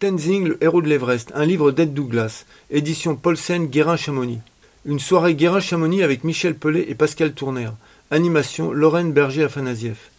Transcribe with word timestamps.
Tenzing, 0.00 0.48
le 0.48 0.64
héros 0.64 0.80
de 0.80 0.88
l'Everest, 0.88 1.30
un 1.34 1.44
livre 1.44 1.72
d'Ed 1.72 1.92
Douglas, 1.92 2.46
édition 2.70 3.16
Paulsen 3.16 3.66
Guérin-Chamonix. 3.66 4.40
Une 4.86 4.98
soirée 4.98 5.34
Guérin-Chamonix 5.34 6.02
avec 6.02 6.24
Michel 6.24 6.54
Pellet 6.54 6.86
et 6.88 6.94
Pascal 6.94 7.32
Tourner. 7.32 7.68
Animation 8.10 8.72
Lorraine 8.72 9.12
Berger-Afanasieff. 9.12 10.10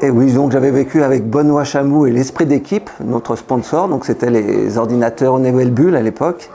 Et 0.00 0.08
oui, 0.08 0.32
donc 0.32 0.50
j'avais 0.50 0.70
vécu 0.70 1.02
avec 1.02 1.28
Benoît 1.28 1.64
Chamou 1.64 2.06
et 2.06 2.10
l'Esprit 2.10 2.46
d'équipe, 2.46 2.88
notre 3.04 3.36
sponsor, 3.36 3.88
donc 3.88 4.06
c'était 4.06 4.30
les 4.30 4.78
ordinateurs 4.78 5.38
Newell 5.40 5.72
Bull 5.72 5.94
à 5.94 6.00
l'époque. 6.00 6.48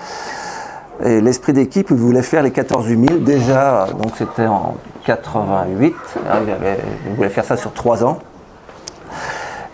Et 1.06 1.22
l'Esprit 1.22 1.54
d'équipe, 1.54 1.92
il 1.92 1.98
voulait 1.98 2.24
faire 2.24 2.42
les 2.42 2.52
14 2.52 2.88
000 2.88 3.04
déjà, 3.20 3.88
donc 4.02 4.14
c'était 4.18 4.48
en 4.48 4.78
88, 5.06 5.94
hein, 6.28 6.40
il, 7.06 7.16
voulait 7.16 7.30
faire 7.30 7.46
ça 7.46 7.56
sur 7.56 7.72
trois 7.72 8.04
ans. 8.04 8.18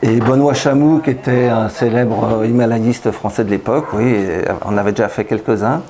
Et 0.04 0.20
Benoît 0.20 0.54
Chamou, 0.54 1.00
qui 1.00 1.10
était 1.10 1.48
un 1.48 1.70
célèbre 1.70 2.46
himalayiste 2.46 3.10
français 3.10 3.44
de 3.44 3.50
l'époque, 3.50 3.88
oui, 3.94 4.16
on 4.64 4.78
avait 4.78 4.92
déjà 4.92 5.10
fait 5.10 5.26
quelques-uns, 5.26 5.82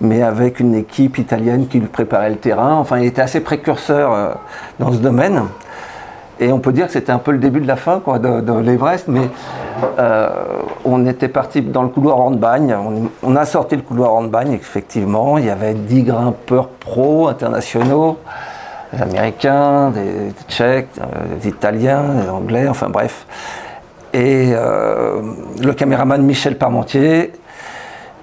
mais 0.00 0.22
avec 0.22 0.60
une 0.60 0.76
équipe 0.76 1.18
italienne 1.18 1.66
qui 1.66 1.80
lui 1.80 1.88
préparait 1.88 2.30
le 2.30 2.36
terrain. 2.36 2.74
Enfin, 2.74 2.98
il 2.98 3.06
était 3.06 3.20
assez 3.20 3.40
précurseur 3.40 4.12
euh, 4.12 4.32
dans 4.78 4.92
ce 4.92 4.98
domaine. 4.98 5.42
Et 6.38 6.52
on 6.52 6.60
peut 6.60 6.72
dire 6.72 6.86
que 6.86 6.92
c'était 6.92 7.10
un 7.10 7.18
peu 7.18 7.32
le 7.32 7.38
début 7.38 7.60
de 7.60 7.66
la 7.66 7.74
fin 7.74 7.98
quoi, 7.98 8.20
de, 8.20 8.60
l'Everest, 8.60 9.08
mais 9.08 9.28
euh, 9.98 10.28
on 10.84 11.04
était 11.06 11.28
parti 11.28 11.62
dans 11.62 11.82
le 11.82 11.88
couloir 11.88 12.20
Hornbagne. 12.20 12.76
On, 13.24 13.34
a 13.34 13.44
sorti 13.44 13.74
le 13.74 13.82
couloir 13.82 14.12
Hornbagne, 14.12 14.52
effectivement. 14.52 15.36
Il 15.36 15.46
y 15.46 15.50
avait 15.50 15.74
10 15.74 16.04
grimpeurs 16.04 16.68
pro 16.68 17.26
internationaux 17.26 18.18
des 18.92 19.02
Américains, 19.02 19.90
des, 19.90 20.32
Tchèques, 20.48 20.88
euh, 20.98 21.36
des 21.40 21.48
Italiens, 21.48 22.02
des 22.22 22.28
Anglais, 22.28 22.68
enfin 22.68 22.88
bref. 22.88 23.26
Et 24.12 24.50
euh, 24.52 25.22
le 25.62 25.72
caméraman 25.72 26.22
Michel 26.22 26.58
Parmentier, 26.58 27.32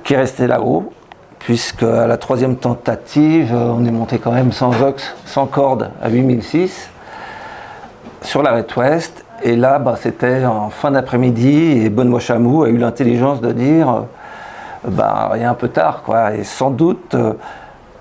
qui 0.03 0.13
est 0.13 0.17
resté 0.17 0.45
là-haut, 0.47 0.93
puisque 1.39 1.83
à 1.83 2.05
la 2.05 2.17
troisième 2.17 2.57
tentative, 2.57 3.53
on 3.53 3.83
est 3.85 3.91
monté 3.91 4.19
quand 4.19 4.31
même 4.31 4.51
sans 4.51 4.81
ox, 4.83 5.15
sans 5.25 5.47
corde 5.47 5.89
à 6.01 6.09
8006, 6.09 6.89
sur 8.21 8.43
l'arête 8.43 8.75
ouest. 8.75 9.25
Et 9.41 9.55
là, 9.55 9.79
bah, 9.79 9.95
c'était 9.99 10.45
en 10.45 10.69
fin 10.69 10.91
d'après-midi, 10.91 11.83
et 11.83 11.89
Benoît 11.89 12.19
Chamou 12.19 12.63
a 12.63 12.69
eu 12.69 12.77
l'intelligence 12.77 13.41
de 13.41 13.51
dire, 13.51 14.03
bah, 14.87 15.31
a 15.33 15.49
un 15.49 15.53
peu 15.53 15.69
tard, 15.69 16.03
quoi. 16.03 16.35
Et 16.35 16.43
sans 16.43 16.69
doute, 16.69 17.15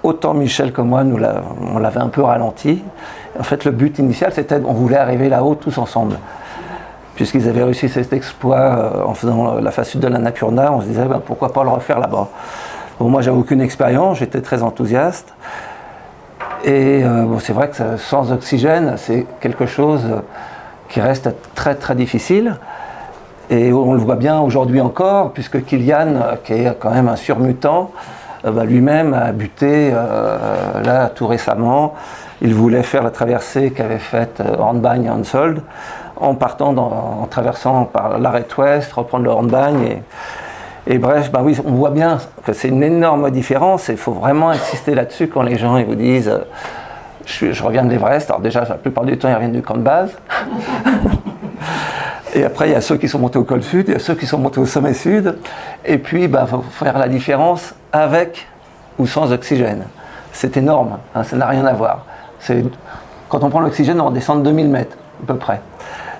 autant 0.02 0.34
Michel 0.34 0.72
que 0.72 0.80
moi, 0.80 1.04
nous 1.04 1.18
on 1.60 1.78
l'avait 1.78 2.00
un 2.00 2.08
peu 2.08 2.22
ralenti. 2.22 2.82
En 3.38 3.42
fait, 3.42 3.64
le 3.64 3.70
but 3.70 3.98
initial, 3.98 4.32
c'était 4.32 4.60
on 4.64 4.72
voulait 4.72 4.96
arriver 4.96 5.28
là-haut 5.28 5.54
tous 5.54 5.78
ensemble. 5.78 6.18
Puisqu'ils 7.14 7.48
avaient 7.48 7.64
réussi 7.64 7.88
cet 7.88 8.12
exploit 8.12 8.58
euh, 8.58 9.04
en 9.04 9.14
faisant 9.14 9.54
la 9.54 9.70
face 9.70 9.91
sud 9.91 10.00
de 10.00 10.08
la 10.08 10.19
Napurna, 10.19 10.72
on 10.72 10.80
se 10.80 10.86
disait 10.86 11.04
ben, 11.04 11.20
pourquoi 11.24 11.52
pas 11.52 11.64
le 11.64 11.70
refaire 11.70 11.98
là-bas. 11.98 12.28
Moi, 13.00 13.22
j'avais 13.22 13.36
aucune 13.36 13.60
expérience, 13.60 14.19
j'étais 14.19 14.41
très 14.41 14.62
enthousiaste. 14.62 15.34
Et 16.64 17.04
euh, 17.04 17.38
c'est 17.38 17.52
vrai 17.52 17.70
que 17.70 17.96
sans 17.96 18.32
oxygène, 18.32 18.94
c'est 18.96 19.26
quelque 19.41 19.66
chose 19.66 20.04
qui 20.88 21.00
reste 21.00 21.30
très 21.54 21.74
très 21.74 21.94
difficile. 21.94 22.56
Et 23.50 23.72
on 23.72 23.94
le 23.94 24.00
voit 24.00 24.16
bien 24.16 24.41
aujourd'hui 24.41 24.80
encore, 24.80 25.32
puisque 25.32 25.64
Kylian, 25.64 26.36
qui 26.44 26.52
est 26.52 26.76
quand 26.78 26.91
même 26.91 27.08
un 27.08 27.16
surmutant, 27.16 27.91
euh, 27.91 28.27
bah, 28.44 28.64
lui-même 28.64 29.14
a 29.14 29.33
buté 29.33 29.91
euh, 29.92 30.83
là 30.83 31.08
tout 31.08 31.27
récemment. 31.27 31.94
Il 32.41 32.55
voulait 32.55 32.83
faire 32.83 33.03
la 33.03 33.11
traversée 33.11 33.72
qu'avait 33.72 33.98
faite 33.98 34.41
euh, 34.41 34.56
Hornbagne 34.58 35.05
et 35.05 35.11
Hansold 35.11 35.61
en 36.17 36.34
partant, 36.34 36.77
en 36.77 37.27
traversant 37.27 37.84
par 37.84 38.19
l'arrêt 38.19 38.47
ouest, 38.56 38.92
reprendre 38.92 39.25
le 39.25 39.31
Hornbagne. 39.31 40.03
Et, 40.86 40.98
bref, 40.98 41.31
bah 41.31 41.41
oui, 41.44 41.56
on 41.64 41.72
voit 41.72 41.91
bien 41.91 42.19
que 42.44 42.53
c'est 42.53 42.69
une 42.69 42.83
énorme 42.83 43.31
différence 43.31 43.89
et 43.89 43.92
il 43.92 43.98
faut 43.98 44.12
vraiment 44.12 44.50
insister 44.50 44.94
là-dessus 44.94 45.28
quand 45.28 45.42
les 45.42 45.56
gens 45.56 45.77
ils 45.77 45.84
vous 45.84 45.94
disent 45.94 46.33
je, 47.28 47.62
reviens 47.62 47.84
de 47.84 47.91
l'Everest. 47.91 48.31
Alors 48.31 48.41
déjà, 48.41 48.65
la 48.65 48.77
plupart 48.77 49.04
du 49.04 49.19
temps, 49.19 49.28
ils 49.28 49.34
reviennent 49.34 49.53
du 49.53 49.62
camp 49.62 49.77
de 49.77 49.82
base. 49.82 50.16
Et 52.34 52.44
après, 52.44 52.69
il 52.69 52.72
y 52.72 52.75
a 52.75 52.81
ceux 52.81 52.97
qui 52.97 53.09
sont 53.09 53.19
montés 53.19 53.39
au 53.39 53.44
col 53.44 53.62
sud, 53.62 53.87
il 53.89 53.93
y 53.93 53.97
a 53.97 53.99
ceux 53.99 54.15
qui 54.15 54.27
sont 54.27 54.39
montés 54.39 54.61
au 54.61 54.66
sommet 54.66 54.94
sud. 54.94 55.37
Et 55.84 55.99
puis, 55.99 56.25
il 56.25 56.28
bah, 56.28 56.47
faut 56.47 56.62
faire 56.62 56.99
la 56.99 57.09
différence 57.09 57.75
avec 57.93 58.47
ou 58.99 59.06
sans 59.06 59.33
oxygène. 59.33 59.84
C'est 60.33 60.56
énorme, 60.56 60.99
hein, 61.15 61.25
ça 61.25 61.37
n'a 61.37 61.47
rien 61.47 61.65
à 61.66 61.72
voir. 61.72 62.05
Quand 63.28 63.43
on 63.43 63.50
prend 63.50 63.61
l'oxygène, 63.61 64.00
on 64.00 64.11
descend 64.11 64.41
de 64.41 64.44
2000 64.44 64.69
mètres, 64.69 64.97
à 65.22 65.27
peu 65.27 65.37
près. 65.37 65.61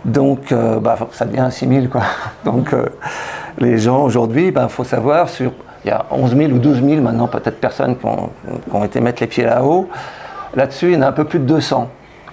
Donc, 0.05 0.53
euh, 0.53 0.81
bah, 0.81 0.97
ça 1.13 1.25
devient 1.25 1.49
6000, 1.51 1.89
quoi. 1.89 2.03
Donc, 2.45 2.73
euh, 2.73 2.87
les 3.59 3.79
gens, 3.79 4.03
aujourd'hui, 4.03 4.47
il 4.47 4.53
bah, 4.53 4.69
faut 4.69 4.85
savoir, 4.85 5.29
sur, 5.29 5.53
il 5.85 5.89
y 5.89 5.91
a 5.91 6.07
11 6.11 6.37
000 6.37 6.53
ou 6.53 6.59
12 6.59 6.83
000 6.83 7.03
maintenant, 7.03 7.27
peut-être 7.27 7.61
personnes 7.61 7.97
qui 7.97 8.07
ont, 8.07 8.31
qui 8.69 8.75
ont 8.75 8.85
été 8.85 9.01
mettre 9.01 9.23
les 9.23 9.27
pieds 9.27 9.45
là-haut. 9.45 9.89
Là-dessus, 10.55 10.89
il 10.89 10.95
y 10.95 10.97
en 10.97 11.03
a 11.03 11.09
un 11.09 11.13
peu 11.13 11.25
plus 11.25 11.39
de 11.39 11.45
200 11.45 11.89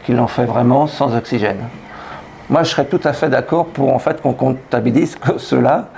qui 0.06 0.13
l'ont 0.13 0.28
fait 0.28 0.46
vraiment 0.46 0.88
sans 0.88 1.16
oxygène. 1.16 1.57
Moi, 2.50 2.63
je 2.63 2.69
serais 2.69 2.85
tout 2.85 3.00
à 3.03 3.13
fait 3.13 3.29
d'accord 3.29 3.66
pour 3.66 3.94
en 3.94 4.00
fait 4.00 4.22
qu'on 4.22 4.33
comptabilise 4.33 5.16
que 5.16 5.38
cela. 5.38 5.89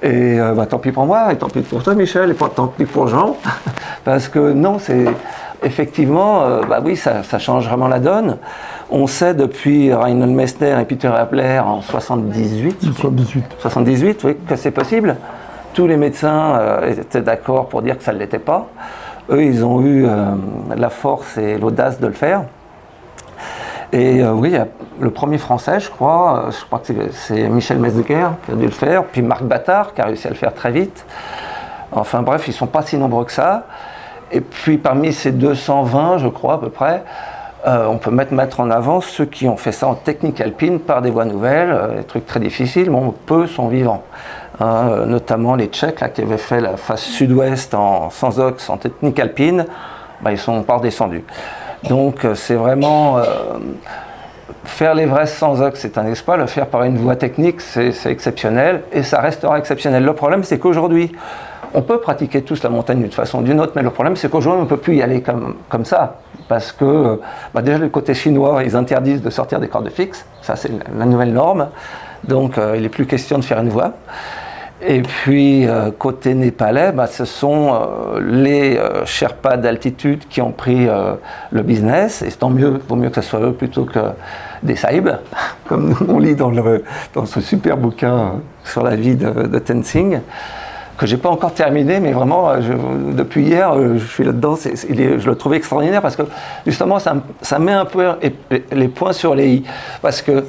Et 0.00 0.38
euh, 0.38 0.52
bah, 0.52 0.66
tant 0.66 0.78
pis 0.78 0.92
pour 0.92 1.06
moi, 1.06 1.32
et 1.32 1.36
tant 1.36 1.48
pis 1.48 1.60
pour 1.60 1.82
toi, 1.82 1.94
Michel, 1.94 2.30
et 2.30 2.34
tant 2.34 2.68
pis 2.68 2.84
pour 2.84 3.08
Jean. 3.08 3.36
Parce 4.04 4.28
que 4.28 4.52
non, 4.52 4.78
c'est 4.78 5.06
effectivement, 5.64 6.42
euh, 6.42 6.60
bah 6.68 6.80
oui, 6.84 6.94
ça, 6.96 7.22
change 7.38 7.66
vraiment 7.66 7.88
la 7.88 7.98
donne. 7.98 8.36
On 8.90 9.06
sait 9.06 9.34
depuis 9.34 9.92
Reinhold 9.92 10.32
Messner 10.32 10.76
et 10.80 10.84
Peter 10.84 11.08
Appler 11.08 11.58
en 11.58 11.82
78, 11.82 12.80
78, 12.80 13.44
78 13.58 14.24
oui, 14.24 14.36
que 14.48 14.56
c'est 14.56 14.70
possible. 14.70 15.16
Tous 15.74 15.86
les 15.86 15.96
médecins 15.96 16.54
euh, 16.56 16.92
étaient 16.92 17.20
d'accord 17.20 17.68
pour 17.68 17.82
dire 17.82 17.98
que 17.98 18.04
ça 18.04 18.12
ne 18.12 18.18
l'était 18.18 18.38
pas. 18.38 18.68
Eux, 19.30 19.42
ils 19.42 19.64
ont 19.64 19.82
eu 19.84 20.06
la 20.74 20.88
force 20.88 21.36
et 21.36 21.58
l'audace 21.58 22.00
de 22.00 22.06
le 22.06 22.14
faire. 22.14 22.44
Et 23.92 24.22
euh, 24.22 24.32
oui, 24.32 24.54
le 25.00 25.10
premier 25.10 25.38
français, 25.38 25.80
je 25.80 25.88
crois, 25.88 26.44
euh, 26.48 26.50
je 26.50 26.64
crois 26.66 26.80
que 26.80 26.92
c'est 27.10 27.48
Michel 27.48 27.78
Metzger 27.78 28.28
qui 28.44 28.52
a 28.52 28.54
dû 28.54 28.66
le 28.66 28.70
faire, 28.70 29.04
puis 29.04 29.22
Marc 29.22 29.44
Battard 29.44 29.94
qui 29.94 30.02
a 30.02 30.04
réussi 30.04 30.26
à 30.26 30.30
le 30.30 30.36
faire 30.36 30.52
très 30.52 30.70
vite. 30.70 31.06
Enfin 31.92 32.20
bref, 32.20 32.46
ils 32.46 32.50
ne 32.50 32.56
sont 32.56 32.66
pas 32.66 32.82
si 32.82 32.98
nombreux 32.98 33.24
que 33.24 33.32
ça. 33.32 33.64
Et 34.30 34.42
puis 34.42 34.76
parmi 34.76 35.14
ces 35.14 35.32
220, 35.32 36.18
je 36.18 36.28
crois 36.28 36.54
à 36.54 36.58
peu 36.58 36.68
près, 36.68 37.02
euh, 37.66 37.86
on 37.86 37.96
peut 37.96 38.10
mettre, 38.10 38.60
en 38.60 38.70
avant 38.70 39.00
ceux 39.00 39.24
qui 39.24 39.48
ont 39.48 39.56
fait 39.56 39.72
ça 39.72 39.88
en 39.88 39.94
technique 39.94 40.40
alpine 40.42 40.80
par 40.80 41.00
des 41.00 41.10
voies 41.10 41.24
nouvelles, 41.24 41.96
des 41.96 42.04
trucs 42.04 42.26
très 42.26 42.40
difficiles, 42.40 42.90
mais 42.90 43.00
peu 43.24 43.46
sont 43.46 43.68
vivants. 43.68 44.04
Hein, 44.60 45.06
notamment 45.06 45.54
les 45.54 45.68
Tchèques 45.68 46.04
qui 46.12 46.20
avaient 46.20 46.36
fait 46.36 46.60
la 46.60 46.76
face 46.76 47.02
sud-ouest 47.02 47.74
en, 47.74 48.10
sans 48.10 48.38
ox 48.38 48.68
en 48.68 48.76
technique 48.76 49.18
alpine, 49.18 49.64
bah, 50.20 50.32
ils 50.32 50.38
sont 50.38 50.62
pas 50.62 50.76
redescendus. 50.76 51.24
Donc 51.84 52.24
euh, 52.24 52.34
c'est 52.34 52.54
vraiment... 52.54 53.18
Euh, 53.18 53.24
faire 54.64 54.94
l'Everest 54.94 55.36
sans 55.36 55.60
ox, 55.62 55.80
c'est 55.80 55.98
un 55.98 56.06
exploit. 56.06 56.36
Le 56.36 56.46
faire 56.46 56.66
par 56.66 56.84
une 56.84 56.98
voie 56.98 57.16
technique, 57.16 57.60
c'est 57.60 57.92
exceptionnel. 58.06 58.82
Et 58.92 59.02
ça 59.02 59.20
restera 59.20 59.58
exceptionnel. 59.58 60.04
Le 60.04 60.12
problème, 60.12 60.44
c'est 60.44 60.58
qu'aujourd'hui, 60.58 61.10
on 61.74 61.82
peut 61.82 61.98
pratiquer 61.98 62.42
tous 62.42 62.62
la 62.62 62.70
montagne 62.70 63.00
d'une 63.00 63.12
façon 63.12 63.40
ou 63.40 63.42
d'une 63.42 63.60
autre, 63.60 63.72
mais 63.74 63.82
le 63.82 63.90
problème, 63.90 64.16
c'est 64.16 64.30
qu'aujourd'hui, 64.30 64.60
on 64.60 64.64
ne 64.64 64.68
peut 64.68 64.76
plus 64.76 64.96
y 64.96 65.02
aller 65.02 65.22
comme, 65.22 65.56
comme 65.68 65.84
ça. 65.84 66.18
Parce 66.48 66.72
que, 66.72 67.20
bah, 67.54 67.62
déjà, 67.62 67.78
le 67.78 67.88
côté 67.88 68.14
chinois, 68.14 68.62
ils 68.64 68.76
interdisent 68.76 69.22
de 69.22 69.30
sortir 69.30 69.60
des 69.60 69.68
cordes 69.68 69.90
fixes. 69.90 70.24
Ça, 70.42 70.56
c'est 70.56 70.70
la 70.96 71.04
nouvelle 71.04 71.32
norme. 71.32 71.68
Donc, 72.24 72.58
euh, 72.58 72.74
il 72.76 72.82
n'est 72.82 72.88
plus 72.88 73.06
question 73.06 73.38
de 73.38 73.44
faire 73.44 73.58
une 73.60 73.68
voie. 73.68 73.92
Et 74.80 75.02
puis, 75.02 75.66
euh, 75.66 75.90
côté 75.90 76.34
népalais, 76.34 76.92
bah, 76.92 77.08
ce 77.08 77.24
sont 77.24 77.74
euh, 77.74 78.20
les 78.22 78.76
euh, 78.76 79.04
Sherpas 79.04 79.56
d'altitude 79.56 80.28
qui 80.28 80.40
ont 80.40 80.52
pris 80.52 80.86
le 81.50 81.62
business. 81.62 82.22
Et 82.22 82.30
tant 82.30 82.50
mieux, 82.50 82.80
vaut 82.88 82.96
mieux 82.96 83.10
que 83.10 83.20
ce 83.20 83.28
soit 83.28 83.40
eux 83.40 83.52
plutôt 83.52 83.84
que 83.84 83.98
des 84.62 84.76
Saïbs, 84.76 85.10
comme 85.68 85.96
on 86.08 86.18
lit 86.18 86.36
dans, 86.36 86.50
le, 86.50 86.84
dans 87.12 87.26
ce 87.26 87.40
super 87.40 87.76
bouquin 87.76 88.34
sur 88.64 88.84
la 88.84 88.94
vie 88.94 89.16
de, 89.16 89.30
de 89.46 89.58
Tenzing, 89.58 90.20
que 90.96 91.06
j'ai 91.06 91.16
pas 91.16 91.28
encore 91.28 91.54
terminé, 91.54 92.00
mais 92.00 92.12
vraiment, 92.12 92.50
depuis 93.12 93.44
hier, 93.44 93.72
je 93.96 94.04
suis 94.04 94.24
là-dedans. 94.24 94.56
je 94.56 95.28
le 95.28 95.34
trouve 95.36 95.54
extraordinaire 95.54 96.02
parce 96.02 96.16
que 96.16 96.22
justement, 96.66 96.98
ça, 96.98 97.14
ça 97.40 97.60
met 97.60 97.72
un 97.72 97.84
peu 97.84 98.04
les 98.72 98.88
points 98.88 99.12
sur 99.12 99.36
les 99.36 99.48
i. 99.48 99.64
Parce 100.02 100.22
que 100.22 100.44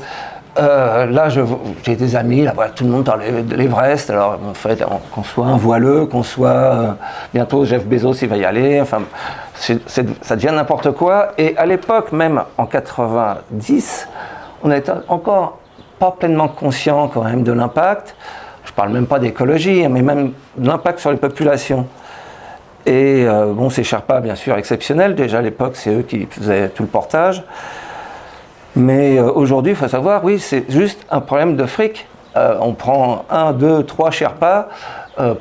euh, 0.59 1.05
là, 1.05 1.29
j'ai 1.29 1.95
des 1.95 2.15
amis, 2.15 2.45
tout 2.75 2.83
le 2.83 2.89
monde 2.89 3.05
parle 3.05 3.45
de 3.45 3.55
l'Everest. 3.55 4.09
Alors, 4.09 4.39
en 4.49 4.53
fait, 4.53 4.83
qu'on 5.11 5.23
soit 5.23 5.45
un 5.45 5.57
voileux, 5.57 6.05
qu'on 6.05 6.23
soit 6.23 6.49
euh, 6.49 6.91
bientôt 7.33 7.65
Jeff 7.65 7.85
Bezos, 7.85 8.13
il 8.21 8.27
va 8.27 8.37
y 8.37 8.45
aller. 8.45 8.81
Enfin, 8.81 9.01
ça 9.55 10.35
devient 10.35 10.51
n'importe 10.53 10.91
quoi. 10.91 11.29
Et 11.37 11.55
à 11.57 11.65
l'époque, 11.65 12.11
même 12.11 12.43
en 12.57 12.65
90, 12.65 14.07
on 14.63 14.69
n'était 14.69 14.91
encore 15.07 15.59
pas 15.97 16.11
pleinement 16.11 16.47
conscient 16.47 17.07
quand 17.07 17.23
même 17.23 17.43
de 17.43 17.51
l'impact. 17.51 18.15
Je 18.65 18.73
parle 18.73 18.89
même 18.89 19.07
pas 19.07 19.19
d'écologie, 19.19 19.85
hein, 19.85 19.89
mais 19.89 20.01
même 20.01 20.33
de 20.57 20.67
l'impact 20.67 20.99
sur 20.99 21.11
les 21.11 21.17
populations. 21.17 21.87
Et 22.85 23.25
euh, 23.25 23.53
bon, 23.53 23.69
ces 23.69 23.83
Sherpas, 23.83 24.21
bien 24.21 24.35
sûr, 24.35 24.57
exceptionnels. 24.57 25.15
Déjà 25.15 25.39
à 25.39 25.41
l'époque, 25.41 25.75
c'est 25.75 25.93
eux 25.93 26.01
qui 26.01 26.27
faisaient 26.29 26.69
tout 26.69 26.83
le 26.83 26.89
portage. 26.89 27.43
Mais 28.79 29.17
euh, 29.17 29.31
aujourd'hui, 29.31 29.73
il 29.73 29.75
faut 29.75 29.87
savoir, 29.87 30.23
oui, 30.23 30.39
c'est 30.39 30.69
juste 30.71 31.05
un 31.11 31.21
problème 31.21 31.55
de 31.55 31.65
fric. 31.65 32.07
on 32.35 32.73
prend 32.73 33.25
un, 33.29 33.51
deux, 33.51 33.83
trois 33.83 34.11
Sherpas 34.11 34.69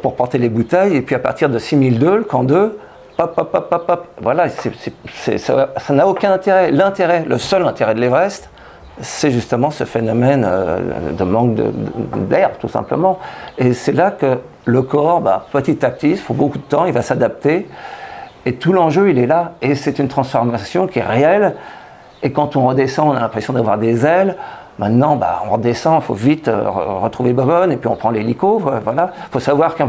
pour 0.03 0.17
porter 0.17 0.39
les 0.39 0.49
bouteilles, 0.49 0.97
et 0.97 1.03
puis 1.03 1.15
à 1.15 1.21
partir 1.21 1.49
de 1.49 1.59
6002, 1.59 2.17
le 2.17 2.25
camp 2.25 2.43
2, 2.43 2.77
hop, 3.19 3.35
hop, 3.37 3.51
hop, 3.55 3.69
hop, 3.71 3.85
hop. 3.89 4.07
Voilà, 4.21 4.49
ça 4.49 5.95
n'a 5.95 6.07
aucun 6.07 6.33
intérêt. 6.33 6.71
L'intérêt, 6.71 7.25
le 7.29 7.39
seul 7.39 7.65
intérêt 7.65 7.95
de 7.95 8.01
l'Everest, 8.01 8.49
c'est 9.01 9.31
justement 9.31 9.71
ce 9.71 9.85
phénomène 9.85 10.45
euh, 10.47 11.13
de 11.13 11.25
manque 11.25 11.55
d'air, 12.29 12.59
tout 12.59 12.69
simplement. 12.69 13.19
Et 13.57 13.73
c'est 13.73 13.93
là 13.93 14.11
que 14.11 14.39
le 14.65 14.83
corps, 14.83 15.21
bah, 15.21 15.47
petit 15.53 15.85
à 15.85 15.91
petit, 15.91 16.11
il 16.11 16.19
faut 16.19 16.35
beaucoup 16.35 16.59
de 16.59 16.65
temps, 16.65 16.85
il 16.85 16.93
va 16.93 17.03
s'adapter. 17.03 17.69
Et 18.47 18.55
tout 18.55 18.73
l'enjeu, 18.73 19.11
il 19.11 19.19
est 19.19 19.27
là. 19.27 19.53
Et 19.63 19.75
c'est 19.75 19.99
une 19.99 20.09
transformation 20.09 20.87
qui 20.87 20.99
est 20.99 21.07
réelle. 21.07 21.55
Et 22.23 22.33
quand 22.33 22.57
on 22.57 22.67
redescend, 22.67 23.09
on 23.09 23.13
a 23.13 23.21
l'impression 23.21 23.53
d'avoir 23.53 23.79
des 23.79 24.05
ailes. 24.05 24.37
Maintenant, 24.79 25.17
bah, 25.17 25.43
on 25.47 25.51
redescend, 25.51 26.01
il 26.03 26.05
faut 26.05 26.15
vite 26.15 26.49
euh, 26.49 26.69
retrouver 26.69 27.33
Bobonne, 27.33 27.73
et 27.73 27.77
puis 27.77 27.89
on 27.89 27.97
prend 27.97 28.11
l'hélico. 28.11 28.63
Voilà. 28.85 29.13
Il 29.29 29.33
faut 29.33 29.41
savoir 29.41 29.75
qu'un 29.75 29.89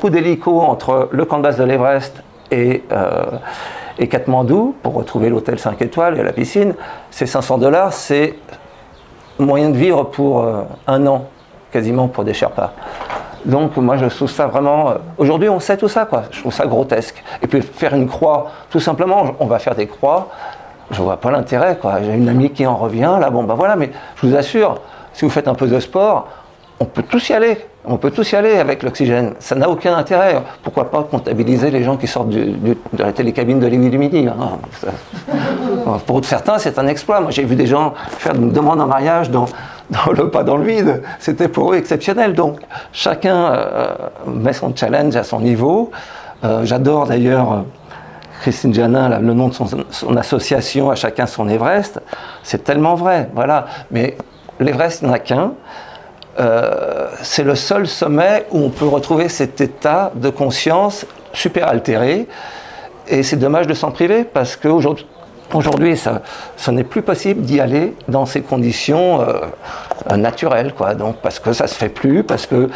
coup 0.00 0.10
d'hélico 0.10 0.60
entre 0.60 1.08
le 1.10 1.24
camp 1.24 1.38
de 1.38 1.42
base 1.42 1.58
de 1.58 1.64
l'Everest 1.64 2.22
et, 2.52 2.84
euh, 2.92 3.24
Katmandou 4.10 4.74
pour 4.82 4.94
retrouver 4.94 5.28
l'hôtel 5.28 5.60
5 5.60 5.80
étoiles 5.80 6.18
et 6.18 6.24
la 6.24 6.32
piscine, 6.32 6.74
c'est 7.10 7.26
500 7.26 7.58
dollars, 7.58 7.92
c'est 7.92 8.34
moyen 9.38 9.70
de 9.70 9.76
vivre 9.76 10.04
pour 10.04 10.42
euh, 10.42 10.62
un 10.86 11.06
an, 11.06 11.26
quasiment 11.70 12.08
pour 12.08 12.24
des 12.24 12.34
Sherpas. 12.34 12.72
Donc 13.44 13.76
moi 13.76 13.96
je 13.96 14.06
trouve 14.06 14.30
ça 14.30 14.46
vraiment... 14.46 14.90
Euh, 14.90 14.94
aujourd'hui 15.18 15.48
on 15.48 15.60
sait 15.60 15.76
tout 15.76 15.88
ça, 15.88 16.04
quoi. 16.04 16.24
je 16.30 16.40
trouve 16.40 16.52
ça 16.52 16.66
grotesque. 16.66 17.22
Et 17.42 17.46
puis 17.46 17.62
faire 17.62 17.94
une 17.94 18.08
croix, 18.08 18.50
tout 18.70 18.80
simplement, 18.80 19.24
on 19.40 19.46
va 19.46 19.58
faire 19.58 19.74
des 19.74 19.86
croix, 19.86 20.28
je 20.92 21.02
vois 21.02 21.16
pas 21.16 21.30
l'intérêt. 21.30 21.76
quoi. 21.80 22.00
J'ai 22.02 22.14
une 22.14 22.28
amie 22.28 22.50
qui 22.50 22.66
en 22.66 22.76
revient, 22.76 23.16
là, 23.20 23.30
bon 23.30 23.42
ben 23.44 23.54
voilà, 23.54 23.76
mais 23.76 23.90
je 24.16 24.26
vous 24.26 24.36
assure, 24.36 24.80
si 25.12 25.24
vous 25.24 25.30
faites 25.30 25.48
un 25.48 25.54
peu 25.54 25.66
de 25.66 25.80
sport, 25.80 26.28
on 26.80 26.84
peut 26.84 27.02
tous 27.02 27.28
y 27.28 27.32
aller. 27.32 27.58
On 27.84 27.96
peut 27.96 28.10
tous 28.10 28.30
y 28.32 28.36
aller 28.36 28.58
avec 28.58 28.82
l'oxygène. 28.82 29.34
Ça 29.40 29.54
n'a 29.54 29.68
aucun 29.68 29.96
intérêt. 29.96 30.40
Pourquoi 30.62 30.90
pas 30.90 31.02
comptabiliser 31.02 31.70
les 31.70 31.82
gens 31.82 31.96
qui 31.96 32.06
sortent 32.06 32.28
de 32.28 32.76
la 32.96 33.12
télécabine 33.12 33.58
de 33.58 33.66
Lévis 33.66 33.90
du 33.90 33.98
Midi 33.98 34.28
hein. 34.28 34.58
Pour 36.06 36.24
certains, 36.24 36.58
c'est 36.58 36.78
un 36.78 36.86
exploit. 36.86 37.20
Moi, 37.20 37.30
j'ai 37.30 37.44
vu 37.44 37.56
des 37.56 37.66
gens 37.66 37.94
faire 38.18 38.34
une 38.34 38.50
demande 38.50 38.80
en 38.80 38.86
mariage 38.86 39.30
dans, 39.30 39.46
le 40.16 40.30
pas 40.30 40.44
dans 40.44 40.56
le 40.56 40.64
vide. 40.64 41.02
C'était 41.18 41.48
pour 41.48 41.72
eux 41.72 41.76
exceptionnel. 41.76 42.34
Donc, 42.34 42.60
chacun 42.92 43.52
euh, 43.52 43.94
met 44.26 44.52
son 44.52 44.74
challenge 44.74 45.16
à 45.16 45.24
son 45.24 45.40
niveau. 45.40 45.90
Euh, 46.44 46.64
j'adore 46.64 47.06
d'ailleurs. 47.06 47.64
Christine 48.42 48.74
Janin, 48.74 49.20
le 49.20 49.34
nom 49.34 49.48
de 49.48 49.54
son, 49.54 50.16
association, 50.16 50.90
à 50.90 50.96
chacun 50.96 51.26
son 51.26 51.48
Everest, 51.48 52.00
c'est 52.42 52.64
tellement 52.64 52.96
vrai, 52.96 53.30
voilà. 53.34 53.66
Mais 53.92 54.16
l'Everest 54.58 55.02
n'a 55.02 55.20
qu'un, 55.20 55.52
euh, 56.40 57.06
c'est 57.22 57.44
le 57.44 57.54
seul 57.54 57.86
sommet 57.86 58.46
où 58.50 58.58
on 58.58 58.70
peut 58.70 58.88
retrouver 58.88 59.28
cet 59.28 59.60
état 59.60 60.10
de 60.16 60.28
conscience 60.28 61.06
super 61.32 61.68
altéré. 61.68 62.26
Et 63.06 63.22
c'est 63.22 63.36
dommage 63.36 63.68
de 63.68 63.74
s'en 63.74 63.92
priver 63.92 64.24
parce 64.24 64.56
qu'aujourd'hui, 64.56 65.06
Aujourd'hui, 65.54 65.98
ça, 65.98 66.22
ce 66.56 66.70
n'est 66.70 66.84
plus 66.84 67.02
possible 67.02 67.42
d'y 67.42 67.60
aller 67.60 67.94
dans 68.08 68.24
ces 68.24 68.40
conditions 68.40 69.20
euh, 69.20 70.16
naturelles, 70.16 70.72
quoi. 70.72 70.94
Donc, 70.94 71.16
parce 71.16 71.38
que 71.40 71.52
ça 71.52 71.66
se 71.66 71.74
fait 71.74 71.90
plus, 71.90 72.24
parce 72.24 72.46
que 72.46 72.70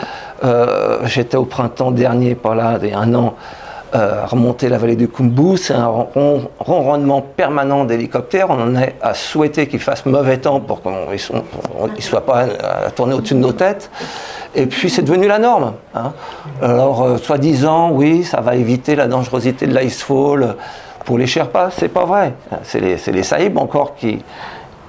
euh, 0.45 0.99
j'étais 1.05 1.39
au 1.39 1.47
printemps 1.47 1.91
dernier, 1.91 2.35
pas 2.35 2.55
là, 2.55 2.79
il 2.83 2.91
y 2.91 2.93
a 2.93 2.99
un 2.99 3.15
an, 3.15 3.35
euh, 3.95 4.27
remonter 4.27 4.69
la 4.69 4.79
vallée 4.79 4.97
du 4.97 5.09
Kumbu, 5.09 5.57
c'est 5.57 5.75
un 5.75 5.87
ronronnement 6.59 7.21
permanent 7.21 7.85
d'hélicoptères. 7.85 8.51
On 8.51 8.61
en 8.61 8.77
est 8.77 8.97
à 9.01 9.15
souhaiter 9.15 9.69
qu'il 9.69 9.79
fasse 9.79 10.05
mauvais 10.07 10.39
temps 10.39 10.61
pour 10.61 10.83
qu'ils 10.83 10.93
ne 10.93 12.01
soient 12.01 12.27
pas 12.27 12.47
à 12.87 12.91
tourner 12.91 13.15
au-dessus 13.15 13.35
de 13.35 13.39
nos 13.39 13.53
têtes. 13.53 13.91
Et 14.55 14.67
puis 14.67 14.91
c'est 14.91 15.03
devenu 15.03 15.29
la 15.29 15.39
norme. 15.39 15.75
Hein. 15.95 16.13
Alors, 16.61 17.03
euh, 17.03 17.17
soi-disant, 17.19 17.91
oui, 17.93 18.25
ça 18.25 18.41
va 18.41 18.57
éviter 18.57 18.97
la 18.97 19.07
dangerosité 19.07 19.67
de 19.67 19.79
l'icefall 19.79 20.57
pour 21.05 21.19
les 21.19 21.27
Sherpas, 21.27 21.71
c'est 21.71 21.89
pas 21.89 22.05
vrai. 22.05 22.35
C'est 22.65 22.81
les, 22.81 22.97
les 23.13 23.23
Saïbs 23.23 23.57
encore 23.57 23.95
qui, 23.95 24.19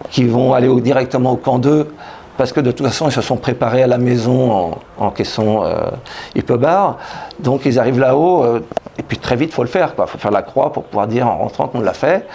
qui 0.09 0.23
vont 0.23 0.53
aller 0.53 0.69
directement 0.81 1.33
au 1.33 1.37
camp 1.37 1.59
2 1.59 1.93
parce 2.37 2.53
que 2.53 2.59
de 2.59 2.71
toute 2.71 2.85
façon, 2.85 3.07
ils 3.07 3.11
se 3.11 3.21
sont 3.21 3.37
préparés 3.37 3.83
à 3.83 3.87
la 3.87 3.97
maison 3.97 4.77
en, 4.97 5.11
caisson 5.11 5.63
euh, 5.63 6.57
bar. 6.57 6.97
Donc 7.39 7.65
ils 7.65 7.79
arrivent 7.79 7.99
là-haut, 7.99 8.43
euh, 8.43 8.59
et 8.97 9.03
puis 9.03 9.17
très 9.17 9.35
vite, 9.35 9.49
il 9.51 9.53
faut 9.53 9.63
le 9.63 9.69
faire. 9.69 9.93
Il 9.97 10.07
faut 10.07 10.17
faire 10.17 10.31
la 10.31 10.43
croix 10.43 10.71
pour 10.71 10.83
pouvoir 10.83 11.07
dire 11.07 11.27
en 11.27 11.37
rentrant 11.37 11.67
qu'on 11.67 11.81
l'a 11.81 11.93
fait. 11.93 12.27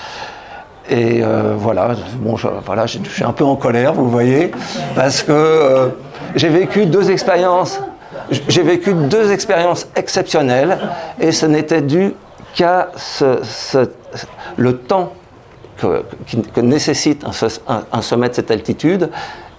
Et 0.90 1.22
euh, 1.22 1.54
voilà, 1.56 1.90
bon, 2.16 2.36
je, 2.36 2.48
voilà, 2.66 2.86
suis 2.88 3.00
un 3.24 3.32
peu 3.32 3.44
en 3.44 3.54
colère, 3.54 3.94
vous 3.94 4.10
voyez, 4.10 4.50
parce 4.96 5.22
que 5.22 5.92
j'ai 6.34 6.48
vécu 6.48 6.86
deux 6.86 7.10
expériences. 7.10 7.80
J'ai 8.48 8.62
vécu 8.62 8.92
deux 8.92 9.30
expériences 9.32 9.88
exceptionnelles, 9.96 10.78
et 11.20 11.32
ce 11.32 11.46
n'était 11.46 11.82
dû 11.82 12.14
qu'à 12.54 12.88
le 14.56 14.76
temps 14.76 15.12
que, 15.78 16.04
que 16.54 16.60
nécessite 16.60 17.24
un, 17.24 17.82
un, 17.92 18.02
sommet 18.02 18.28
de 18.28 18.34
cette 18.34 18.50
altitude 18.50 19.08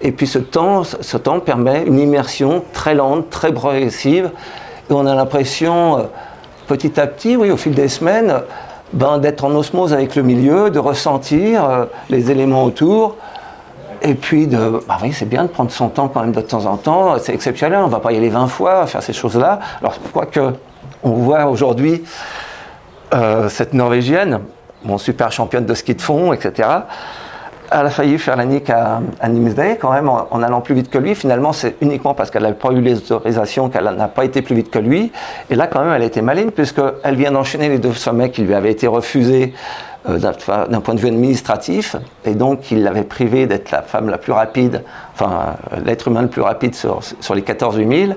et 0.04 0.12
puis 0.12 0.26
ce 0.26 0.38
temps, 0.38 0.84
ce 0.84 1.16
temps 1.16 1.40
permet 1.40 1.82
une 1.82 1.98
immersion 1.98 2.62
très 2.74 2.94
lente, 2.94 3.30
très 3.30 3.52
progressive. 3.52 4.30
Et 4.90 4.92
on 4.92 5.06
a 5.06 5.14
l'impression, 5.14 5.98
euh, 5.98 6.02
petit 6.66 7.00
à 7.00 7.06
petit, 7.06 7.36
oui, 7.36 7.50
au 7.50 7.56
fil 7.56 7.74
des 7.74 7.88
semaines, 7.88 8.42
ben, 8.92 9.16
d'être 9.16 9.44
en 9.44 9.50
osmose 9.52 9.94
avec 9.94 10.14
le 10.14 10.22
milieu, 10.22 10.68
de 10.68 10.78
ressentir 10.78 11.64
euh, 11.64 11.86
les 12.10 12.30
éléments 12.30 12.64
autour. 12.64 13.16
Et 14.02 14.12
puis, 14.12 14.46
de, 14.46 14.78
oui, 15.02 15.14
c'est 15.14 15.28
bien 15.28 15.44
de 15.44 15.48
prendre 15.48 15.70
son 15.70 15.88
temps 15.88 16.08
quand 16.08 16.20
même 16.20 16.32
de 16.32 16.42
temps 16.42 16.66
en 16.66 16.76
temps. 16.76 17.16
C'est 17.18 17.32
exceptionnel, 17.32 17.78
on 17.82 17.86
ne 17.86 17.90
va 17.90 18.00
pas 18.00 18.12
y 18.12 18.18
aller 18.18 18.28
20 18.28 18.48
fois, 18.48 18.86
faire 18.86 19.02
ces 19.02 19.14
choses-là. 19.14 19.58
Alors, 19.80 19.94
quoique, 20.12 20.52
on 21.02 21.12
voit 21.12 21.46
aujourd'hui 21.46 22.04
euh, 23.14 23.48
cette 23.48 23.72
Norvégienne, 23.72 24.40
mon 24.84 24.98
super 24.98 25.32
championne 25.32 25.64
de 25.64 25.72
ski 25.72 25.94
de 25.94 26.02
fond, 26.02 26.34
etc 26.34 26.68
elle 27.70 27.86
a 27.86 27.90
failli 27.90 28.18
faire 28.18 28.36
la 28.36 28.44
nique 28.44 28.70
à, 28.70 29.00
à 29.20 29.28
Nimsday 29.28 29.78
quand 29.80 29.92
même 29.92 30.08
en, 30.08 30.42
allant 30.42 30.60
plus 30.60 30.74
vite 30.74 30.90
que 30.90 30.98
lui. 30.98 31.14
Finalement, 31.14 31.52
c'est 31.52 31.76
uniquement 31.80 32.14
parce 32.14 32.30
qu'elle 32.30 32.42
n'avait 32.42 32.54
pas 32.54 32.70
eu 32.70 32.80
les 32.80 32.96
autorisations 32.96 33.68
qu'elle 33.68 33.84
n'a 33.84 34.08
pas 34.08 34.24
été 34.24 34.42
plus 34.42 34.54
vite 34.54 34.70
que 34.70 34.78
lui. 34.78 35.12
Et 35.50 35.54
là, 35.54 35.66
quand 35.66 35.80
même, 35.80 35.92
elle 35.92 36.02
a 36.02 36.06
été 36.06 36.22
maligne 36.22 36.50
puisqu'elle 36.50 37.16
vient 37.16 37.32
d'enchaîner 37.32 37.68
les 37.68 37.78
deux 37.78 37.92
sommets 37.92 38.30
qui 38.30 38.42
lui 38.42 38.54
avaient 38.54 38.72
été 38.72 38.86
refusés 38.86 39.54
euh, 40.08 40.18
d'un 40.18 40.80
point 40.80 40.94
de 40.94 41.00
vue 41.00 41.08
administratif. 41.08 41.96
Et 42.24 42.34
donc, 42.34 42.70
il 42.70 42.82
l'avait 42.82 43.04
privée 43.04 43.46
d'être 43.46 43.70
la 43.70 43.82
femme 43.82 44.10
la 44.10 44.18
plus 44.18 44.32
rapide, 44.32 44.82
enfin, 45.14 45.54
l'être 45.84 46.08
humain 46.08 46.22
le 46.22 46.28
plus 46.28 46.42
rapide 46.42 46.74
sur, 46.74 47.00
sur 47.20 47.34
les 47.34 47.42
14 47.42 47.76
000. 47.76 48.12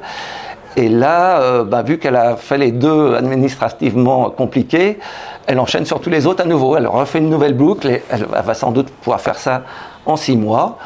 Et 0.77 0.89
là, 0.89 1.41
euh, 1.41 1.63
bah, 1.63 1.81
vu 1.81 1.97
qu'elle 1.97 2.15
a 2.15 2.35
fait 2.35 2.59
les 2.59 2.71
deux 2.71 3.15
administrativement 3.15 4.29
compliqués, 4.29 4.99
elle 5.47 5.59
enchaîne 5.59 5.87
sur 5.87 5.99
tous 5.99 6.11
les 6.11 6.27
autres 6.27 6.43
à 6.43 6.45
nouveau. 6.45 6.77
Elle 6.77 6.85
refait 6.85 7.17
une 7.17 7.31
nouvelle 7.31 7.55
boucle 7.55 7.87
et 7.87 8.03
elle, 8.11 8.25
va 8.25 8.53
sans 8.53 8.71
doute 8.71 8.91
pouvoir 8.91 9.19
faire 9.19 9.39
ça 9.39 9.63
en 10.05 10.15
six 10.15 10.37
mois. 10.37 10.77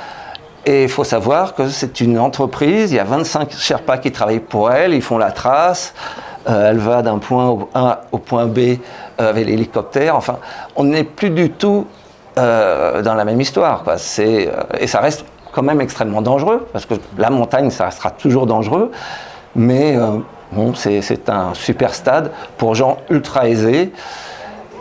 Et 0.65 0.83
il 0.83 0.89
faut 0.89 1.03
savoir 1.03 1.55
que 1.55 1.67
c'est 1.67 2.00
une 2.00 2.17
entreprise, 2.17 2.93
il 2.93 2.95
y 2.95 3.00
a 3.00 3.03
25 3.03 3.51
Sherpas 3.51 3.98
qui 3.98 4.13
travaillent 4.13 4.39
pour 4.39 4.71
elle, 4.71 4.93
ils 4.93 5.01
font 5.01 5.17
la 5.17 5.31
trace, 5.31 5.93
euh, 6.48 6.69
elle 6.69 6.77
va 6.77 7.01
d'un 7.01 7.17
point 7.17 7.67
A 7.74 8.01
au 8.13 8.17
point 8.17 8.45
B 8.45 8.60
euh, 8.60 8.77
avec 9.17 9.45
l'hélicoptère. 9.45 10.15
Enfin, 10.15 10.38
on 10.77 10.86
n'est 10.86 11.03
plus 11.03 11.31
du 11.31 11.51
tout 11.51 11.86
dans 12.38 13.13
la 13.13 13.25
même 13.25 13.41
histoire. 13.41 13.83
Et 14.17 14.88
ça 14.88 15.00
reste 15.01 15.25
quand 15.51 15.62
même 15.62 15.81
extrêmement 15.81 16.21
dangereux, 16.21 16.65
parce 16.71 16.86
que 16.86 16.93
la 17.17 17.29
montagne, 17.29 17.69
ça 17.69 17.86
restera 17.86 18.10
toujours 18.10 18.48
dangereux. 18.48 18.89
Mais 19.55 19.98
euh, 19.98 20.17
bon, 20.51 20.74
c'est 20.74 21.29
un 21.29 21.53
super 21.53 21.93
stade 21.93 22.31
pour 22.58 22.75
gens 22.75 22.98
ultra 23.10 23.48
aisés. 23.50 23.91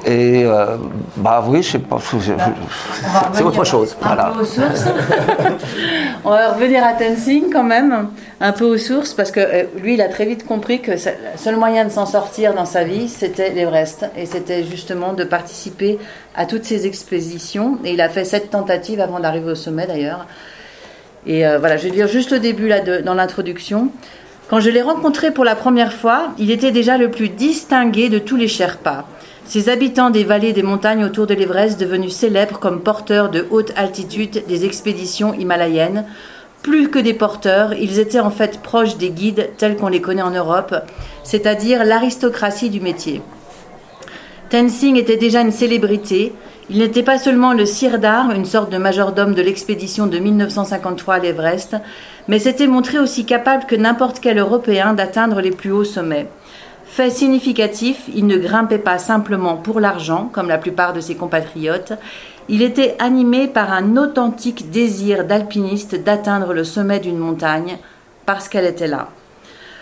Et 0.06 0.44
euh, 0.46 0.76
bah 1.16 1.44
oui, 1.46 1.62
je 1.62 1.72
sais 1.72 1.78
pas, 1.78 1.98
c'est 2.00 3.42
autre 3.42 3.64
chose. 3.64 3.94
Un 4.02 4.16
peu 4.30 4.40
aux 4.40 4.44
sources. 4.46 4.86
On 6.24 6.30
va 6.30 6.52
revenir 6.52 6.82
à 6.82 6.94
Tenzing 6.94 7.52
quand 7.52 7.64
même, 7.64 8.08
un 8.40 8.52
peu 8.52 8.64
aux 8.64 8.78
sources, 8.78 9.12
parce 9.12 9.30
que 9.30 9.40
euh, 9.40 9.64
lui, 9.76 9.94
il 9.94 10.00
a 10.00 10.08
très 10.08 10.24
vite 10.24 10.46
compris 10.46 10.80
que 10.80 10.92
le 10.92 10.96
seul 11.36 11.56
moyen 11.56 11.84
de 11.84 11.90
s'en 11.90 12.06
sortir 12.06 12.54
dans 12.54 12.64
sa 12.64 12.82
vie, 12.82 13.10
c'était 13.10 13.50
l'Everest. 13.50 14.06
Et 14.16 14.24
c'était 14.24 14.64
justement 14.64 15.12
de 15.12 15.24
participer 15.24 15.98
à 16.34 16.46
toutes 16.46 16.64
ces 16.64 16.86
expéditions. 16.86 17.78
Et 17.84 17.92
il 17.92 18.00
a 18.00 18.08
fait 18.08 18.24
sept 18.24 18.50
tentatives 18.50 19.02
avant 19.02 19.20
d'arriver 19.20 19.50
au 19.50 19.54
sommet 19.54 19.86
d'ailleurs. 19.86 20.26
Et 21.26 21.44
voilà, 21.58 21.76
je 21.76 21.84
vais 21.84 21.90
dire 21.90 22.08
juste 22.08 22.30
le 22.30 22.38
début 22.38 22.68
là 22.68 22.80
de, 22.80 23.02
dans 23.02 23.12
l'introduction. 23.12 23.90
Quand 24.50 24.58
je 24.58 24.70
l'ai 24.70 24.82
rencontré 24.82 25.30
pour 25.30 25.44
la 25.44 25.54
première 25.54 25.92
fois, 25.92 26.32
il 26.36 26.50
était 26.50 26.72
déjà 26.72 26.98
le 26.98 27.08
plus 27.08 27.28
distingué 27.28 28.08
de 28.08 28.18
tous 28.18 28.34
les 28.34 28.48
Sherpas. 28.48 29.06
Ces 29.44 29.68
habitants 29.68 30.10
des 30.10 30.24
vallées 30.24 30.52
des 30.52 30.64
montagnes 30.64 31.04
autour 31.04 31.28
de 31.28 31.34
l'Everest, 31.34 31.78
devenus 31.78 32.12
célèbres 32.12 32.58
comme 32.58 32.80
porteurs 32.80 33.30
de 33.30 33.46
haute 33.52 33.72
altitude 33.76 34.42
des 34.48 34.64
expéditions 34.64 35.34
himalayennes, 35.34 36.04
plus 36.62 36.90
que 36.90 36.98
des 36.98 37.14
porteurs, 37.14 37.74
ils 37.74 38.00
étaient 38.00 38.18
en 38.18 38.32
fait 38.32 38.60
proches 38.60 38.96
des 38.96 39.10
guides 39.10 39.50
tels 39.56 39.76
qu'on 39.76 39.86
les 39.86 40.00
connaît 40.00 40.20
en 40.20 40.32
Europe, 40.32 40.74
c'est-à-dire 41.22 41.84
l'aristocratie 41.84 42.70
du 42.70 42.80
métier. 42.80 43.22
Tenzing 44.50 44.96
était 44.96 45.16
déjà 45.16 45.42
une 45.42 45.52
célébrité. 45.52 46.32
Il 46.70 46.78
n'était 46.78 47.04
pas 47.04 47.18
seulement 47.20 47.52
le 47.52 47.66
sirdar, 47.66 48.32
une 48.32 48.44
sorte 48.44 48.72
de 48.72 48.78
majordome 48.78 49.32
de 49.32 49.42
l'expédition 49.42 50.08
de 50.08 50.18
1953 50.18 51.14
à 51.14 51.18
l'Everest, 51.20 51.76
mais 52.30 52.38
s'était 52.38 52.68
montré 52.68 53.00
aussi 53.00 53.26
capable 53.26 53.66
que 53.66 53.74
n'importe 53.74 54.20
quel 54.20 54.38
Européen 54.38 54.94
d'atteindre 54.94 55.40
les 55.40 55.50
plus 55.50 55.72
hauts 55.72 55.82
sommets. 55.82 56.28
Fait 56.84 57.10
significatif, 57.10 58.02
il 58.14 58.28
ne 58.28 58.36
grimpait 58.36 58.78
pas 58.78 58.98
simplement 58.98 59.56
pour 59.56 59.80
l'argent, 59.80 60.30
comme 60.32 60.46
la 60.48 60.56
plupart 60.56 60.92
de 60.92 61.00
ses 61.00 61.16
compatriotes, 61.16 61.92
il 62.48 62.62
était 62.62 62.94
animé 63.00 63.48
par 63.48 63.72
un 63.72 63.96
authentique 63.96 64.70
désir 64.70 65.24
d'alpiniste 65.24 66.04
d'atteindre 66.04 66.52
le 66.52 66.62
sommet 66.62 67.00
d'une 67.00 67.18
montagne, 67.18 67.78
parce 68.26 68.48
qu'elle 68.48 68.66
était 68.66 68.86
là. 68.86 69.08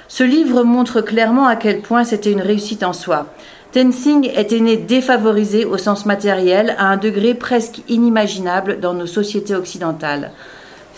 Ce 0.08 0.24
livre 0.24 0.64
montre 0.64 1.02
clairement 1.02 1.48
à 1.48 1.56
quel 1.56 1.82
point 1.82 2.04
c'était 2.04 2.32
une 2.32 2.40
réussite 2.40 2.82
en 2.82 2.94
soi. 2.94 3.26
Tenzing 3.72 4.30
était 4.34 4.60
né 4.60 4.78
défavorisé 4.78 5.66
au 5.66 5.76
sens 5.76 6.06
matériel 6.06 6.74
à 6.78 6.86
un 6.86 6.96
degré 6.96 7.34
presque 7.34 7.82
inimaginable 7.88 8.80
dans 8.80 8.94
nos 8.94 9.06
sociétés 9.06 9.54
occidentales. 9.54 10.30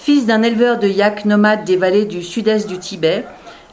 Fils 0.03 0.25
d'un 0.25 0.41
éleveur 0.41 0.79
de 0.79 0.89
yak 0.89 1.27
nomade 1.27 1.67
des 1.67 1.77
vallées 1.77 2.07
du 2.07 2.23
sud-est 2.23 2.67
du 2.67 2.79
Tibet, 2.79 3.27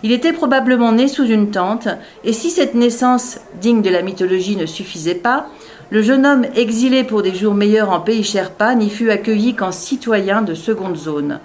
il 0.03 0.11
était 0.11 0.33
probablement 0.33 0.91
né 0.91 1.07
sous 1.07 1.23
une 1.23 1.51
tente, 1.51 1.87
et 2.25 2.33
si 2.33 2.49
cette 2.49 2.75
naissance 2.75 3.39
digne 3.61 3.81
de 3.81 3.89
la 3.89 4.01
mythologie 4.01 4.57
ne 4.57 4.65
suffisait 4.65 5.15
pas, 5.15 5.47
le 5.89 6.01
jeune 6.01 6.25
homme 6.25 6.45
exilé 6.53 7.05
pour 7.05 7.21
des 7.21 7.33
jours 7.33 7.53
meilleurs 7.53 7.91
en 7.91 8.01
pays 8.01 8.25
Sherpa 8.25 8.75
n'y 8.75 8.89
fut 8.89 9.09
accueilli 9.09 9.55
qu'en 9.55 9.71
citoyen 9.71 10.41
de 10.41 10.53
seconde 10.53 10.97
zone. 10.97 11.39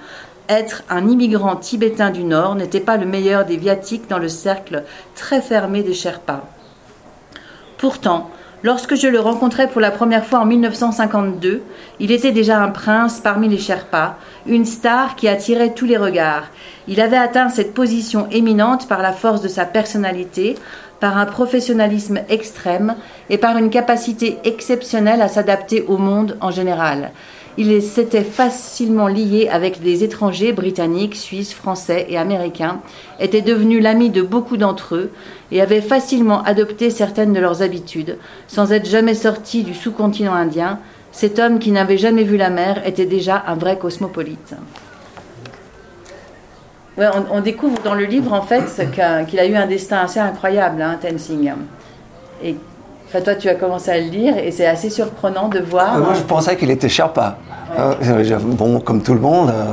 Être 0.48 0.82
un 0.90 1.06
immigrant 1.06 1.54
tibétain 1.54 2.10
du 2.10 2.24
Nord 2.24 2.56
n'était 2.56 2.80
pas 2.80 2.96
le 2.96 3.06
meilleur 3.06 3.44
des 3.44 3.58
viatiques 3.58 4.10
dans 4.10 4.18
le 4.18 4.28
cercle 4.28 4.82
très 5.14 5.40
fermé 5.40 5.84
des 5.84 5.94
Sherpas. 5.94 6.42
Pourtant, 7.78 8.30
lorsque 8.62 8.94
je 8.94 9.08
le 9.08 9.20
rencontrai 9.20 9.66
pour 9.66 9.80
la 9.80 9.90
première 9.90 10.24
fois 10.24 10.40
en 10.40 10.46
1952, 10.46 11.62
il 12.00 12.10
était 12.10 12.32
déjà 12.32 12.60
un 12.60 12.68
prince 12.68 13.20
parmi 13.20 13.48
les 13.48 13.58
Sherpas, 13.58 14.16
une 14.46 14.64
star 14.64 15.16
qui 15.16 15.28
attirait 15.28 15.74
tous 15.74 15.86
les 15.86 15.96
regards. 15.96 16.44
Il 16.88 17.00
avait 17.00 17.16
atteint 17.16 17.48
cette 17.48 17.74
position 17.74 18.28
éminente 18.30 18.88
par 18.88 19.02
la 19.02 19.12
force 19.12 19.40
de 19.40 19.48
sa 19.48 19.64
personnalité, 19.64 20.56
par 21.00 21.18
un 21.18 21.26
professionnalisme 21.26 22.20
extrême 22.28 22.94
et 23.28 23.38
par 23.38 23.56
une 23.56 23.70
capacité 23.70 24.38
exceptionnelle 24.44 25.20
à 25.20 25.28
s'adapter 25.28 25.84
au 25.88 25.98
monde 25.98 26.36
en 26.40 26.52
général. 26.52 27.10
Il 27.58 27.82
s'était 27.82 28.24
facilement 28.24 29.08
lié 29.08 29.48
avec 29.50 29.82
des 29.82 30.04
étrangers 30.04 30.52
britanniques, 30.52 31.16
suisses, 31.16 31.52
français 31.52 32.06
et 32.08 32.16
américains, 32.16 32.80
était 33.20 33.42
devenu 33.42 33.80
l'ami 33.80 34.08
de 34.08 34.22
beaucoup 34.22 34.56
d'entre 34.56 34.94
eux 34.94 35.10
et 35.50 35.60
avait 35.60 35.82
facilement 35.82 36.42
adopté 36.44 36.88
certaines 36.88 37.34
de 37.34 37.40
leurs 37.40 37.60
habitudes, 37.60 38.16
sans 38.48 38.72
être 38.72 38.88
jamais 38.88 39.14
sorti 39.14 39.64
du 39.64 39.74
sous-continent 39.74 40.32
indien. 40.32 40.78
Cet 41.12 41.38
homme 41.38 41.58
qui 41.58 41.72
n'avait 41.72 41.98
jamais 41.98 42.24
vu 42.24 42.38
la 42.38 42.48
mer 42.48 42.86
était 42.86 43.04
déjà 43.04 43.44
un 43.46 43.54
vrai 43.54 43.76
cosmopolite. 43.78 44.54
on, 46.96 47.40
découvre 47.42 47.82
dans 47.82 47.94
le 47.94 48.06
livre 48.06 48.32
en 48.32 48.42
fait 48.42 48.82
qu'il 49.28 49.38
a 49.38 49.46
eu 49.46 49.56
un 49.56 49.66
destin 49.66 49.98
assez 49.98 50.20
incroyable, 50.20 50.80
hein, 50.80 50.98
Tenzing. 51.02 51.52
Toi, 53.20 53.34
tu 53.34 53.48
as 53.48 53.54
commencé 53.54 53.90
à 53.90 53.98
le 53.98 54.08
lire 54.08 54.38
et 54.38 54.50
c'est 54.50 54.66
assez 54.66 54.90
surprenant 54.90 55.48
de 55.48 55.58
voir. 55.58 55.98
moi, 55.98 56.14
je 56.14 56.22
pensais 56.22 56.56
qu'il 56.56 56.70
était 56.70 56.88
Sherpa. 56.88 57.36
Euh, 57.78 58.38
bon, 58.40 58.80
comme 58.80 59.02
tout 59.02 59.14
le 59.14 59.20
monde, 59.20 59.50
euh, 59.50 59.64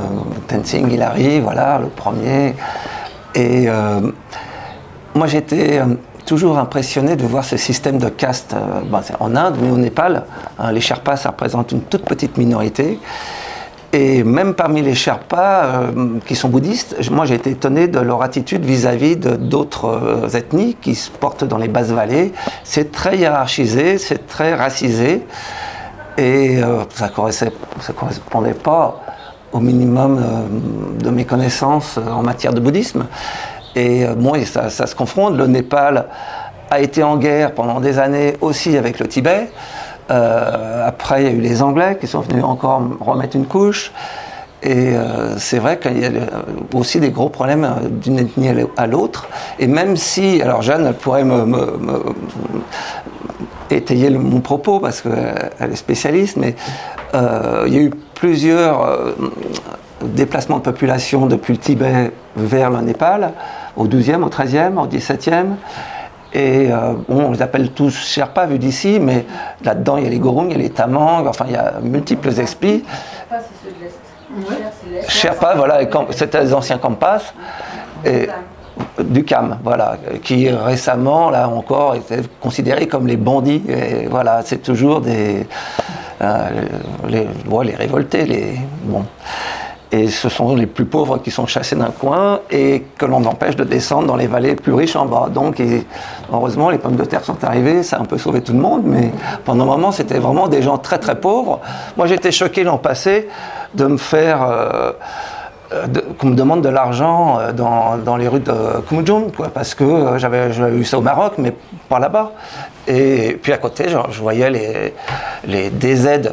Tenzing, 0.48 0.90
il 0.90 1.02
arrive, 1.02 1.42
voilà, 1.42 1.78
le 1.78 1.88
premier. 1.88 2.54
Et 3.34 3.68
euh, 3.68 4.00
moi, 5.14 5.26
j'étais 5.26 5.80
toujours 6.24 6.58
impressionné 6.58 7.16
de 7.16 7.24
voir 7.24 7.44
ce 7.44 7.56
système 7.56 7.98
de 7.98 8.08
caste 8.08 8.54
en 9.18 9.36
Inde, 9.36 9.56
mais 9.60 9.70
au 9.70 9.76
Népal. 9.76 10.24
Hein, 10.58 10.72
les 10.72 10.80
Sherpas, 10.80 11.16
ça 11.16 11.30
représente 11.30 11.72
une 11.72 11.82
toute 11.82 12.04
petite 12.04 12.36
minorité. 12.38 12.98
Et 13.92 14.22
même 14.22 14.54
parmi 14.54 14.82
les 14.82 14.94
Sherpas 14.94 15.64
euh, 15.64 15.92
qui 16.24 16.36
sont 16.36 16.48
bouddhistes, 16.48 17.10
moi 17.10 17.26
j'ai 17.26 17.34
été 17.34 17.50
étonné 17.50 17.88
de 17.88 17.98
leur 17.98 18.22
attitude 18.22 18.64
vis-à-vis 18.64 19.16
d'autres 19.16 19.86
euh, 19.86 20.28
ethnies 20.28 20.76
qui 20.80 20.94
se 20.94 21.10
portent 21.10 21.42
dans 21.42 21.58
les 21.58 21.66
basses 21.66 21.90
vallées. 21.90 22.32
C'est 22.62 22.92
très 22.92 23.18
hiérarchisé, 23.18 23.98
c'est 23.98 24.28
très 24.28 24.54
racisé, 24.54 25.26
et 26.16 26.62
euh, 26.62 26.84
ça 26.90 27.08
ne 27.08 27.92
correspondait 27.92 28.54
pas 28.54 29.00
au 29.52 29.58
minimum 29.58 30.22
de 31.02 31.10
mes 31.10 31.24
connaissances 31.24 31.98
en 31.98 32.22
matière 32.22 32.52
de 32.52 32.60
bouddhisme. 32.60 33.06
Et 33.74 34.06
bon, 34.16 34.34
ça, 34.44 34.70
ça 34.70 34.86
se 34.86 34.94
confronte. 34.94 35.36
Le 35.36 35.48
Népal 35.48 36.06
a 36.70 36.78
été 36.78 37.02
en 37.02 37.16
guerre 37.16 37.52
pendant 37.52 37.80
des 37.80 37.98
années 37.98 38.36
aussi 38.40 38.76
avec 38.76 39.00
le 39.00 39.08
Tibet. 39.08 39.50
Euh, 40.10 40.86
après, 40.88 41.22
il 41.22 41.28
y 41.28 41.30
a 41.30 41.32
eu 41.32 41.40
les 41.40 41.62
Anglais 41.62 41.98
qui 42.00 42.06
sont 42.06 42.20
venus 42.20 42.44
encore 42.44 42.82
remettre 43.00 43.36
une 43.36 43.46
couche. 43.46 43.92
Et 44.62 44.94
euh, 44.94 45.38
c'est 45.38 45.58
vrai 45.58 45.78
qu'il 45.78 45.98
y 45.98 46.04
a 46.04 46.10
aussi 46.74 47.00
des 47.00 47.10
gros 47.10 47.30
problèmes 47.30 47.64
euh, 47.64 47.88
d'une 47.88 48.18
ethnie 48.18 48.50
à 48.76 48.86
l'autre. 48.86 49.28
Et 49.58 49.66
même 49.66 49.96
si, 49.96 50.42
alors 50.42 50.62
Jeanne, 50.62 50.92
pourrait 50.92 51.24
me, 51.24 51.74
étayer 53.70 54.10
mon 54.10 54.40
propos 54.40 54.80
parce 54.80 55.00
qu'elle 55.00 55.72
est 55.72 55.76
spécialiste, 55.76 56.36
mais 56.36 56.56
il 57.14 57.72
y 57.72 57.78
a 57.78 57.80
eu 57.80 57.90
plusieurs 58.14 59.14
déplacements 60.02 60.58
de 60.58 60.62
population 60.62 61.26
depuis 61.26 61.54
le 61.54 61.58
Tibet 61.58 62.10
vers 62.36 62.70
le 62.70 62.80
Népal, 62.80 63.32
au 63.76 63.86
12e, 63.86 64.22
au 64.22 64.28
13e, 64.28 64.76
au 64.76 64.86
17e. 64.86 65.46
Et 66.32 66.70
euh, 66.70 66.94
bon, 67.08 67.26
on 67.26 67.32
les 67.32 67.42
appelle 67.42 67.70
tous 67.70 67.90
Sherpas 67.90 68.46
vu 68.46 68.58
d'ici, 68.58 68.98
mais 69.00 69.26
là-dedans 69.64 69.96
il 69.96 70.04
y 70.04 70.06
a 70.06 70.10
les 70.10 70.18
Gorung, 70.18 70.46
il 70.50 70.52
y 70.52 70.54
a 70.54 70.58
les 70.58 70.70
Tamang, 70.70 71.26
enfin 71.26 71.46
il 71.48 71.54
y 71.54 71.56
a 71.56 71.74
multiples 71.82 72.38
explis. 72.38 72.84
Sherpa, 72.84 73.36
c'est 73.40 73.68
ceux 73.68 73.74
de 73.74 73.84
l'Est. 73.84 75.10
Sherpa, 75.10 75.54
voilà, 75.56 75.80
c'était 76.10 76.42
les 76.42 76.54
anciens 76.54 76.78
Kampas. 76.78 77.34
Et, 78.04 78.28
du 78.98 79.24
CAM, 79.24 79.58
voilà, 79.62 79.96
qui 80.22 80.48
récemment, 80.48 81.30
là 81.30 81.48
encore, 81.48 81.94
étaient 81.94 82.22
considérés 82.40 82.86
comme 82.86 83.06
les 83.06 83.16
bandits. 83.16 83.62
Et 83.68 84.06
voilà, 84.06 84.42
c'est 84.44 84.62
toujours 84.62 85.00
des. 85.00 85.46
Euh, 86.22 86.48
les, 87.08 87.26
les 87.64 87.74
révoltés, 87.74 88.26
les. 88.26 88.58
Bon. 88.84 89.04
Et 89.92 90.08
ce 90.08 90.28
sont 90.28 90.54
les 90.54 90.66
plus 90.66 90.84
pauvres 90.84 91.18
qui 91.18 91.32
sont 91.32 91.46
chassés 91.46 91.74
d'un 91.74 91.90
coin 91.90 92.40
et 92.50 92.84
que 92.96 93.06
l'on 93.06 93.24
empêche 93.24 93.56
de 93.56 93.64
descendre 93.64 94.06
dans 94.06 94.16
les 94.16 94.28
vallées 94.28 94.54
plus 94.54 94.72
riches 94.72 94.94
en 94.94 95.06
bas. 95.06 95.28
Donc, 95.32 95.60
heureusement, 96.32 96.70
les 96.70 96.78
pommes 96.78 96.94
de 96.94 97.04
terre 97.04 97.24
sont 97.24 97.42
arrivées, 97.44 97.82
ça 97.82 97.96
a 97.96 98.00
un 98.00 98.04
peu 98.04 98.16
sauvé 98.16 98.40
tout 98.40 98.52
le 98.52 98.60
monde, 98.60 98.82
mais 98.84 99.10
pendant 99.44 99.64
un 99.64 99.66
moment, 99.66 99.90
c'était 99.90 100.18
vraiment 100.18 100.46
des 100.46 100.62
gens 100.62 100.78
très 100.78 100.98
très 100.98 101.18
pauvres. 101.18 101.60
Moi, 101.96 102.06
j'étais 102.06 102.30
choqué 102.30 102.62
l'an 102.62 102.78
passé 102.78 103.28
de 103.74 103.86
me 103.86 103.96
faire. 103.96 104.42
Euh, 105.72 105.86
qu'on 106.18 106.28
me 106.28 106.34
demande 106.34 106.62
de 106.62 106.68
l'argent 106.68 107.38
euh, 107.38 107.52
dans, 107.52 107.96
dans, 107.96 108.16
les 108.16 108.26
rues 108.26 108.40
de 108.40 108.80
Kumujun, 108.88 109.26
quoi, 109.36 109.50
parce 109.50 109.76
que 109.76 109.84
euh, 109.84 110.18
j'avais 110.18 110.50
eu 110.76 110.84
ça 110.84 110.98
au 110.98 111.00
Maroc, 111.00 111.34
mais 111.38 111.54
pas 111.88 112.00
là-bas. 112.00 112.32
Et 112.88 113.38
puis 113.40 113.52
à 113.52 113.58
côté, 113.58 113.86
je 113.88 114.20
voyais 114.20 114.50
les, 114.50 114.94
les 115.44 115.70
DZ 115.70 116.32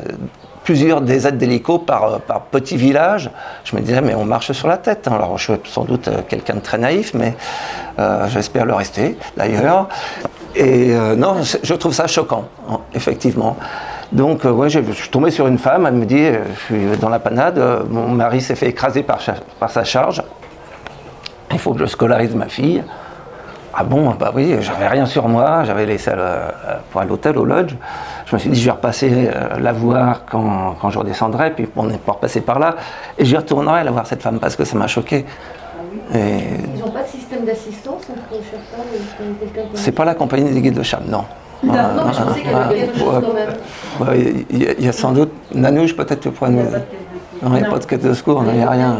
plusieurs 0.67 0.99
des 0.99 1.25
aides 1.25 1.37
d'hélico 1.37 1.79
par, 1.79 2.19
par 2.19 2.41
petit 2.41 2.75
village. 2.75 3.31
Je 3.63 3.73
me 3.73 3.81
disais, 3.81 4.01
mais 4.01 4.13
on 4.15 4.25
marche 4.25 4.51
sur 4.51 4.67
la 4.67 4.75
tête. 4.75 5.07
Hein. 5.07 5.13
Alors, 5.15 5.37
je 5.37 5.53
suis 5.53 5.61
sans 5.63 5.85
doute 5.85 6.09
euh, 6.09 6.17
quelqu'un 6.27 6.55
de 6.55 6.59
très 6.59 6.77
naïf, 6.77 7.13
mais 7.13 7.37
euh, 7.99 8.27
j'espère 8.27 8.65
le 8.65 8.73
rester 8.73 9.17
d'ailleurs. 9.37 9.87
Et 10.55 10.93
euh, 10.93 11.15
non, 11.15 11.37
je 11.41 11.73
trouve 11.75 11.93
ça 11.93 12.05
choquant, 12.07 12.49
hein, 12.69 12.81
effectivement. 12.93 13.55
Donc, 14.11 14.41
je, 14.43 14.81
suis 14.91 15.09
tombé 15.09 15.31
sur 15.31 15.47
une 15.47 15.57
femme, 15.57 15.85
elle 15.87 15.93
me 15.93 16.05
dit, 16.05 16.25
je 16.25 16.59
suis 16.65 16.97
dans 16.97 17.09
la 17.09 17.19
panade, 17.19 17.63
mon 17.89 18.09
mari 18.09 18.41
s'est 18.41 18.55
fait 18.55 18.67
écraser 18.67 19.03
par, 19.03 19.19
par 19.61 19.71
sa 19.71 19.85
charge, 19.85 20.21
il 21.53 21.59
faut 21.59 21.71
que 21.71 21.79
je 21.79 21.85
scolarise 21.85 22.35
ma 22.35 22.49
fille. 22.49 22.83
Ah 23.79 23.83
bon, 23.83 24.09
bah 24.19 24.31
oui, 24.33 24.55
j'avais 24.61 24.87
rien 24.87 25.05
sur 25.05 25.27
moi, 25.27 25.63
j'avais 25.63 25.85
laissé 25.85 26.11
pour 26.91 27.01
à 27.01 27.05
l'hôtel, 27.05 27.37
au 27.37 27.45
lodge 27.45 27.75
je 28.27 28.35
me 28.35 28.39
suis 28.39 28.49
dit, 28.49 28.59
je 28.59 28.65
vais 28.65 28.71
repasser 28.71 29.09
euh, 29.33 29.57
la 29.57 29.71
voir 29.71 30.25
quand, 30.29 30.75
quand, 30.81 30.89
je 30.89 30.99
redescendrai, 30.99 31.51
puis 31.51 31.67
on 31.75 31.89
est 31.89 31.97
pas 31.97 32.13
repassé 32.13 32.41
par 32.41 32.59
là, 32.59 32.75
et 33.17 33.23
j'y 33.23 33.37
retournerai 33.37 33.83
la 33.83 33.91
voir 33.91 34.05
cette 34.05 34.21
femme 34.21 34.39
parce 34.39 34.55
que 34.55 34.65
ça 34.65 34.77
m'a 34.77 34.87
choqué. 34.87 35.25
Ah 36.13 36.17
Ils 36.17 36.79
n'ont 36.79 36.91
pas 36.91 37.03
de 37.03 37.07
système 37.07 37.45
d'assistance 37.45 38.03
entre 38.09 38.19
les 38.31 38.43
Sherpas 38.43 39.69
C'est 39.75 39.93
pas 39.93 40.05
la 40.05 40.13
compagnie 40.13 40.51
des 40.51 40.61
guides 40.61 40.77
de 40.77 40.83
Cham, 40.83 41.03
non. 41.07 41.23
Non, 41.63 41.73
non 41.73 42.11
je 42.11 42.21
pensais 42.21 42.41
qu'il 42.41 42.51
y 42.51 42.53
avait 42.53 42.75
quelque 42.75 42.99
chose 42.99 43.23
quand 43.25 44.13
même. 44.13 44.45
Il 44.51 44.83
y, 44.83 44.87
a 44.87 44.91
sans 44.91 45.11
doute. 45.11 45.31
Nanouche, 45.55 45.95
peut-être 45.95 46.19
tu 46.19 46.29
pourrais 46.29 46.51
nous. 46.51 46.61
Non, 47.41 47.55
il 47.55 47.61
n'y 47.61 47.67
a 47.67 47.69
pas 47.69 47.79
de 47.79 47.85
quête 47.85 48.03
de 48.03 48.13
secours, 48.13 48.43
il 48.47 48.57
n'y 48.57 48.63
a 48.63 48.69
rien. 48.69 48.97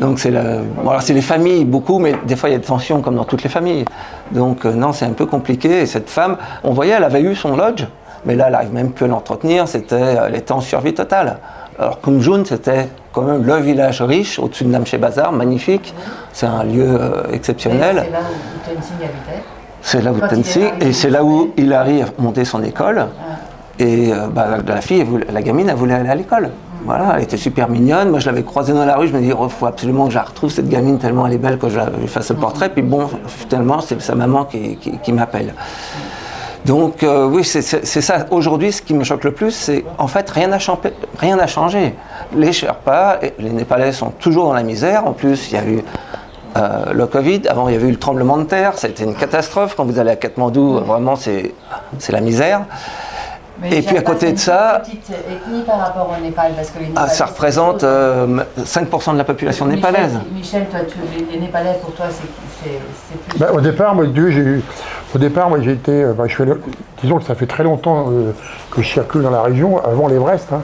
Donc 0.00 0.18
c'est 0.18 0.30
la... 0.30 0.58
bon, 0.82 0.92
c'est 1.00 1.14
les 1.14 1.22
familles, 1.22 1.64
beaucoup, 1.64 1.98
mais 1.98 2.14
des 2.26 2.36
fois 2.36 2.48
il 2.48 2.52
y 2.52 2.54
a 2.56 2.58
des 2.58 2.64
tensions 2.64 3.00
comme 3.00 3.16
dans 3.16 3.24
toutes 3.24 3.42
les 3.42 3.48
familles. 3.48 3.84
Donc 4.32 4.64
euh, 4.64 4.72
non, 4.72 4.92
c'est 4.92 5.04
un 5.04 5.12
peu 5.12 5.26
compliqué. 5.26 5.82
Et 5.82 5.86
cette 5.86 6.10
femme, 6.10 6.36
on 6.64 6.72
voyait, 6.72 6.94
elle 6.94 7.04
avait 7.04 7.22
eu 7.22 7.34
son 7.34 7.56
lodge, 7.56 7.84
mais 8.24 8.34
là, 8.34 8.46
elle 8.46 8.52
n'arrive 8.52 8.72
même 8.72 8.90
plus 8.90 9.04
à 9.04 9.08
l'entretenir, 9.08 9.68
c'était, 9.68 10.16
elle 10.26 10.36
était 10.36 10.52
en 10.52 10.60
survie 10.60 10.94
totale. 10.94 11.38
Alors 11.78 12.00
Kumjun, 12.00 12.44
c'était 12.44 12.88
quand 13.12 13.22
même 13.22 13.44
le 13.44 13.56
village 13.56 14.02
riche 14.02 14.38
au-dessus 14.40 14.64
de 14.64 14.70
Namche 14.70 14.96
Bazar, 14.96 15.32
magnifique. 15.32 15.94
C'est 16.32 16.46
un 16.46 16.64
lieu 16.64 16.86
euh, 16.88 17.22
exceptionnel. 17.32 18.04
C'est 18.04 18.10
là 18.10 18.20
où 18.20 18.74
Tenzing 18.74 18.96
habitait. 18.96 19.42
C'est 19.80 20.02
là 20.02 20.12
où 20.12 20.18
Tenzing, 20.18 20.70
et 20.80 20.92
c'est 20.92 21.10
là 21.10 21.22
où 21.22 21.52
il 21.56 21.72
arrive 21.72 22.12
à 22.18 22.22
monter 22.22 22.44
son 22.44 22.64
école. 22.64 23.06
Et 23.78 24.12
euh, 24.12 24.26
bah, 24.26 24.58
la 24.66 24.80
fille, 24.80 25.06
la 25.32 25.40
gamine, 25.40 25.68
elle 25.68 25.76
voulait 25.76 25.94
aller 25.94 26.10
à 26.10 26.16
l'école. 26.16 26.50
Voilà, 26.84 27.14
elle 27.16 27.24
était 27.24 27.36
super 27.36 27.68
mignonne. 27.68 28.10
Moi, 28.10 28.18
je 28.18 28.26
l'avais 28.26 28.42
croisée 28.42 28.72
dans 28.72 28.84
la 28.84 28.96
rue. 28.96 29.08
Je 29.08 29.12
me 29.12 29.20
dis, 29.20 29.28
il 29.28 29.50
faut 29.50 29.66
absolument 29.66 30.06
que 30.06 30.10
je 30.10 30.16
la 30.16 30.24
retrouve, 30.24 30.50
cette 30.50 30.68
gamine, 30.68 30.98
tellement 30.98 31.26
elle 31.26 31.34
est 31.34 31.38
belle 31.38 31.58
que 31.58 31.68
je 31.68 31.78
lui 32.00 32.08
fasse 32.08 32.30
le 32.30 32.36
portrait. 32.36 32.68
Puis 32.68 32.82
bon, 32.82 33.08
finalement, 33.26 33.80
c'est 33.80 34.00
sa 34.00 34.14
maman 34.14 34.44
qui, 34.44 35.12
m'appelle. 35.12 35.54
Donc, 36.64 37.02
euh, 37.02 37.26
oui, 37.26 37.44
c'est 37.44 37.62
ça. 37.62 38.26
Aujourd'hui, 38.30 38.72
ce 38.72 38.82
qui 38.82 38.94
me 38.94 39.04
choque 39.04 39.24
le 39.24 39.32
plus, 39.32 39.52
c'est 39.52 39.84
en 39.96 40.06
fait, 40.06 40.28
rien 40.30 40.48
n'a 40.48 40.58
changé. 41.46 41.94
Les 42.34 42.52
Sherpas, 42.52 43.18
les 43.38 43.50
Népalais 43.50 43.92
sont 43.92 44.10
toujours 44.10 44.46
dans 44.46 44.54
la 44.54 44.62
misère. 44.62 45.06
En 45.06 45.12
plus, 45.12 45.50
il 45.50 45.54
y 45.54 45.58
a 45.58 45.64
eu 45.64 45.82
euh, 46.56 46.92
le 46.92 47.06
Covid. 47.06 47.42
Avant, 47.48 47.68
il 47.68 47.74
y 47.74 47.76
avait 47.76 47.88
eu 47.88 47.92
le 47.92 47.98
tremblement 47.98 48.36
de 48.36 48.44
terre. 48.44 48.72
C'était 48.76 49.04
une 49.04 49.14
catastrophe. 49.14 49.74
Quand 49.76 49.84
vous 49.84 49.98
allez 49.98 50.10
à 50.10 50.16
Katmandou, 50.16 50.78
vraiment, 50.80 51.16
c'est 51.16 51.52
la 52.10 52.20
misère. 52.20 52.64
Mais 53.60 53.78
Et 53.78 53.82
puis, 53.82 53.96
à 53.98 54.02
côté 54.02 54.32
de 54.32 54.38
ça- 54.38 54.82
une 54.84 54.98
petite 54.98 55.10
ethnie 55.10 55.62
par 55.62 55.78
rapport 55.80 56.14
au 56.16 56.22
Népal, 56.22 56.52
parce 56.54 56.70
que 56.70 56.78
les 56.78 56.90
Ah, 56.94 57.08
ça 57.08 57.26
représente 57.26 57.76
autre 57.76 57.80
chose. 57.80 57.90
euh, 57.90 58.64
5% 58.64 59.12
de 59.14 59.18
la 59.18 59.24
population 59.24 59.64
Michel- 59.66 59.80
népalaise. 59.90 60.18
Michel, 60.32 60.66
toi, 60.70 60.80
tu- 60.88 60.96
les, 61.18 61.32
les 61.34 61.40
Népalais, 61.40 61.78
pour 61.82 61.92
toi, 61.94 62.06
c'est 62.08 62.22
plus. 62.22 63.38
Ben, 63.38 63.48
au 63.54 63.60
départ, 63.60 63.94
moi, 63.94 64.06
Dieu, 64.06 64.30
j'ai 64.30 64.40
eu- 64.40 64.62
au 65.14 65.18
départ, 65.18 65.48
moi, 65.48 65.58
j'ai 65.60 65.72
été, 65.72 65.90
euh, 66.04 66.12
ben, 66.12 66.26
je 66.28 66.36
fais 66.36 66.44
le- 66.44 66.60
disons 67.02 67.18
que 67.18 67.24
ça 67.24 67.34
fait 67.34 67.46
très 67.46 67.64
longtemps 67.64 68.06
euh, 68.10 68.32
que 68.70 68.82
je 68.82 68.88
circule 68.88 69.22
dans 69.22 69.30
la 69.30 69.42
région, 69.42 69.82
avant 69.84 70.08
l'Everest. 70.08 70.52
hein. 70.52 70.62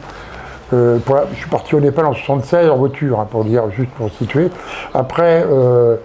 Euh, 0.73 0.99
pour 0.99 1.17
la- 1.17 1.25
je 1.33 1.39
suis 1.39 1.49
parti 1.51 1.75
au 1.75 1.81
Népal 1.81 2.07
en 2.07 2.15
76 2.15 2.69
en 2.71 2.77
voiture, 2.77 3.21
hein, 3.21 3.27
pour 3.31 3.45
dire, 3.45 3.65
juste 3.77 3.91
pour 3.91 4.11
situer. 4.11 4.51
Après, 4.95 5.45
euh, 5.49 5.97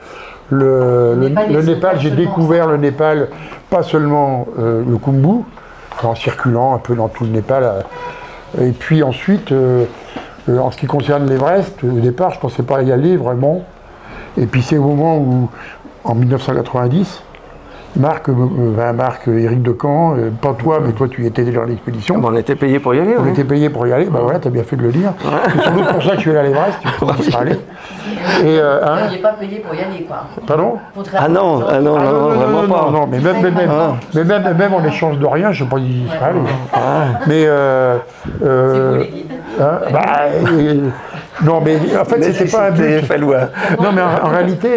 le, 0.50 1.13
Le 1.15 1.29
le- 1.53 1.62
Népal, 1.63 2.00
j'ai 2.00 2.12
découvert 2.12 2.67
le 2.67 2.77
Népal, 2.77 3.29
pas 3.69 3.84
seulement 3.84 4.48
euh, 4.60 4.84
le 4.88 4.98
Kumbu, 4.98 5.43
en 6.06 6.15
circulant 6.15 6.74
un 6.74 6.79
peu 6.79 6.96
dans 6.96 7.08
tout 7.08 7.24
le 7.24 7.32
Népal. 7.32 7.86
et 8.60 8.72
puis 8.72 9.03
ensuite, 9.03 9.51
euh, 9.51 9.86
euh, 10.50 10.60
en 10.60 10.72
ce 10.72 10.77
qui 10.77 10.88
concerne 10.88 11.29
l'Everest, 11.29 11.84
au 11.84 12.00
départ, 12.00 12.32
je 12.32 12.38
ne 12.38 12.41
pensais 12.41 12.63
pas 12.63 12.82
y 12.82 12.91
aller 12.91 13.18
vraiment. 13.18 13.63
Et 14.38 14.46
puis 14.46 14.62
c'est 14.62 14.77
au 14.77 14.84
moment 14.84 15.18
où, 15.18 15.50
en 16.03 16.15
1990, 16.15 17.24
Marc, 17.96 18.29
euh, 18.29 18.34
euh, 18.77 18.93
Marc, 18.93 19.27
euh, 19.27 19.39
Éric 19.39 19.62
Decamp, 19.63 20.15
euh, 20.15 20.29
pas 20.29 20.53
toi, 20.53 20.79
mais 20.86 20.91
toi 20.93 21.08
tu 21.10 21.25
étais 21.25 21.43
dans 21.43 21.63
l'expédition. 21.63 22.22
On 22.24 22.36
était 22.36 22.55
payé 22.55 22.79
pour 22.79 22.93
y 22.93 23.00
aller. 23.00 23.15
On 23.17 23.24
oui. 23.24 23.31
était 23.31 23.43
payé 23.43 23.69
pour 23.69 23.86
y 23.88 23.91
aller, 23.93 24.05
bah 24.05 24.19
voilà, 24.22 24.39
t'as 24.39 24.50
bien 24.50 24.63
fait 24.63 24.75
de 24.75 24.84
le 24.84 24.91
dire. 24.91 25.12
C'est 25.19 25.63
sans 25.63 25.72
doute 25.72 25.88
pour 25.93 26.03
ça 26.03 26.10
que 26.12 26.15
je 26.17 26.22
suis 26.22 26.29
allé 26.31 26.39
à 26.39 26.43
l'Everest, 26.43 26.77
tu 26.81 26.89
serais 27.31 27.41
allé. 27.41 27.51
Et, 28.43 28.60
euh, 28.60 28.79
hein, 28.86 28.98
Vous 29.05 29.12
n'êtes 29.12 29.22
pas 29.22 29.34
payé 29.34 29.60
pour 29.60 29.74
y 29.75 29.79
aller, 29.81 30.03
quoi. 30.08 30.24
pardon 30.46 30.77
Ah 31.17 31.27
non, 31.27 31.62
ah 31.67 31.79
non, 31.81 31.98
Ah, 32.00 32.03
non, 32.03 32.12
non, 32.12 32.29
vraiment 32.29 32.62
non, 32.63 32.67
pas. 32.67 32.91
non, 32.91 33.08
mais 33.08 33.19
même, 33.19 33.36
mais 33.41 33.51
même, 33.51 33.69
Ah. 33.72 33.96
mais 34.13 34.24
même, 34.24 34.58
même 34.58 34.74
en 34.74 34.84
échange 34.86 35.17
de 35.17 35.25
rien, 35.25 35.51
je 35.51 35.63
sais 35.63 35.69
pas 35.69 35.77
y 35.79 36.08
serais 36.08 36.29
allé. 36.29 36.39
Mais 37.27 37.43
euh, 37.48 37.98
euh, 38.43 39.03
hein, 39.60 39.79
bah, 39.91 40.01
non, 41.46 41.62
mais 41.62 41.77
en 42.00 42.05
fait, 42.05 42.19
c'était 42.34 42.46
pas 42.51 42.67
un 42.67 42.72
but. 42.72 43.08
Non, 43.81 43.91
mais 43.93 44.01
en, 44.01 44.25
en 44.25 44.29
réalité, 44.29 44.69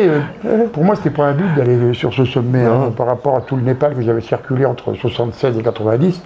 euh, 0.47 0.67
pour 0.73 0.85
moi, 0.85 0.97
c'était 0.97 1.11
pas 1.11 1.25
un 1.25 1.33
but 1.35 1.55
d'aller 1.57 1.95
sur 1.95 2.13
ce 2.15 2.25
sommet 2.25 2.65
hein, 2.65 2.93
par 2.97 3.07
rapport 3.07 3.37
à 3.37 3.41
tout 3.41 3.57
le 3.57 3.63
Népal 3.63 3.95
que 3.95 4.03
j'avais 4.03 4.21
circulé 4.21 4.65
entre 4.67 4.95
76 4.95 5.59
et 5.59 5.63
90. 5.63 6.23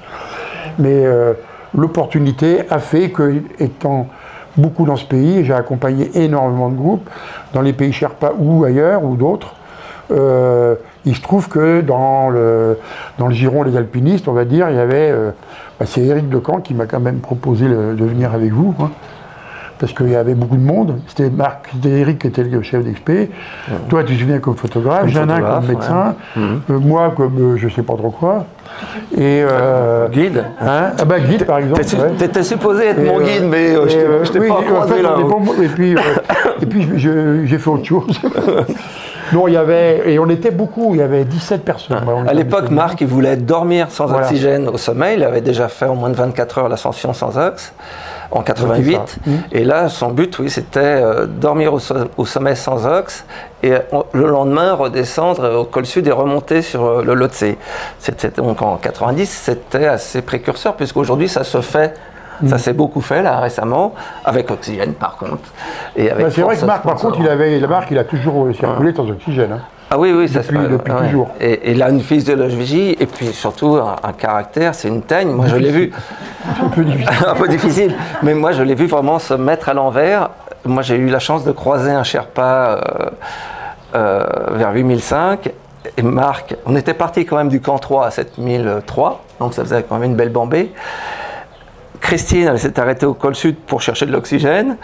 Mais 0.78 1.04
euh, 1.06 1.32
l'opportunité 1.76 2.60
a 2.70 2.78
fait 2.78 3.10
que, 3.10 3.34
étant 3.58 4.08
beaucoup 4.56 4.84
dans 4.84 4.96
ce 4.96 5.04
pays, 5.04 5.44
j'ai 5.44 5.52
accompagné 5.54 6.10
énormément 6.14 6.68
de 6.70 6.76
groupes 6.76 7.08
dans 7.52 7.60
les 7.62 7.72
pays 7.72 7.92
Sherpa 7.92 8.32
ou 8.38 8.64
ailleurs 8.64 9.04
ou 9.04 9.16
d'autres. 9.16 9.54
euh, 10.10 10.74
il 11.04 11.14
se 11.14 11.20
trouve 11.22 11.48
que 11.48 11.82
dans 11.82 12.30
le, 12.30 12.78
dans 13.18 13.28
le 13.28 13.34
giron 13.34 13.64
des 13.64 13.76
alpinistes, 13.76 14.26
on 14.28 14.32
va 14.32 14.44
dire, 14.44 14.68
il 14.70 14.76
y 14.76 14.80
avait. 14.80 15.10
euh, 15.10 15.30
bah, 15.78 15.86
c'est 15.86 16.00
Éric 16.00 16.28
Decamp 16.28 16.60
qui 16.60 16.74
m'a 16.74 16.86
quand 16.86 17.00
même 17.00 17.18
proposé 17.18 17.66
le- 17.68 17.94
de 17.94 18.04
venir 18.04 18.32
avec 18.34 18.50
vous. 18.52 18.74
hein 18.80 18.90
parce 19.78 19.92
qu'il 19.92 20.08
y 20.10 20.16
avait 20.16 20.34
beaucoup 20.34 20.56
de 20.56 20.62
monde. 20.62 21.00
C'était 21.08 21.30
Marc, 21.30 21.68
c'était 21.72 21.90
Eric 22.00 22.18
qui 22.20 22.26
était 22.28 22.42
le 22.44 22.62
chef 22.62 22.84
d'expé. 22.84 23.30
Toi, 23.88 24.04
tu 24.04 24.14
viens 24.14 24.38
comme 24.38 24.56
photographe, 24.56 25.06
Janin 25.08 25.40
comme 25.40 25.66
médecin, 25.66 26.14
ouais. 26.36 26.42
euh, 26.70 26.78
moi 26.78 27.12
comme 27.16 27.38
euh, 27.38 27.56
je 27.56 27.68
sais 27.68 27.82
pas 27.82 27.94
trop 27.96 28.10
quoi. 28.10 28.46
Et 29.16 29.42
euh, 29.48 30.08
Guide 30.08 30.44
hein, 30.60 30.90
ah 30.98 31.04
bah 31.04 31.20
guide 31.20 31.44
par 31.46 31.58
exemple. 31.58 31.82
T'étais 32.18 32.38
ouais. 32.38 32.42
supposé 32.44 32.86
être 32.88 32.98
Et, 33.00 33.04
mon 33.04 33.20
euh, 33.20 33.24
guide, 33.24 33.44
mais 33.48 33.74
je 33.74 34.30
t'ai- 34.32 34.38
pas 34.48 34.54
en 34.54 34.62
croisé 34.62 34.94
fait, 34.96 35.02
là. 35.02 35.14
on 35.16 35.20
est 35.42 35.46
pas- 35.46 35.62
et 35.62 35.68
puis, 35.68 35.94
et 36.62 36.66
puis 36.66 36.88
j'ai 36.98 37.58
fait 37.58 37.70
autre 37.70 37.84
chose. 37.84 38.20
non, 39.32 39.48
il 39.48 39.54
y 39.54 39.56
avait 39.56 40.12
et 40.12 40.18
on 40.18 40.28
était 40.28 40.50
beaucoup. 40.50 40.94
Il 40.94 40.98
y 40.98 41.02
avait 41.02 41.24
17 41.24 41.64
personnes. 41.64 42.00
On 42.06 42.26
À 42.26 42.32
l'époque, 42.34 42.62
17. 42.64 42.72
Marc, 42.74 43.00
il 43.00 43.06
voulait 43.06 43.36
dormir 43.36 43.86
sans 43.90 44.06
Voilà. 44.06 44.24
oxygène 44.26 44.68
au 44.68 44.76
sommet. 44.76 45.14
Il 45.14 45.24
avait 45.24 45.40
déjà 45.40 45.68
fait 45.68 45.86
en 45.86 45.94
moins 45.94 46.10
de 46.10 46.16
24 46.16 46.58
heures 46.58 46.68
l'ascension 46.68 47.12
sans 47.12 47.38
ox 47.38 47.72
en 48.30 48.42
88. 48.42 49.18
Mmh. 49.26 49.30
Et 49.52 49.64
là, 49.64 49.88
son 49.88 50.08
but, 50.10 50.38
oui, 50.38 50.50
c'était 50.50 50.80
euh, 50.80 51.26
dormir 51.26 51.72
au, 51.74 51.78
so- 51.78 51.94
au 52.16 52.24
sommet 52.26 52.54
sans 52.54 52.86
ox 52.86 53.24
et 53.62 53.72
euh, 53.72 53.78
le 54.12 54.26
lendemain 54.26 54.74
redescendre 54.74 55.58
au 55.60 55.64
col 55.64 55.86
sud 55.86 56.06
et 56.06 56.12
remonter 56.12 56.62
sur 56.62 56.84
euh, 56.84 57.02
le 57.04 57.14
Lhotse. 57.14 57.44
C'était 57.98 58.30
donc 58.30 58.62
en 58.62 58.76
90, 58.76 59.26
c'était 59.26 59.86
assez 59.86 60.22
précurseur 60.22 60.74
puisqu'aujourd'hui 60.74 61.28
ça 61.28 61.44
se 61.44 61.60
fait. 61.60 61.94
Mmh. 62.42 62.48
Ça 62.48 62.58
s'est 62.58 62.74
beaucoup 62.74 63.00
fait 63.00 63.22
là 63.22 63.40
récemment, 63.40 63.94
avec 64.24 64.50
oxygène 64.50 64.92
par 64.92 65.16
contre. 65.16 65.44
Et 65.96 66.10
avec 66.10 66.26
Bah, 66.26 66.30
c'est 66.34 66.42
vrai 66.42 66.54
que 66.56 66.64
Marc, 66.66 66.82
par 66.82 66.96
contre, 66.96 67.16
il 67.18 67.28
avait, 67.28 67.58
la 67.58 67.66
Marc, 67.66 67.90
il 67.90 67.96
a 67.98 68.04
toujours 68.04 68.44
euh, 68.44 68.52
circulé 68.52 68.92
sans 68.94 69.08
oxygène. 69.08 69.52
hein. 69.52 69.60
Ah 69.90 69.98
oui, 69.98 70.12
oui, 70.12 70.28
ça 70.28 70.40
Depuis- 70.40 70.56
c'est 70.62 70.68
depuis 70.68 70.92
toujours. 70.92 71.28
Et, 71.40 71.52
et 71.52 71.70
il 71.72 71.82
a 71.82 71.90
une 71.90 72.00
physiologie 72.00 72.96
et 72.98 73.06
puis 73.06 73.26
surtout 73.32 73.76
un, 73.76 73.96
un 74.02 74.12
caractère, 74.12 74.74
c'est 74.74 74.88
une 74.88 75.02
teigne. 75.02 75.28
Moi, 75.30 75.46
je 75.46 75.56
l'ai 75.56 75.70
vu 75.70 75.92
Un 76.62 76.68
peu 76.68 76.84
difficile. 76.84 77.24
un 77.28 77.34
peu 77.34 77.48
difficile, 77.48 77.94
mais 78.22 78.34
moi, 78.34 78.52
je 78.52 78.62
l'ai 78.62 78.74
vu 78.74 78.86
vraiment 78.86 79.18
se 79.18 79.34
mettre 79.34 79.68
à 79.68 79.74
l'envers. 79.74 80.30
Moi, 80.64 80.82
j'ai 80.82 80.96
eu 80.96 81.06
la 81.06 81.20
chance 81.20 81.44
de 81.44 81.52
croiser 81.52 81.90
un 81.92 82.02
Sherpa 82.02 82.80
euh, 82.84 83.10
euh, 83.94 84.24
vers 84.52 84.72
8005. 84.72 85.50
Et 85.96 86.02
Marc, 86.02 86.56
on 86.66 86.74
était 86.74 86.94
parti 86.94 87.24
quand 87.24 87.36
même 87.36 87.48
du 87.48 87.60
camp 87.60 87.78
3 87.78 88.06
à 88.06 88.10
7003, 88.10 89.22
donc 89.38 89.54
ça 89.54 89.62
faisait 89.62 89.84
quand 89.88 89.98
même 89.98 90.10
une 90.10 90.16
belle 90.16 90.30
bambée. 90.30 90.72
Christine, 92.00 92.48
elle 92.50 92.58
s'est 92.58 92.78
arrêtée 92.80 93.06
au 93.06 93.14
col 93.14 93.36
sud 93.36 93.56
pour 93.56 93.80
chercher 93.82 94.04
de 94.06 94.12
l'oxygène. 94.12 94.76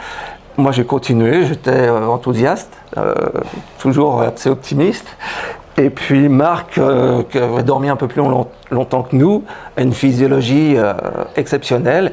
Moi, 0.58 0.70
j'ai 0.72 0.84
continué, 0.84 1.46
j'étais 1.46 1.70
euh, 1.70 2.06
enthousiaste, 2.06 2.70
euh, 2.98 3.14
toujours 3.78 4.20
assez 4.20 4.50
optimiste. 4.50 5.06
Et 5.78 5.88
puis 5.88 6.28
Marc, 6.28 6.76
euh, 6.76 7.22
qui 7.30 7.38
avait 7.38 7.62
dormi 7.62 7.88
un 7.88 7.96
peu 7.96 8.06
plus 8.06 8.20
long- 8.20 8.48
longtemps 8.70 9.02
que 9.02 9.16
nous, 9.16 9.44
a 9.78 9.82
une 9.82 9.94
physiologie 9.94 10.76
exceptionnelle. 11.36 12.12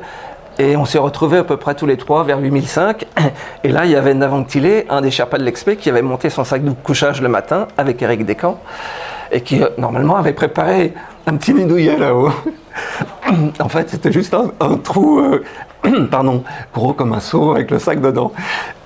Et 0.58 0.78
on 0.78 0.86
s'est 0.86 1.00
retrouvés 1.00 1.40
à 1.40 1.44
peu 1.44 1.58
près 1.58 1.76
tous 1.76 1.86
les 1.86 1.98
trois 1.98 2.24
vers 2.24 2.40
8005. 2.40 3.06
Et 3.66 3.70
là, 3.70 3.84
il 3.84 3.92
y 3.92 3.96
avait 3.96 4.14
Navanctilé, 4.14 4.86
un 4.90 5.02
des 5.02 5.12
Sherpas 5.12 5.38
de 5.38 5.44
l'Expé, 5.44 5.76
qui 5.76 5.90
avait 5.90 6.02
monté 6.02 6.30
son 6.30 6.46
sac 6.46 6.64
de 6.64 6.72
couchage 6.72 7.22
le 7.22 7.28
matin 7.28 7.68
avec 7.78 8.02
Eric 8.02 8.26
Descamps 8.26 8.60
et 9.32 9.42
qui, 9.42 9.62
normalement, 9.78 10.16
avait 10.16 10.34
préparé 10.34 10.94
un 11.28 11.36
petit 11.36 11.54
nidouillet 11.54 11.98
là-haut. 11.98 12.32
en 13.60 13.70
fait, 13.70 13.90
c'était 13.90 14.12
juste 14.12 14.34
un, 14.34 14.78
trou, 14.78 15.22
pardon, 16.12 16.44
gros 16.74 16.94
comme 16.94 17.14
un 17.14 17.20
seau 17.20 17.52
avec 17.52 17.72
le 17.72 17.80
sac 17.80 18.02
dedans. 18.02 18.32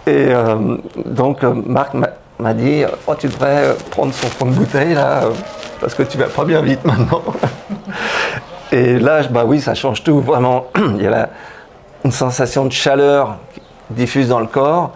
Et 0.05 0.27
euh, 0.29 0.77
donc, 1.05 1.43
euh, 1.43 1.53
Marc 1.65 1.93
m'a- 1.93 2.53
dit 2.53 2.83
Oh, 3.07 3.15
tu 3.17 3.27
devrais 3.27 3.67
euh, 3.67 3.73
prendre 3.91 4.13
son 4.13 4.27
fond 4.27 4.45
de 4.47 4.51
bouteille 4.51 4.93
là, 4.93 5.21
parce 5.79 5.95
que 5.95 6.03
tu 6.03 6.17
vas 6.17 6.25
pas 6.27 6.43
bien 6.43 6.61
vite 6.61 6.83
maintenant. 6.83 7.21
Et 8.71 8.99
là, 8.99 9.21
bah 9.29 9.43
oui, 9.45 9.61
ça 9.61 9.75
change 9.75 10.03
tout, 10.03 10.19
vraiment. 10.19 10.65
Il 10.97 11.01
y 11.01 11.07
a 11.07 11.29
une 12.03 12.11
sensation 12.11 12.65
de 12.65 12.71
chaleur 12.71 13.37
qui 13.53 13.61
diffuse 13.91 14.29
dans 14.29 14.39
le 14.39 14.47
corps, 14.47 14.91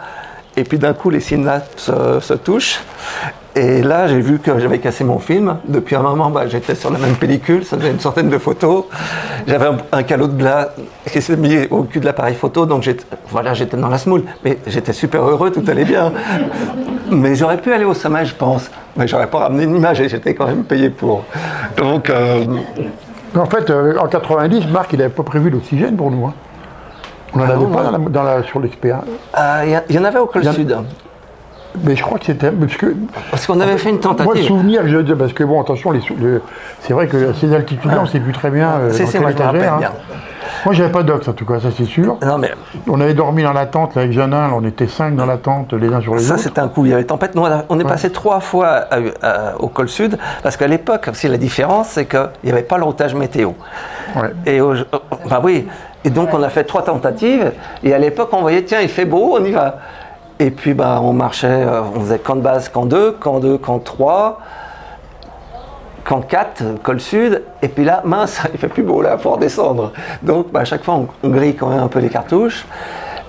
et 0.58 0.64
puis 0.64 0.78
d'un 0.80 0.94
coup, 0.94 1.10
les 1.10 1.20
synapses 1.22 1.90
euh, 1.90 2.20
se 2.20 2.34
touchent. 2.34 2.80
Et 3.56 3.82
là, 3.82 4.08
j'ai 4.08 4.20
vu 4.20 4.38
que 4.38 4.60
j'avais 4.60 4.78
cassé 4.78 5.04
mon 5.04 5.18
film. 5.18 5.58
Depuis 5.68 5.96
un 5.96 6.02
moment, 6.04 6.30
bah, 6.30 6.48
j'étais 6.48 6.76
sur 6.76 6.92
la 6.92 7.00
même 7.00 7.16
pellicule, 7.16 7.66
ça 7.66 7.76
faisait 7.78 7.90
une 7.90 8.00
centaine 8.00 8.30
de 8.30 8.38
photos. 8.38 8.86
J'avais 9.48 9.66
un, 9.66 9.78
un 9.92 10.04
calot 10.04 10.28
de 10.28 10.38
glace 10.38 10.68
qui 11.12 11.22
s'est 11.22 11.38
mis 11.38 11.66
au 11.72 11.84
cul 11.84 12.00
de 12.00 12.06
l'appareil 12.06 12.36
photo, 12.36 12.66
donc 12.68 12.88
voilà, 13.30 13.54
j'étais 13.56 13.78
dans 13.78 13.88
la 13.88 13.98
smoule. 13.98 14.24
Mais 14.44 14.60
j'étais 14.68 14.94
super 14.94 15.24
heureux, 15.24 15.52
tout 15.52 15.64
allait 15.68 15.86
bien. 15.86 16.12
Mais 17.10 17.34
j'aurais 17.36 17.58
pu 17.58 17.74
aller 17.74 17.86
au 17.86 17.96
sommet, 17.96 18.26
je 18.26 18.36
pense. 18.36 18.70
Mais 18.96 19.08
j'aurais 19.08 19.28
pas 19.28 19.40
ramené 19.40 19.64
une 19.64 19.76
image 19.76 20.02
et 20.02 20.10
j'étais 20.10 20.36
quand 20.36 20.46
même 20.48 20.64
payé 20.64 20.90
pour. 20.92 21.24
Donc, 21.78 22.10
euh, 22.12 22.44
En 23.36 23.46
fait, 23.46 23.70
euh, 23.70 23.98
en 23.98 24.08
90, 24.08 24.68
Marc, 24.68 24.94
il 24.94 25.00
n'avait 25.00 25.10
pas 25.14 25.24
prévu 25.24 25.50
l'oxygène 25.50 25.96
pour 25.96 26.12
nous. 26.12 26.26
hein. 26.28 26.34
On 27.34 27.40
n'en 27.40 27.44
Ah 27.46 27.48
avait 27.54 27.64
non, 27.64 27.70
pas 27.70 27.84
non. 27.84 27.92
dans 27.92 27.98
la- 27.98 28.10
dans 28.10 28.24
la- 28.24 28.44
sur 28.44 28.60
l'expert. 28.60 29.00
euh, 29.38 29.62
il 29.66 29.72
y 29.72 29.78
il 29.90 29.96
y, 29.96 30.00
en 30.00 30.04
avait 30.04 30.20
au 30.20 30.26
col 30.28 30.46
sud. 30.46 30.76
Mais 31.84 31.96
je 31.96 32.02
crois 32.02 32.18
que 32.18 32.26
c'était. 32.26 32.52
Parce 33.30 33.46
qu'on 33.46 33.60
avait 33.60 33.78
fait 33.78 33.90
une 33.90 33.98
moi, 34.04 34.12
le 34.14 34.18
tentative. 34.18 34.48
souvenir 34.48 34.82
que 34.82 34.88
je. 34.88 35.14
Parce 35.14 35.34
que 35.34 35.44
bon, 35.44 35.62
attention, 35.62 35.92
les 35.92 36.02
sou- 36.02 36.16
le- 36.20 36.42
c'est 36.82 36.94
vrai 36.94 37.08
que 37.08 37.30
à 37.30 37.34
ces 37.36 37.54
altitudes-là, 37.54 37.98
on 38.00 38.04
ne 38.04 38.08
sait 38.08 38.20
plus 38.20 38.32
très 38.34 38.50
bien. 38.50 38.70
euh, 38.80 38.90
C'est- 38.92 39.06
c'est 39.06 39.20
moi, 39.20 39.30
hein. 39.30 39.52
bien. 39.78 39.92
Moi, 40.66 40.74
j'avais 40.74 40.92
pas 40.92 41.04
d'ox, 41.04 41.28
en 41.28 41.34
tout 41.34 41.46
cas, 41.46 41.60
ça 41.60 41.68
c'est 41.76 41.86
sûr. 41.86 42.18
Non, 42.26 42.38
mais 42.40 42.52
On 42.88 43.00
avait 43.00 43.14
dormi 43.14 43.44
dans 43.44 43.54
la 43.54 43.68
tente 43.68 43.96
là, 43.96 44.02
avec 44.04 44.14
Janin, 44.14 44.50
on 44.56 44.64
était 44.64 44.88
cinq 44.88 45.16
dans 45.16 45.26
la 45.26 45.38
tente, 45.38 45.74
les 45.74 45.94
uns 45.94 46.02
sur 46.02 46.16
les 46.16 46.22
ça, 46.22 46.34
autres. 46.34 46.44
c'était 46.44 46.62
un 46.62 46.68
coup. 46.68 46.86
Il 46.86 46.92
y 46.92 46.94
avait 46.94 47.04
tempête. 47.04 47.36
Nous, 47.36 47.44
on 47.44 47.46
a- 47.46 47.64
on 47.70 47.80
est 47.80 47.84
passé 47.84 48.12
trois 48.12 48.40
fois 48.40 48.68
à- 48.90 48.98
à- 49.22 49.56
au 49.60 49.68
col 49.68 49.88
sud, 49.88 50.18
parce 50.42 50.58
qu'à 50.58 50.68
l'époque, 50.68 51.08
la 51.28 51.38
différence, 51.38 51.90
c'est 51.90 52.06
qu'il 52.06 52.28
n'y 52.46 52.52
avait 52.52 52.64
pas 52.64 52.78
le 52.78 52.86
routage 52.86 53.14
météo. 53.14 53.52
Ouais. 54.16 54.32
Et 54.46 54.62
au- 54.62 54.74
bah 55.30 55.42
oui, 55.44 55.68
Et 56.08 56.10
donc 56.10 56.30
on 56.34 56.42
a 56.42 56.48
fait 56.48 56.64
trois 56.64 56.84
tentatives. 56.84 57.52
Et 57.84 57.94
à 57.94 57.98
l'époque, 57.98 58.30
on 58.32 58.40
voyait, 58.40 58.64
tiens, 58.64 58.80
il 58.80 58.88
fait 58.88 59.04
beau, 59.04 59.36
on 59.38 59.44
y 59.44 59.52
va. 59.52 59.80
Et 60.40 60.52
puis 60.52 60.74
bah, 60.74 61.02
on 61.04 61.12
marchait, 61.12 61.48
euh, 61.48 61.82
on 61.94 62.00
faisait 62.00 62.20
camp 62.20 62.38
de 62.38 62.42
base, 62.42 62.70
camp 62.70 62.86
2, 62.86 63.12
camp 63.20 63.42
2, 63.42 63.58
camp 63.58 63.80
3, 63.80 64.40
camp 66.06 66.22
4, 66.22 66.82
col 66.82 67.02
sud. 67.02 67.44
Et 67.62 67.68
puis 67.68 67.84
là, 67.84 68.04
mince, 68.06 68.42
il 68.54 68.58
fait 68.58 68.70
plus 68.70 68.84
beau 68.84 69.02
là, 69.02 69.18
faut 69.18 69.32
redescendre. 69.32 69.92
Donc 70.24 70.50
bah, 70.50 70.62
à 70.62 70.66
chaque 70.66 70.86
fois, 70.86 71.02
on, 71.24 71.28
grille 71.28 71.56
quand 71.56 71.68
même 71.68 71.84
un 71.84 71.90
peu 71.90 72.00
les 72.00 72.10
cartouches. 72.10 72.66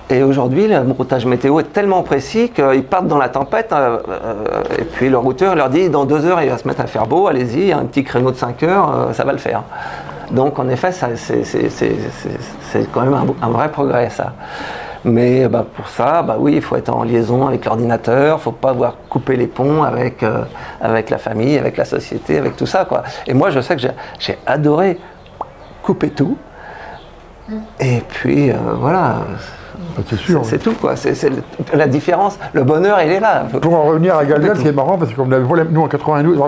Et 0.09 0.23
aujourd'hui, 0.23 0.69
le 0.69 0.79
routage 0.97 1.25
météo 1.25 1.59
est 1.59 1.73
tellement 1.73 2.01
précis 2.01 2.49
qu'ils 2.49 2.85
partent 2.85 3.07
dans 3.07 3.17
la 3.17 3.27
tempête. 3.27 3.73
euh, 3.73 3.97
euh, 4.09 4.43
et 4.79 4.85
puis 4.85 5.09
le 5.09 5.17
routeur 5.17 5.53
leur 5.53 5.69
dit 5.69 5.89
dans 5.89 6.05
deux 6.05 6.25
heures, 6.25 6.41
il 6.41 6.49
va 6.49 6.57
se 6.57 6.65
mettre 6.65 6.79
à 6.79 6.87
faire 6.87 7.07
beau, 7.07 7.27
allez-y, 7.27 7.73
un 7.73 7.83
petit 7.83 8.05
créneau 8.05 8.31
de 8.31 8.37
5 8.37 8.63
heures, 8.63 9.09
ça 9.11 9.25
va 9.25 9.33
le 9.33 9.37
faire. 9.37 9.63
Donc 10.31 10.59
en 10.59 10.69
effet, 10.69 10.91
c'est, 10.91 12.91
quand 12.91 13.01
même 13.01 13.13
un, 13.13 13.45
un 13.45 13.49
vrai 13.49 13.71
progrès, 13.71 14.09
ça. 14.09 14.33
Mais 15.05 15.47
bah, 15.47 15.65
pour 15.75 15.87
ça, 15.87 16.21
bah 16.21 16.35
oui, 16.37 16.55
il 16.55 16.61
faut 16.61 16.75
être 16.75 16.89
en 16.89 17.03
liaison 17.03 17.47
avec 17.47 17.65
l'ordinateur, 17.65 18.35
il 18.35 18.39
ne 18.39 18.43
faut 18.43 18.51
pas 18.51 18.71
avoir 18.71 18.95
coupé 19.09 19.37
les 19.37 19.47
ponts 19.47 19.83
avec, 19.83 20.23
euh, 20.23 20.43
avec 20.81 21.09
la 21.09 21.17
famille, 21.17 21.57
avec 21.57 21.77
la 21.77 21.85
société, 21.85 22.37
avec 22.37 22.57
tout 22.57 22.65
ça. 22.65 22.85
Quoi. 22.85 23.03
Et 23.25 23.33
moi, 23.33 23.49
je 23.49 23.61
sais 23.61 23.75
que 23.75 23.81
j'ai, 24.19 24.37
adoré 24.45 24.99
couper 25.83 26.09
tout. 26.09 26.37
Et 27.79 28.01
puis, 28.09 28.51
euh, 28.51 28.55
voilà, 28.75 29.19
C'est 30.07 30.15
sûr. 30.17 30.41
c'est 30.43 30.59
tout, 30.59 30.73
quoi. 30.73 30.95
C'est, 30.95 31.13
la 31.73 31.87
différence. 31.87 32.39
Le 32.53 32.63
bonheur, 32.63 33.01
il 33.01 33.11
est 33.11 33.19
là. 33.19 33.45
Pour 33.61 33.73
en 33.75 33.83
revenir 33.83 34.15
à 34.15 34.25
Galgal, 34.25 34.57
c'est 34.61 34.71
marrant 34.71 34.97
parce 34.97 35.11
que 35.11 35.15
comme 35.15 35.29
nous 35.29 35.81
en 35.81 35.87
92, 35.87 36.39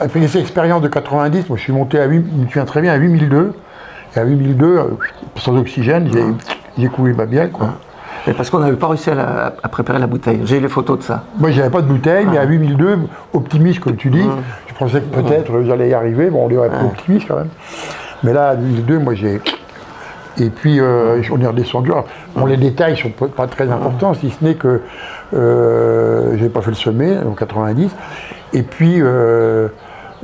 après 0.00 0.26
cette 0.26 0.40
expérience 0.42 0.82
de 0.82 0.88
90, 0.88 1.48
moi 1.48 1.58
je 1.58 1.62
suis 1.62 1.72
monté 1.72 1.98
à 1.98 2.06
8, 2.06 2.26
je 2.30 2.40
me 2.42 2.46
souviens 2.46 2.64
très 2.64 2.80
bien 2.80 2.92
à 2.92 2.96
8002. 2.96 3.52
Et 4.14 4.18
à 4.18 4.24
8002, 4.24 4.66
euh, 4.66 4.84
sans 5.36 5.56
oxygène, 5.56 6.10
j'ai, 6.78 6.88
coulé 6.88 7.12
ma 7.12 7.26
bielle. 7.26 7.50
Quoi. 7.50 7.74
Et 8.26 8.32
parce 8.32 8.50
qu'on 8.50 8.58
n'avait 8.58 8.76
pas 8.76 8.88
réussi 8.88 9.10
à, 9.10 9.14
la- 9.14 9.54
à 9.62 9.68
préparer 9.68 9.98
la 9.98 10.06
bouteille. 10.06 10.40
J'ai 10.44 10.58
les 10.58 10.68
photos 10.68 10.98
de 10.98 11.02
ça. 11.04 11.24
Moi 11.38 11.50
j'avais 11.50 11.70
pas 11.70 11.82
de 11.82 11.86
bouteille, 11.86 12.26
mais 12.30 12.38
à 12.38 12.44
8002, 12.44 12.98
optimiste 13.34 13.80
comme 13.80 13.96
tu 13.96 14.08
dis, 14.10 14.26
je 14.68 14.74
pensais 14.74 15.00
que 15.00 15.14
peut-être 15.20 15.52
j'allais 15.64 15.90
y 15.90 15.94
arriver. 15.94 16.30
Bon, 16.30 16.46
on 16.46 16.50
est 16.50 16.56
optimiste 16.56 17.28
quand 17.28 17.36
même. 17.36 17.48
Mais 18.22 18.32
là, 18.32 18.50
à 18.50 18.56
2002, 18.56 18.98
moi 18.98 19.14
j'ai. 19.14 19.40
Et 20.38 20.50
puis 20.50 20.80
euh, 20.80 21.20
on 21.32 21.40
est 21.40 21.46
redescendu. 21.46 21.90
Alors, 21.92 22.06
bon, 22.34 22.46
les 22.46 22.56
détails 22.56 22.96
sont 22.96 23.10
pas, 23.10 23.26
pas 23.28 23.46
très 23.46 23.70
importants, 23.70 24.14
si 24.14 24.30
ce 24.30 24.44
n'est 24.44 24.54
que 24.54 24.80
euh, 25.34 26.36
j'ai 26.38 26.48
pas 26.48 26.60
fait 26.60 26.70
le 26.70 26.76
sommet 26.76 27.16
en 27.18 27.32
90. 27.32 27.90
Et 28.52 28.62
puis 28.62 28.96
euh, 29.00 29.68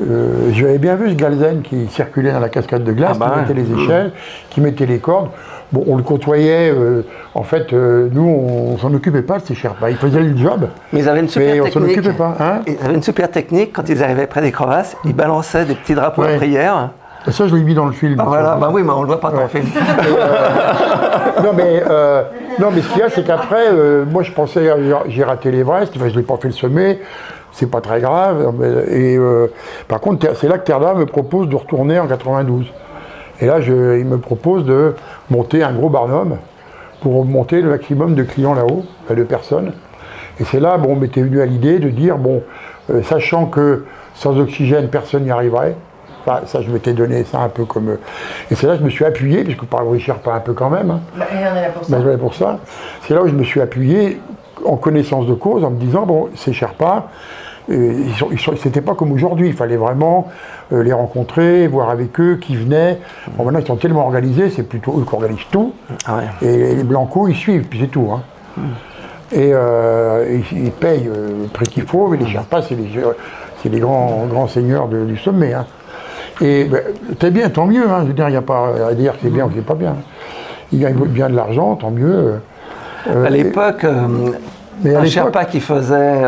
euh, 0.02 0.50
j'avais 0.52 0.78
bien 0.78 0.96
vu 0.96 1.10
ce 1.10 1.14
Galzen 1.14 1.62
qui 1.62 1.86
circulait 1.88 2.32
dans 2.32 2.40
la 2.40 2.48
cascade 2.48 2.84
de 2.84 2.92
glace, 2.92 3.16
Ah 3.16 3.18
bah 3.18 3.32
qui 3.34 3.40
mettait 3.40 3.54
les 3.68 3.82
échelles, 3.82 4.12
qui 4.50 4.60
mettait 4.60 4.86
les 4.86 4.98
cordes. 4.98 5.28
Bon, 5.72 5.84
on 5.86 5.96
le 5.96 6.02
côtoyait. 6.02 6.70
euh, 6.70 7.02
en 7.34 7.42
fait, 7.44 7.72
euh, 7.72 8.08
nous, 8.12 8.22
on 8.28 8.76
s'en 8.76 8.92
occupait 8.92 9.22
pas 9.22 9.38
de 9.38 9.44
ces 9.46 9.54
Sherpas. 9.54 9.88
Ils 9.88 9.96
faisaient 9.96 10.20
le 10.22 10.36
job. 10.36 10.66
Mais 10.92 11.00
ils 11.00 11.08
avaient 11.08 11.20
une 11.20 11.28
super 11.30 11.54
Mais 11.54 11.60
on 11.62 11.66
s'en 11.70 11.80
technique. 11.80 11.98
occupait 11.98 12.14
pas, 12.16 12.36
hein 12.38 12.60
Ils 12.66 12.76
avaient 12.84 12.94
une 12.94 13.02
super 13.02 13.30
technique. 13.30 13.72
Quand 13.72 13.88
ils 13.88 14.02
arrivaient 14.02 14.26
près 14.26 14.42
des 14.42 14.52
crevasses, 14.52 14.96
ils 15.06 15.14
balançaient 15.14 15.64
des 15.64 15.74
petits 15.74 15.94
drapeaux 15.94 16.22
Ouais. 16.22 16.32
de 16.34 16.36
prière. 16.36 16.90
Ça, 17.30 17.46
je 17.46 17.54
l'ai 17.54 17.62
mis 17.62 17.74
dans 17.74 17.86
le 17.86 17.92
film. 17.92 18.16
Ah, 18.18 18.24
voilà, 18.26 18.56
bah 18.56 18.70
oui, 18.72 18.82
mais 18.82 18.90
on 18.90 19.02
le 19.02 19.06
voit 19.06 19.20
pas 19.20 19.30
dans 19.30 19.42
le 19.42 19.48
film. 19.48 19.64
non, 21.44 21.52
mais, 21.54 21.82
euh, 21.88 22.22
non, 22.58 22.68
mais 22.72 22.82
ce 22.82 22.88
qu'il 22.88 22.98
y 22.98 23.02
a, 23.02 23.08
c'est 23.10 23.24
qu'après, 23.24 23.68
euh, 23.70 24.04
moi, 24.04 24.22
je 24.22 24.32
pensais, 24.32 24.68
euh, 24.68 24.94
j'ai 25.08 25.22
raté 25.24 25.50
l'Everest, 25.50 25.92
enfin, 25.96 26.08
je 26.08 26.16
n'ai 26.16 26.22
pas 26.24 26.36
fait 26.36 26.48
le 26.48 26.54
sommet, 26.54 27.00
c'est 27.52 27.70
pas 27.70 27.80
très 27.80 28.00
grave. 28.00 28.52
mais- 28.58 28.92
et 28.96 29.16
euh, 29.16 29.46
par 29.88 30.00
contre, 30.00 30.26
c'est 30.34 30.48
là 30.48 30.58
que 30.58 30.64
Terda 30.64 30.94
me 30.94 31.06
propose 31.06 31.48
de 31.48 31.56
retourner 31.56 31.98
en 32.00 32.06
92. 32.06 32.66
Et 33.40 33.46
là, 33.46 33.60
je, 33.60 33.98
il 33.98 34.04
me 34.06 34.18
propose 34.18 34.64
de 34.64 34.94
monter 35.30 35.62
un 35.62 35.72
gros 35.72 35.88
barnum 35.88 36.36
pour 37.02 37.24
monter 37.24 37.60
le 37.60 37.70
maximum 37.70 38.14
de 38.14 38.22
clients 38.24 38.54
là-haut, 38.54 38.84
enfin, 39.04 39.14
de 39.14 39.22
personnes. 39.24 39.72
Et 40.40 40.44
c'est 40.44 40.60
là, 40.60 40.76
bon, 40.78 40.92
on 40.92 40.96
m'était 40.96 41.22
venu 41.22 41.40
à 41.40 41.46
l'idée 41.46 41.78
de 41.78 41.88
dire, 41.88 42.18
bon, 42.18 42.42
euh, 42.90 43.02
sachant 43.02 43.46
que 43.46 43.84
sans 44.14 44.38
oxygène, 44.38 44.88
personne 44.88 45.22
n'y 45.24 45.30
arriverait. 45.30 45.74
Ça, 46.46 46.60
je 46.62 46.70
m'étais 46.70 46.92
donné 46.92 47.24
ça 47.24 47.40
un 47.40 47.48
peu 47.48 47.64
comme. 47.64 47.88
euh, 47.90 47.96
Et 48.50 48.54
c'est 48.54 48.66
là 48.66 48.74
que 48.74 48.80
je 48.80 48.84
me 48.84 48.90
suis 48.90 49.04
appuyé, 49.04 49.44
puisque 49.44 49.64
par 49.64 49.88
Richard, 49.90 50.18
pas 50.18 50.34
un 50.34 50.40
peu 50.40 50.52
quand 50.52 50.70
même. 50.70 50.90
hein. 50.90 51.00
Bah, 51.16 51.24
et 51.32 51.36
on 51.36 51.56
est 51.56 51.62
là 51.62 51.68
pour 51.70 51.84
ça. 51.84 51.98
Voilà 51.98 52.18
pour 52.18 52.34
ça. 52.34 52.58
C'est 53.06 53.14
là 53.14 53.22
où 53.22 53.28
je 53.28 53.34
me 53.34 53.44
suis 53.44 53.60
appuyé 53.60 54.20
en 54.64 54.76
connaissance 54.76 55.26
de 55.26 55.34
cause, 55.34 55.64
en 55.64 55.70
me 55.70 55.78
disant 55.78 56.06
bon, 56.06 56.28
ces 56.36 56.52
Sherpas, 56.52 57.08
euh, 57.70 57.94
ils 58.06 58.14
sont, 58.14 58.28
ils 58.30 58.38
sont- 58.40 58.56
c'était 58.56 58.80
pas 58.80 58.94
comme 58.94 59.10
aujourd'hui. 59.12 59.48
Il 59.48 59.54
fallait 59.54 59.76
vraiment 59.76 60.28
euh, 60.72 60.82
les 60.82 60.92
rencontrer, 60.92 61.66
voir 61.68 61.90
avec 61.90 62.18
eux 62.20 62.36
qui 62.40 62.56
venaient. 62.56 62.98
Bon, 63.36 63.44
maintenant 63.44 63.60
ils 63.60 63.66
sont 63.66 63.76
tellement 63.76 64.04
organisés, 64.04 64.50
c'est 64.50 64.62
plutôt 64.62 64.98
eux 65.00 65.04
qui 65.08 65.14
organisent 65.14 65.46
tout. 65.50 65.72
Ah 66.06 66.18
ouais. 66.18 66.48
Et 66.48 66.74
les 66.76 66.84
blancos, 66.84 67.28
ils 67.28 67.36
suivent, 67.36 67.64
puis 67.64 67.80
c'est 67.80 67.86
tout. 67.88 68.08
hein. 68.12 68.22
Et 69.32 69.50
euh, 69.54 70.38
ils, 70.52 70.64
ils 70.66 70.70
payent 70.72 71.08
euh, 71.08 71.42
le 71.42 71.48
prix 71.48 71.66
qu'il 71.66 71.84
faut, 71.84 72.08
mais 72.08 72.18
les 72.18 72.26
Sherpas, 72.26 72.62
c'est 72.62 72.74
les, 72.74 72.88
c'est 73.62 73.68
les 73.70 73.80
grands, 73.80 74.26
grands 74.28 74.46
seigneurs 74.46 74.88
de- 74.88 75.04
du 75.06 75.16
sommet. 75.16 75.54
hein. 75.54 75.66
Et 76.42 76.64
ben, 76.64 76.80
c'est 77.20 77.30
bien, 77.30 77.48
tant 77.50 77.66
mieux. 77.66 77.88
hein. 77.88 78.00
Je 78.02 78.06
veux 78.08 78.12
dire, 78.12 78.28
il 78.28 78.32
n'y 78.32 78.36
a 78.36 78.42
pas 78.42 78.72
à 78.90 78.94
dire 78.94 79.12
que 79.12 79.18
c'est 79.22 79.30
bien 79.30 79.44
ou 79.46 79.48
que 79.48 79.54
c'est 79.56 79.64
pas 79.64 79.74
bien. 79.74 79.94
Ils 80.72 80.80
gagnent 80.80 80.96
bien 81.06 81.28
de 81.30 81.36
l'argent, 81.36 81.76
tant 81.76 81.90
mieux. 81.90 82.34
Euh, 83.08 83.24
À 83.26 83.30
l'époque, 83.30 83.84
euh, 83.84 84.06
Mais 84.84 84.96
un 84.96 85.04
Sherpa 85.04 85.44
qui 85.44 85.60
faisait 85.60 86.22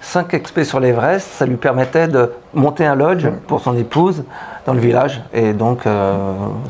5 0.00 0.34
expés 0.34 0.64
sur 0.64 0.80
l'Everest, 0.80 1.28
ça 1.32 1.46
lui 1.46 1.56
permettait 1.56 2.08
de 2.08 2.30
monter 2.54 2.84
un 2.86 2.94
lodge 2.96 3.26
pour 3.46 3.60
son 3.60 3.76
épouse 3.76 4.24
dans 4.66 4.72
le 4.74 4.80
village. 4.80 5.22
Et 5.32 5.52
donc, 5.52 5.86
euh, 5.86 6.14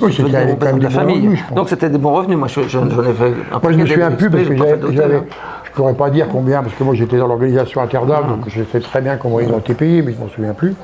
Oui, 0.02 0.12
c'était 0.12 0.28
de- 0.28 0.54
quand 0.58 0.66
même 0.66 0.74
de 0.74 0.78
des 0.78 0.82
la 0.84 0.88
bons 0.88 0.94
famille. 0.94 1.16
revenus, 1.16 1.40
je 1.48 1.54
donc 1.54 1.68
c'était 1.68 1.88
des 1.88 1.98
bons 1.98 2.12
revenus. 2.12 2.36
Moi, 2.36 2.48
je- 2.48 2.62
je- 2.62 2.68
j'en 2.68 2.86
ai 2.86 2.90
fait 2.90 3.32
un 3.52 3.58
Moi, 3.62 3.72
je 3.72 3.76
me 3.78 3.84
des 4.10 4.16
plus 4.16 4.30
parce 4.30 4.44
que 4.44 4.92
j'avais, 4.92 5.16
hein. 5.16 5.24
je 5.64 5.70
pourrais 5.72 5.94
pas 5.94 6.10
dire 6.10 6.26
combien 6.30 6.62
parce 6.62 6.74
que 6.74 6.84
moi 6.84 6.94
j'étais 6.94 7.16
dans 7.18 7.26
l'organisation 7.28 7.80
Interdam, 7.80 8.26
donc 8.28 8.40
je 8.48 8.62
sais 8.70 8.80
très 8.80 9.00
bien 9.00 9.16
comment 9.16 9.40
ils 9.40 9.50
ont 9.50 9.58
été 9.58 9.72
payés, 9.74 10.02
mais 10.02 10.12
je 10.12 10.18
m'en 10.18 10.28
souviens 10.28 10.52
plus. 10.52 10.74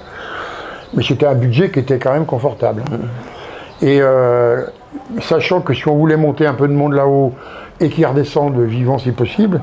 Mais 0.94 1.02
c'était 1.02 1.26
un 1.26 1.34
budget 1.34 1.70
qui 1.70 1.80
était 1.80 1.98
quand 1.98 2.12
même 2.12 2.26
confortable. 2.26 2.82
Et 3.82 3.98
euh, 4.00 4.62
sachant 5.20 5.60
que 5.60 5.74
si 5.74 5.86
on 5.88 5.96
voulait 5.96 6.16
monter 6.16 6.46
un 6.46 6.54
peu 6.54 6.68
de 6.68 6.72
monde 6.72 6.94
là-haut 6.94 7.32
et 7.80 7.90
qu'ils 7.90 8.06
redescendent 8.06 8.60
vivants 8.60 8.98
si 8.98 9.12
possible, 9.12 9.60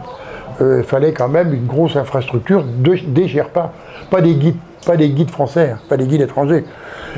euh, 0.62 0.80
il 0.80 0.84
fallait 0.84 1.14
quand 1.14 1.30
même 1.30 1.54
une 1.54 1.66
grosse 1.66 1.96
infrastructure 1.96 2.64
de, 2.64 2.96
des 3.08 3.28
Sherpas, 3.28 3.74
pas 4.12 4.22
des 4.22 4.36
guides, 4.36 4.58
pas 4.86 4.98
des 4.98 5.10
guides 5.10 5.32
français, 5.32 5.72
hein, 5.74 5.80
pas 5.90 5.98
des 5.98 6.06
guides 6.06 6.22
étrangers. 6.22 6.64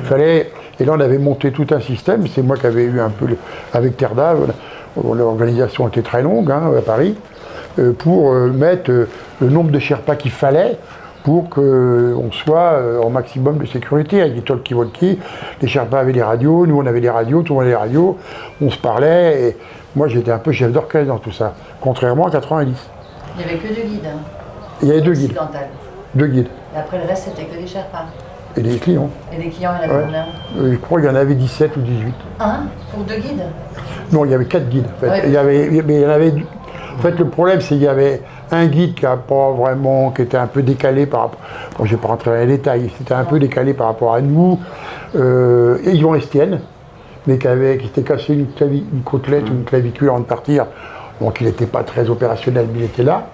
Fallait, 0.04 0.52
et 0.80 0.86
là 0.86 0.94
on 0.96 1.00
avait 1.02 1.18
monté 1.18 1.52
tout 1.52 1.68
un 1.72 1.82
système. 1.82 2.26
C'est 2.28 2.42
moi 2.42 2.56
qui 2.56 2.66
avais 2.66 2.84
eu 2.84 3.00
un 3.02 3.10
peu 3.10 3.26
avec 3.74 4.02
voilà, 4.02 4.54
l'organisation 5.04 5.90
était 5.90 6.02
très 6.02 6.22
longue 6.22 6.50
hein, 6.50 6.72
à 6.78 6.82
Paris, 6.82 7.16
euh, 7.80 7.92
pour 7.92 8.32
mettre 8.32 8.90
le 9.42 9.50
nombre 9.50 9.72
de 9.72 9.80
Sherpas 9.80 10.16
qu'il 10.16 10.32
fallait 10.32 10.78
pour 11.26 11.50
qu'on 11.50 12.30
soit 12.32 12.74
euh, 12.74 13.00
au 13.02 13.10
maximum 13.10 13.58
de 13.58 13.66
sécurité 13.66 14.22
avec 14.22 14.36
des 14.36 14.42
talkie-walkie. 14.42 15.18
Les 15.60 15.68
Sherpas 15.68 15.98
avaient 15.98 16.14
des 16.14 16.22
radios, 16.22 16.68
nous 16.68 16.78
on 16.80 16.86
avait 16.86 17.02
des 17.02 17.10
radios, 17.10 17.42
tout 17.42 17.54
le 17.54 17.56
monde 17.56 17.64
avait 17.64 17.72
des 17.72 17.76
radios, 17.76 18.18
on 18.62 18.70
se 18.70 18.78
parlait, 18.78 19.42
et 19.50 19.58
moi 19.96 20.08
j'étais 20.08 20.30
un 20.32 20.38
peu 20.38 20.52
chef 20.52 20.72
d'orchestre 20.72 21.08
dans 21.08 21.18
tout 21.18 21.32
ça, 21.32 21.56
contrairement 21.82 22.28
à 22.28 22.32
90. 22.32 22.76
Il 22.76 23.38
n'y 23.40 23.44
avait 23.52 23.58
que 23.60 23.68
deux 23.70 23.88
guides. 23.90 24.06
hein, 24.06 24.20
Il 24.84 24.88
y 24.88 24.92
avait 24.92 25.02
deux 25.02 25.14
guides, 25.14 25.36
deux 26.14 26.28
guides, 26.28 26.48
Et 26.76 26.78
après 26.78 27.00
le 27.00 27.08
reste, 27.08 27.30
c'était 27.36 27.48
que 27.48 27.60
des 27.60 27.66
Sherpas. 27.66 28.06
et 28.56 28.62
des 28.62 28.78
clients. 28.78 29.10
Et 29.34 29.38
des 29.42 29.50
clients, 29.50 29.72
il 29.82 29.88
y 29.88 29.90
en 29.90 29.94
avait 29.96 30.04
combien 30.06 30.26
Euh, 30.60 30.72
Je 30.74 30.78
crois 30.78 31.02
qu'il 31.02 31.10
y 31.10 31.12
en 31.12 31.16
avait 31.16 31.34
17 31.34 31.76
ou 31.76 31.82
18. 31.82 32.14
Un 32.40 32.60
pour 32.94 33.04
deux 33.04 33.16
guides 33.18 33.42
Non, 34.12 34.26
il 34.26 34.32
y 34.32 34.36
avait 34.36 34.46
quatre 34.46 34.70
guides. 34.70 34.86
En 34.96 35.00
fait. 35.00 35.10
Ouais. 35.10 35.22
il, 35.26 35.32
y 35.32 35.38
avait, 35.38 35.70
mais 35.84 35.96
il 35.96 36.02
y 36.02 36.06
en 36.06 36.10
avait. 36.10 36.34
En 36.98 37.02
fait, 37.02 37.18
le 37.18 37.26
problème, 37.26 37.60
c'est 37.62 37.70
qu'il 37.70 37.82
y 37.84 37.88
avait 37.88 38.22
un 38.52 38.66
guide 38.68 38.94
qui 38.96 39.06
a 39.06 39.18
pas 39.18 39.52
vraiment, 39.52 40.12
qui 40.12 40.22
était 40.22 40.38
un 40.38 40.48
peu 40.48 40.62
décalé 40.62 41.06
par 41.06 41.22
rapport. 41.22 41.40
Bon, 41.78 41.86
je 41.86 41.92
vais 41.96 42.02
pas 42.02 42.08
rentrer 42.10 42.32
dans 42.32 42.38
les 42.38 42.48
détails. 42.48 42.92
C'était 42.98 43.14
un 43.14 43.24
peu 43.24 43.40
décalé 43.40 43.74
par 43.74 43.88
rapport 43.88 44.14
à 44.14 44.22
nous. 44.22 44.60
Euh, 45.16 45.78
et 45.86 45.92
Yvon 45.92 46.16
Estienne, 46.16 46.60
mais 47.28 47.38
qui 47.38 47.48
avait, 47.48 47.78
qui 47.78 47.88
s'était 47.88 48.04
cassé 48.04 48.34
une, 48.34 48.46
clavi- 48.48 48.84
une 48.94 49.02
côtelette 49.04 49.50
ou 49.50 49.54
une 49.54 49.64
clavicule 49.64 50.10
avant 50.10 50.20
de 50.20 50.26
partir. 50.26 50.66
Donc, 51.22 51.40
il 51.42 51.48
n'était 51.48 51.66
pas 51.66 51.84
très 51.84 52.10
opérationnel, 52.10 52.68
mais 52.74 52.80
il 52.82 52.86
était 52.86 53.04
là. 53.04 53.28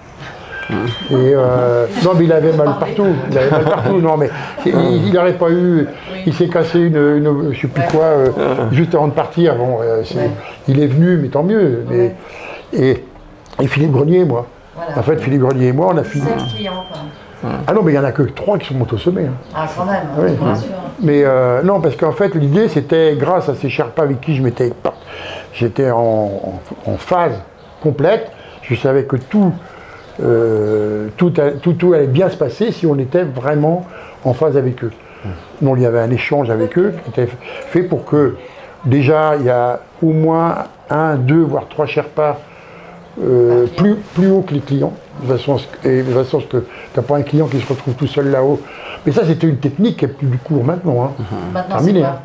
Et 0.70 0.76
euh, 1.14 1.86
non, 2.06 2.12
mais 2.18 2.24
il 2.26 2.32
avait 2.32 2.54
mal 2.54 2.76
partout. 2.80 3.08
Il 3.30 3.38
avait 3.38 3.50
mal 3.52 3.64
partout. 3.66 4.00
Non, 4.00 4.16
mais 4.16 4.30
il 4.66 5.12
n'aurait 5.12 5.34
pas 5.34 5.50
eu. 5.50 5.86
Il 6.26 6.34
s'est 6.34 6.48
cassé 6.48 6.80
une, 6.80 6.96
une- 6.96 7.50
je 7.52 7.60
sais 7.62 7.68
plus 7.68 7.84
quoi, 7.92 8.04
euh, 8.06 8.30
juste 8.72 8.96
avant 8.96 9.08
de 9.08 9.14
partir. 9.14 9.56
Bon, 9.56 9.80
euh, 9.82 10.02
il 10.70 10.82
est 10.82 10.88
venu, 10.88 11.18
mais 11.18 11.28
tant 11.28 11.44
mieux. 11.44 11.84
Mais, 11.90 12.16
et, 12.72 13.04
et 13.62 13.68
Philippe 13.68 13.92
Grenier 13.92 14.24
moi. 14.24 14.46
Voilà. 14.76 14.98
En 14.98 15.04
fait, 15.04 15.18
Philippe 15.18 15.42
Grenier 15.42 15.68
et 15.68 15.74
moi, 15.74 15.92
on 15.94 15.98
a 15.98 16.04
fini. 16.04 16.26
Cinq 16.26 16.48
clients, 16.56 16.86
quoi. 16.92 17.02
Ah 17.68 17.74
non, 17.74 17.82
mais 17.82 17.92
il 17.92 17.96
n'y 17.96 18.00
en 18.00 18.04
a 18.04 18.12
que 18.12 18.22
trois 18.24 18.58
qui 18.60 18.68
sont 18.68 18.76
montés 18.76 18.94
au 18.94 19.00
sommet. 19.00 19.26
hein. 19.26 19.34
Ah, 19.56 19.66
quand 19.76 19.86
même, 19.86 19.96
hein, 19.96 20.20
Oui. 20.22 20.32
bien 20.40 20.56
sûr. 20.56 20.70
Mais 21.02 21.24
euh, 21.24 21.64
non, 21.64 21.82
parce 21.82 21.96
qu'en 21.96 22.12
fait, 22.12 22.36
l'idée, 22.36 22.68
c'était 22.70 23.16
grâce 23.18 23.50
à 23.50 23.56
ces 23.56 23.68
Sherpas 23.70 24.04
avec 24.04 24.22
qui 24.22 24.36
je 24.36 24.44
m'étais. 24.44 24.72
J'étais 25.54 25.90
en, 25.90 26.00
en- 26.00 26.62
en 26.92 26.98
phase 26.98 27.34
complète. 27.82 28.32
Je 28.62 28.76
savais 28.76 29.04
que 29.06 29.16
tout, 29.16 29.52
euh, 30.22 31.08
tout, 31.18 31.34
a- 31.38 31.52
tout, 31.52 31.74
tout 31.74 31.94
allait 31.94 32.06
bien 32.08 32.30
se 32.30 32.38
passer 32.38 32.72
si 32.72 32.86
on 32.86 32.98
était 33.00 33.24
vraiment 33.24 33.86
en 34.24 34.34
phase 34.34 34.56
avec 34.56 34.84
eux. 34.84 34.92
Donc 35.62 35.78
il 35.78 35.84
y 35.84 35.86
avait 35.86 36.00
un 36.00 36.10
échange 36.12 36.50
avec 36.50 36.78
eux 36.78 36.94
qui 37.04 37.10
était 37.22 37.32
fait 37.68 37.84
pour 37.84 38.06
que 38.06 38.36
déjà, 38.86 39.36
il 39.40 39.46
y 39.46 39.50
a 39.50 39.80
au 40.02 40.12
moins 40.12 40.56
un, 40.90 41.16
deux, 41.16 41.42
voire 41.42 41.68
trois 41.70 41.86
Sherpas 41.86 42.38
euh, 43.24 43.66
plus, 43.78 43.96
plus 44.16 44.30
haut 44.32 44.42
que 44.42 44.54
les 44.54 44.60
clients. 44.62 44.94
De 45.24 45.28
façon, 45.34 45.56
à 45.56 45.58
ce 45.60 45.68
que- 45.68 45.88
et 45.88 46.02
de 46.04 46.12
façon 46.12 46.38
à 46.40 46.42
ce 46.42 46.46
que 46.48 46.58
tu 46.58 46.64
n'as 46.98 47.04
pas 47.04 47.18
un 47.18 47.22
client 47.22 47.46
qui 47.48 47.60
se 47.60 47.68
retrouve 47.68 47.94
tout 47.94 48.08
seul 48.08 48.32
là-haut. 48.32 48.60
Mais 49.06 49.12
ça, 49.12 49.22
c'était 49.26 49.48
une 49.48 49.58
technique 49.58 49.98
qui 49.98 50.06
est 50.06 50.08
plus 50.08 50.28
du 50.28 50.38
cours 50.38 50.64
maintenant. 50.64 51.04
Hein. 51.04 51.24
Maintenant, 51.54 51.76
Terminé. 51.78 52.04
hein. 52.04 52.16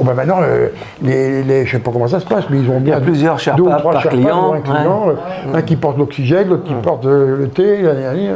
Oh, 0.00 0.04
bah 0.04 0.14
maintenant, 0.14 0.38
euh, 0.42 0.68
les, 1.02 1.42
les- 1.42 1.66
je 1.66 1.72
sais 1.72 1.78
pas 1.78 1.90
comment 1.90 2.08
ça 2.08 2.20
se 2.20 2.24
passe, 2.24 2.44
mais 2.48 2.58
ils 2.60 2.70
ont 2.70 2.80
bien 2.80 2.98
plusieurs 3.00 3.38
Sherpas 3.38 3.58
deux 3.58 3.64
ou 3.68 3.78
trois 3.78 3.92
par 3.92 4.02
Sherpas 4.02 4.16
client, 4.16 4.42
pour 4.44 4.54
un 4.54 4.60
client, 4.60 5.08
euh, 5.10 5.54
un 5.58 5.62
qui 5.62 5.76
porte 5.76 5.98
l'oxygène, 5.98 6.48
l'autre 6.48 6.64
qui 6.64 6.74
porte 6.74 7.04
euh, 7.04 7.36
le 7.36 7.48
thé. 7.48 7.78
gna, 7.82 7.92
gna, 7.94 8.14
gna. 8.14 8.32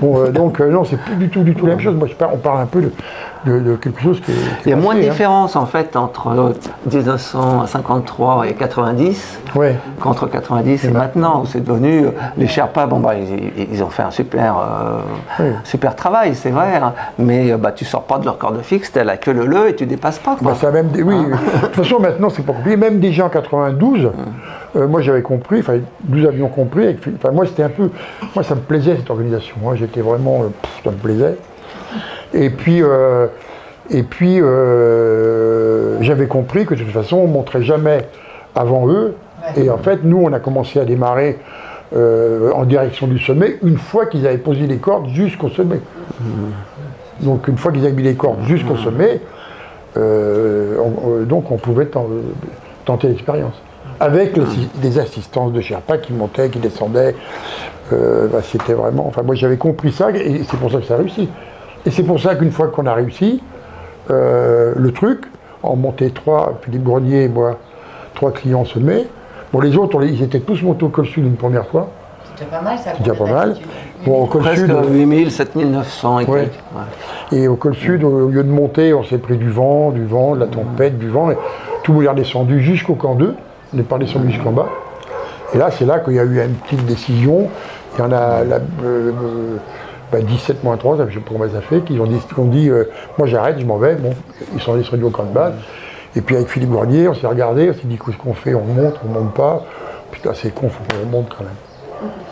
Bon, 0.00 0.20
euh, 0.20 0.30
donc 0.30 0.60
euh, 0.60 0.70
non, 0.70 0.84
c'est 0.84 0.98
plus 1.00 1.16
du 1.16 1.28
tout, 1.30 1.42
du 1.42 1.54
tout 1.54 1.66
la 1.66 1.72
même 1.74 1.80
chose. 1.82 1.96
Moi, 1.96 2.06
je 2.08 2.14
parle- 2.14 2.32
on 2.34 2.38
parle 2.38 2.60
un 2.60 2.66
peu 2.66 2.80
de, 2.80 2.92
de- 3.46 3.58
de 3.60 3.76
quelque 3.76 4.00
chose 4.00 4.20
qui 4.20 4.30
est. 4.32 4.34
qui 4.34 4.40
Il 4.66 4.70
y 4.70 4.72
a 4.72 4.76
moins 4.76 4.94
de 4.94 5.00
hein. 5.00 5.02
différence 5.10 5.56
en 5.56 5.66
fait 5.66 5.96
entre 5.96 6.54
1953 6.86 8.46
et 8.48 8.54
90 8.54 9.40
Ouais. 9.54 9.76
qu'entre 10.00 10.26
90 10.28 10.84
et, 10.84 10.90
maintenant. 10.90 11.42
où 11.42 11.46
C'est 11.46 11.62
devenu 11.64 12.06
euh, 12.06 12.10
les 12.36 12.46
Sherpas. 12.46 12.86
Bon 12.86 13.00
bah 13.00 13.14
ils, 13.16 13.82
ont 13.82 13.88
fait 13.90 14.02
un 14.02 14.10
super 14.10 14.56
euh, 14.58 15.00
Oui. 15.40 15.46
super 15.64 15.94
travail, 15.96 16.34
c'est 16.34 16.50
vrai. 16.50 16.76
hein. 16.76 16.92
mais 17.18 17.52
euh, 17.52 17.56
bah 17.56 17.72
tu 17.72 17.84
sors 17.84 18.02
pas 18.04 18.18
de 18.18 18.24
leur 18.24 18.38
corde 18.38 18.60
fixe, 18.62 18.92
t'es 18.92 19.04
la 19.04 19.16
queue 19.16 19.32
le 19.32 19.46
le 19.46 19.68
et 19.68 19.74
tu 19.76 19.86
dépasses 19.86 20.18
pas. 20.18 20.36
Quoi. 20.36 20.52
Bah, 20.52 20.56
ça 20.60 20.68
a 20.68 20.70
même 20.70 20.88
des- 20.88 21.02
oui, 21.02 21.14
Hein 21.16 21.36
de 21.62 21.66
toute 21.66 21.76
façon, 21.84 22.00
maintenant, 22.00 22.28
c'est 22.30 22.42
pas 22.44 22.52
compliqué. 22.52 22.76
Même 22.76 23.00
déjà 23.00 23.26
en 23.26 23.28
92, 23.28 24.10
euh, 24.76 24.86
moi, 24.88 25.00
j'avais 25.02 25.22
compris, 25.22 25.60
enfin, 25.60 25.74
nous 26.08 26.26
avions 26.26 26.48
compris. 26.48 26.96
enfin, 27.16 27.30
moi, 27.32 27.46
c'était 27.46 27.62
un 27.64 27.68
peu. 27.68 27.90
Moi, 28.34 28.42
ça 28.44 28.54
me 28.54 28.60
plaisait, 28.60 28.96
cette 28.96 29.10
organisation. 29.10 29.56
hein. 29.68 29.74
J'étais 29.74 30.00
vraiment. 30.00 30.42
euh, 30.42 30.46
pff, 30.62 30.80
ça 30.84 30.90
me 30.90 30.96
plaisait. 30.96 31.36
Et 32.34 32.50
puis. 32.50 32.82
euh, 32.82 33.26
et 33.90 34.04
puis, 34.04 34.40
euh, 34.40 36.00
j'avais 36.02 36.26
compris 36.26 36.64
que 36.64 36.74
de 36.74 36.82
toute 36.82 36.92
façon, 36.92 37.16
on 37.16 37.26
ne 37.28 37.32
montrait 37.32 37.62
jamais 37.62 38.06
avant 38.54 38.88
eux. 38.88 39.16
Et 39.56 39.68
en 39.70 39.76
fait, 39.78 40.00
nous, 40.04 40.18
on 40.22 40.32
a 40.32 40.38
commencé 40.38 40.78
à 40.78 40.84
démarrer 40.84 41.38
euh, 41.94 42.50
en 42.52 42.64
direction 42.64 43.06
du 43.06 43.18
sommet 43.18 43.58
une 43.62 43.76
fois 43.76 44.06
qu'ils 44.06 44.26
avaient 44.26 44.38
posé 44.38 44.66
les 44.66 44.78
cordes 44.78 45.08
jusqu'au 45.08 45.48
sommet. 45.50 45.80
Donc, 47.20 47.48
une 47.48 47.58
fois 47.58 47.72
qu'ils 47.72 47.84
avaient 47.84 47.92
mis 47.94 48.04
les 48.04 48.14
cordes 48.14 48.42
jusqu'au 48.46 48.76
sommet, 48.76 49.20
euh, 49.96 50.76
on- 50.80 51.22
donc 51.24 51.50
on 51.50 51.56
pouvait 51.56 51.86
ten- 51.86 52.00
tenter 52.84 53.08
l'expérience. 53.08 53.54
Avec 54.00 54.36
le- 54.36 54.44
des 54.80 54.98
assistances 54.98 55.52
de 55.52 55.60
Sherpa 55.60 55.98
qui 55.98 56.12
montaient, 56.12 56.48
qui 56.48 56.58
descendaient. 56.60 57.14
Euh, 57.92 58.26
bah, 58.28 58.38
C'était 58.42 58.72
vraiment. 58.72 59.06
Enfin, 59.06 59.22
moi 59.22 59.34
j'avais 59.34 59.58
compris 59.58 59.92
ça 59.92 60.10
et 60.12 60.42
c'est 60.48 60.56
pour 60.58 60.70
ça 60.70 60.78
que 60.78 60.84
ça 60.86 60.94
a 60.94 60.98
réussi. 60.98 61.28
Et 61.86 61.90
c'est 61.90 62.02
pour 62.04 62.20
ça 62.20 62.34
qu'une 62.36 62.52
fois 62.52 62.68
qu'on 62.68 62.86
a 62.86 62.94
réussi, 62.94 63.42
euh, 64.10 64.72
le 64.76 64.92
truc, 64.92 65.24
on 65.62 65.76
montait 65.76 66.10
trois, 66.10 66.58
Philippe 66.62 66.84
Grenier 66.84 67.24
et 67.24 67.28
moi, 67.28 67.58
trois 68.14 68.32
clients 68.32 68.64
semés. 68.64 69.06
Bon, 69.52 69.60
les 69.60 69.76
autres, 69.76 69.96
on 69.98 70.02
ils 70.02 70.22
étaient 70.22 70.40
tous 70.40 70.62
montés 70.62 70.84
au 70.84 70.88
col 70.88 71.06
sud 71.06 71.24
une 71.24 71.36
première 71.36 71.66
fois. 71.66 71.88
C'était 72.34 72.50
pas 72.50 72.62
mal, 72.62 72.78
ça. 72.78 72.92
C'est 72.96 73.02
déjà 73.02 73.14
pas 73.14 73.30
mal. 73.30 73.56
Bon, 74.06 74.22
au 74.22 74.26
col 74.26 74.42
Presque 74.42 74.66
sud. 74.66 74.74
8000, 74.90 75.30
7900 75.30 76.20
et 76.20 76.24
Ouais. 76.24 76.40
quelques. 76.40 76.52
Ouais. 76.52 77.38
Et 77.38 77.48
au 77.48 77.56
col 77.56 77.74
sud, 77.74 78.02
au 78.04 78.28
lieu 78.28 78.42
de 78.44 78.50
monter, 78.50 78.94
on 78.94 79.04
s'est 79.04 79.18
pris 79.18 79.36
du 79.36 79.50
vent, 79.50 79.90
du 79.90 80.04
vent, 80.04 80.34
de 80.34 80.40
la 80.40 80.46
tempête, 80.46 80.98
du 80.98 81.08
vent. 81.08 81.30
Et 81.30 81.36
tout 81.82 81.92
le 81.92 81.98
monde 81.98 82.04
est 82.06 82.08
redescendu 82.08 82.60
jusqu'au 82.60 82.94
camp 82.94 83.14
2. 83.14 83.34
On 83.72 83.76
n'est 83.76 83.82
pas 83.82 83.98
descendu 83.98 84.30
jusqu'en 84.30 84.52
bas. 84.52 84.68
Et 85.54 85.58
là, 85.58 85.70
c'est 85.70 85.84
là 85.84 85.98
qu'il 86.00 86.14
y 86.14 86.18
a 86.18 86.24
eu 86.24 86.42
une 86.42 86.54
petite 86.54 86.86
décision. 86.86 87.48
Il 87.94 88.00
y 88.00 88.02
en 88.02 88.12
a 88.12 88.42
la, 88.42 88.56
euh, 88.84 89.12
euh, 90.14 90.18
bah, 90.18 90.22
17 90.22 90.64
moins 90.64 90.76
3, 90.76 90.96
je 90.96 91.02
ne 91.02 91.10
sais 91.10 91.16
pas 91.20 91.30
comment 91.32 91.48
ça 91.48 91.60
fait, 91.60 91.80
qui 91.82 91.98
ont 91.98 92.06
dit, 92.06 92.20
dit 92.50 92.68
euh, 92.68 92.84
moi 93.18 93.26
j'arrête, 93.26 93.58
je 93.58 93.66
m'en 93.66 93.78
vais. 93.78 93.94
Bon, 93.94 94.14
ils 94.54 94.60
sont 94.60 94.76
descendus 94.76 95.04
au 95.04 95.10
camp 95.10 95.24
de 95.24 95.32
base. 95.32 95.54
Et 96.14 96.20
puis 96.20 96.36
avec 96.36 96.48
Philippe 96.48 96.70
Grenier, 96.70 97.08
on 97.08 97.14
s'est 97.14 97.26
regardé, 97.26 97.70
on 97.70 97.74
s'est 97.74 97.80
dit 97.84 97.98
qu'est-ce 97.98 98.18
qu'on 98.18 98.34
fait, 98.34 98.54
on 98.54 98.64
monte, 98.64 99.00
on 99.04 99.08
monte 99.08 99.34
pas? 99.34 99.64
Putain, 100.10 100.32
c'est 100.34 100.54
con, 100.54 100.68
faut 100.68 100.82
qu'on 100.84 101.06
monte 101.06 101.28
quand 101.36 101.44
même. 101.44 101.71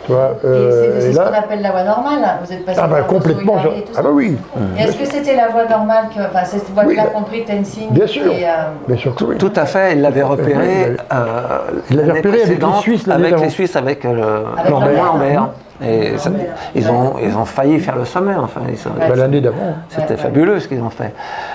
Tu 0.05 0.11
vois, 0.13 0.31
Et 0.43 0.47
euh, 0.47 0.95
c'est 0.95 1.01
c'est 1.01 1.07
et 1.09 1.13
ce 1.13 1.17
qu'on 1.19 1.25
appelle 1.37 1.61
la 1.61 1.71
voie 1.71 1.83
normale. 1.83 2.19
Vous 2.43 2.51
êtes 2.51 2.65
passé 2.65 2.79
ah 2.83 2.87
bah 2.87 3.01
complètement. 3.03 3.57
Et 3.59 3.81
tout 3.83 3.91
Ah 3.95 4.01
bah 4.01 4.09
oui, 4.11 4.35
Et 4.77 4.81
Est-ce 4.81 4.97
que 4.97 5.05
c'était 5.05 5.35
la 5.35 5.49
voie 5.49 5.65
normale, 5.65 6.05
que, 6.15 6.19
enfin 6.21 6.43
cette 6.43 6.69
voie 6.71 6.83
Oui, 6.85 6.93
que 6.93 6.97
l'a 6.97 7.03
bah, 7.05 7.11
compris 7.13 7.43
Tenzing 7.45 7.91
bien 7.91 8.07
sûr. 8.07 8.25
et, 8.31 8.45
euh, 8.45 8.49
bien 8.87 8.97
sûr 8.97 9.13
que 9.13 9.23
oui. 9.25 9.37
Tout 9.37 9.53
à 9.55 9.65
fait, 9.65 9.93
il 9.93 10.01
l'avait 10.01 10.23
repéré. 10.23 10.95
Euh, 11.13 11.59
il 11.91 11.97
l'avait 11.97 12.11
repéré 12.13 12.41
avec 12.43 12.59
les 12.63 12.73
Suisses 12.81 13.07
Avec 13.07 13.39
les 13.39 13.49
Suisses, 13.49 13.75
avec 13.75 14.03
euh, 14.05 14.13
le 14.13 14.23
Avec 14.59 14.65
le 14.65 14.71
Lambert. 14.71 15.05
Lambert. 15.05 15.49
Et 15.83 16.15
ça- 16.19 16.29
ils, 16.75 16.87
ont, 16.91 17.15
ils 17.23 17.35
ont 17.35 17.45
failli 17.45 17.79
faire 17.79 17.95
le 17.95 18.05
sommet, 18.05 18.35
enfin. 18.35 18.61
Bah, 18.99 19.15
L'année 19.15 19.41
d'avant. 19.41 19.57
C'était 19.89 20.03
Ouais, 20.05 20.11
ouais. 20.11 20.17
fabuleux 20.17 20.59
ce 20.59 20.67
qu'ils 20.67 20.81
ont 20.81 20.91
fait. 20.91 21.11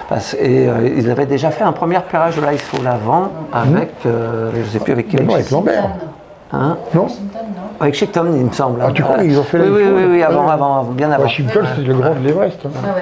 Parce- 0.09 0.35
et 0.35 0.69
euh, 0.69 0.89
ils 0.97 1.09
avaient 1.11 1.27
déjà 1.27 1.51
fait 1.51 1.63
un 1.65 1.73
premier 1.73 1.97
repérage 1.99 2.37
de 2.37 2.43
l'icefield 2.43 2.87
avant 2.87 3.31
avec, 3.53 3.91
euh, 4.05 4.51
je 4.55 4.61
ne 4.61 4.65
sais 4.65 4.79
plus 4.81 4.93
avec 4.93 5.09
qui. 5.09 5.17
Mais 5.17 5.23
non, 5.25 5.35
avec 5.35 5.51
Lambert. 5.51 5.91
Hein? 6.53 6.77
Non 6.95 7.07
Avec 7.81 7.95
Shipton, 7.95 8.27
il 8.35 8.45
me 8.47 8.53
semble. 8.53 8.81
Ah, 8.83 8.91
tu 8.93 9.03
crois 9.03 9.19
qu'ils 9.19 9.39
ont 9.39 9.43
fait 9.45 9.59
Oui, 9.59 9.69
oui, 9.71 9.83
oui, 9.95 10.05
oui, 10.11 10.23
avant, 10.23 10.49
avant, 10.49 10.83
bien 10.85 11.11
avant. 11.11 11.25
Washington, 11.25 11.65
c'est 11.77 11.83
le 11.83 11.95
grand 11.95 12.15
de 12.15 12.27
l'Everest. 12.27 12.59
hein. 12.65 12.71
Ah 12.85 12.95
ouais. 12.97 13.01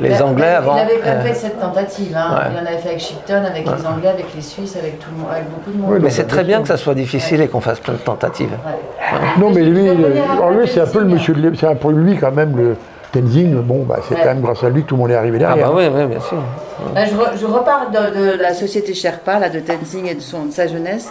Les 0.00 0.08
Il 0.08 0.14
a- 0.14 0.26
Anglais 0.26 0.46
il 0.50 0.54
avant. 0.56 0.72
avait 0.74 0.96
quand 0.98 1.06
même 1.06 1.18
euh, 1.18 1.22
fait 1.22 1.34
cette 1.34 1.60
tentative. 1.60 2.16
Hein. 2.16 2.34
ouais. 2.34 2.50
Il 2.52 2.58
en 2.64 2.66
avait 2.66 2.78
fait 2.78 2.88
avec 2.88 3.00
Shipton, 3.00 3.44
avec 3.48 3.64
les 3.64 3.86
Anglais, 3.86 4.08
avec 4.08 4.26
les 4.34 4.42
Suisses, 4.42 4.76
avec, 4.76 4.98
tout 4.98 5.08
le 5.14 5.18
monde, 5.18 5.28
avec 5.30 5.44
beaucoup 5.48 5.70
de 5.70 5.76
monde. 5.80 5.90
Oui, 5.92 5.98
mais 6.02 6.10
c'est 6.10 6.24
très 6.26 6.42
bien 6.42 6.62
que 6.62 6.66
ça 6.68 6.76
soit 6.76 6.94
difficile 6.94 7.40
et 7.40 7.46
qu'on 7.46 7.60
fasse 7.60 7.78
plein 7.78 7.94
de 7.94 7.98
tentatives. 7.98 8.50
Ouais. 8.50 9.18
Non, 9.38 9.50
mais 9.50 9.62
lui, 9.62 9.88
euh, 9.88 9.94
lui, 9.94 10.66
c'est 10.68 10.80
un 10.80 10.86
peu 10.86 10.98
le 10.98 11.04
Tenzing. 11.04 11.12
monsieur 11.14 11.34
de 11.34 11.54
c'est 11.56 11.66
un 11.68 11.76
peu 11.76 11.90
lui 11.92 12.16
quand 12.18 12.32
même 12.32 12.56
le 12.56 12.76
Tenzing. 13.12 13.54
Bon, 13.62 13.84
bah, 13.88 13.98
c'est 14.08 14.14
Ouais. 14.16 14.20
quand 14.22 14.30
même 14.30 14.40
grâce 14.40 14.64
à 14.64 14.68
lui 14.68 14.82
que 14.82 14.88
tout 14.88 14.96
le 14.96 15.02
monde 15.02 15.10
est 15.12 15.16
arrivé 15.16 15.38
Ah 15.42 15.54
derrière. 15.54 15.68
bah 15.68 15.74
oui, 15.76 15.84
oui, 15.94 16.06
bien 16.06 16.20
sûr. 16.20 16.38
Là, 16.92 17.04
je, 17.06 17.14
re- 17.14 17.38
je 17.40 17.46
repars 17.46 17.86
de, 17.92 18.36
de 18.36 18.42
la 18.42 18.52
société 18.52 18.94
Sherpa, 18.94 19.38
là, 19.38 19.48
de 19.48 19.60
Tenzing 19.60 20.08
et 20.08 20.14
de, 20.16 20.20
son, 20.20 20.46
de 20.46 20.50
sa 20.52 20.66
jeunesse. 20.66 21.10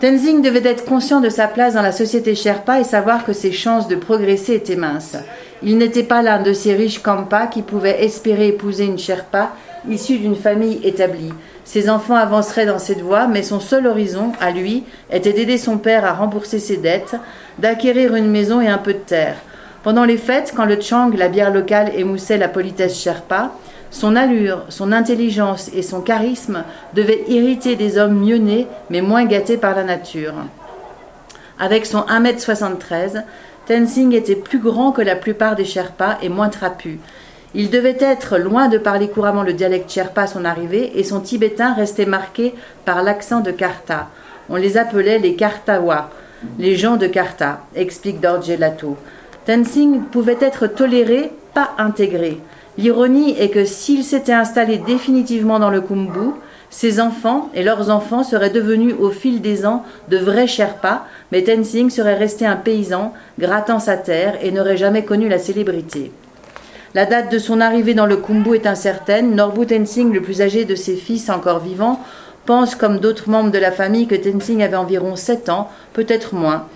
Tenzing 0.00 0.42
devait 0.42 0.68
être 0.68 0.84
conscient 0.84 1.20
de 1.20 1.28
sa 1.28 1.48
place 1.48 1.74
dans 1.74 1.82
la 1.82 1.90
société 1.90 2.36
Sherpa 2.36 2.78
et 2.78 2.84
savoir 2.84 3.24
que 3.24 3.32
ses 3.32 3.50
chances 3.50 3.88
de 3.88 3.96
progresser 3.96 4.54
étaient 4.54 4.76
minces. 4.76 5.16
Il 5.60 5.76
n'était 5.76 6.04
pas 6.04 6.22
l'un 6.22 6.40
de 6.40 6.52
ces 6.52 6.72
riches 6.74 7.02
Kampa 7.02 7.48
qui 7.48 7.62
pouvaient 7.62 8.04
espérer 8.04 8.46
épouser 8.46 8.84
une 8.84 8.98
Sherpa 8.98 9.50
issue 9.88 10.18
d'une 10.18 10.36
famille 10.36 10.78
établie. 10.84 11.32
Ses 11.64 11.90
enfants 11.90 12.14
avanceraient 12.14 12.64
dans 12.66 12.78
cette 12.78 13.00
voie, 13.00 13.26
mais 13.26 13.42
son 13.42 13.58
seul 13.58 13.88
horizon, 13.88 14.30
à 14.40 14.52
lui, 14.52 14.84
était 15.10 15.32
d'aider 15.32 15.58
son 15.58 15.78
père 15.78 16.04
à 16.04 16.12
rembourser 16.12 16.60
ses 16.60 16.76
dettes, 16.76 17.16
d'acquérir 17.58 18.14
une 18.14 18.30
maison 18.30 18.60
et 18.60 18.68
un 18.68 18.78
peu 18.78 18.92
de 18.92 18.98
terre. 18.98 19.38
Pendant 19.82 20.04
les 20.04 20.16
fêtes, 20.16 20.52
quand 20.54 20.64
le 20.64 20.80
Chang, 20.80 21.10
la 21.16 21.28
bière 21.28 21.52
locale, 21.52 21.90
émoussait 21.96 22.38
la 22.38 22.48
politesse 22.48 23.00
Sherpa, 23.00 23.50
son 23.90 24.16
allure, 24.16 24.64
son 24.68 24.92
intelligence 24.92 25.70
et 25.74 25.82
son 25.82 26.00
charisme 26.00 26.64
devaient 26.94 27.24
irriter 27.28 27.76
des 27.76 27.98
hommes 27.98 28.18
mieux 28.18 28.36
nés, 28.36 28.66
mais 28.90 29.00
moins 29.00 29.24
gâtés 29.24 29.56
par 29.56 29.74
la 29.74 29.84
nature. 29.84 30.34
Avec 31.58 31.86
son 31.86 32.00
1m73, 32.00 33.24
Tenzing 33.66 34.12
était 34.12 34.36
plus 34.36 34.58
grand 34.58 34.92
que 34.92 35.02
la 35.02 35.16
plupart 35.16 35.56
des 35.56 35.64
Sherpas 35.64 36.18
et 36.22 36.28
moins 36.28 36.48
trapu. 36.48 37.00
Il 37.54 37.70
devait 37.70 37.96
être 38.00 38.38
loin 38.38 38.68
de 38.68 38.78
parler 38.78 39.08
couramment 39.08 39.42
le 39.42 39.54
dialecte 39.54 39.90
Sherpa 39.90 40.22
à 40.22 40.26
son 40.26 40.44
arrivée 40.44 40.98
et 40.98 41.04
son 41.04 41.20
tibétain 41.20 41.72
restait 41.72 42.06
marqué 42.06 42.54
par 42.84 43.02
l'accent 43.02 43.40
de 43.40 43.50
Karta. 43.50 44.08
On 44.50 44.56
les 44.56 44.76
appelait 44.76 45.18
les 45.18 45.34
Kartawa, 45.34 46.10
les 46.58 46.76
gens 46.76 46.96
de 46.96 47.06
Karta, 47.06 47.60
explique 47.74 48.20
Dorje 48.20 48.56
Lato. 48.58 48.96
Tenzing 49.46 50.02
pouvait 50.02 50.38
être 50.40 50.66
toléré, 50.66 51.32
pas 51.54 51.70
intégré. 51.78 52.38
L'ironie 52.78 53.34
est 53.36 53.48
que 53.48 53.64
s'il 53.64 54.04
s'était 54.04 54.32
installé 54.32 54.78
définitivement 54.78 55.58
dans 55.58 55.68
le 55.68 55.80
Kumbu, 55.80 56.30
ses 56.70 57.00
enfants 57.00 57.50
et 57.52 57.64
leurs 57.64 57.90
enfants 57.90 58.22
seraient 58.22 58.50
devenus 58.50 58.94
au 59.00 59.10
fil 59.10 59.40
des 59.40 59.66
ans 59.66 59.82
de 60.08 60.16
vrais 60.16 60.46
Sherpas, 60.46 61.04
mais 61.32 61.42
Tenzing 61.42 61.90
serait 61.90 62.16
resté 62.16 62.46
un 62.46 62.54
paysan, 62.54 63.12
grattant 63.38 63.80
sa 63.80 63.96
terre 63.96 64.38
et 64.42 64.52
n'aurait 64.52 64.76
jamais 64.76 65.04
connu 65.04 65.28
la 65.28 65.40
célébrité. 65.40 66.12
La 66.94 67.04
date 67.04 67.32
de 67.32 67.38
son 67.38 67.60
arrivée 67.60 67.94
dans 67.94 68.06
le 68.06 68.16
Kumbu 68.16 68.54
est 68.54 68.66
incertaine. 68.66 69.34
Norbu 69.34 69.66
Tenzing, 69.66 70.12
le 70.12 70.22
plus 70.22 70.40
âgé 70.40 70.64
de 70.64 70.76
ses 70.76 70.94
fils 70.94 71.30
encore 71.30 71.58
vivants, 71.58 72.00
pense 72.46 72.76
comme 72.76 73.00
d'autres 73.00 73.28
membres 73.28 73.50
de 73.50 73.58
la 73.58 73.72
famille 73.72 74.06
que 74.06 74.14
Tenzing 74.14 74.62
avait 74.62 74.76
environ 74.76 75.16
7 75.16 75.48
ans, 75.48 75.68
peut-être 75.94 76.34
moins. 76.34 76.66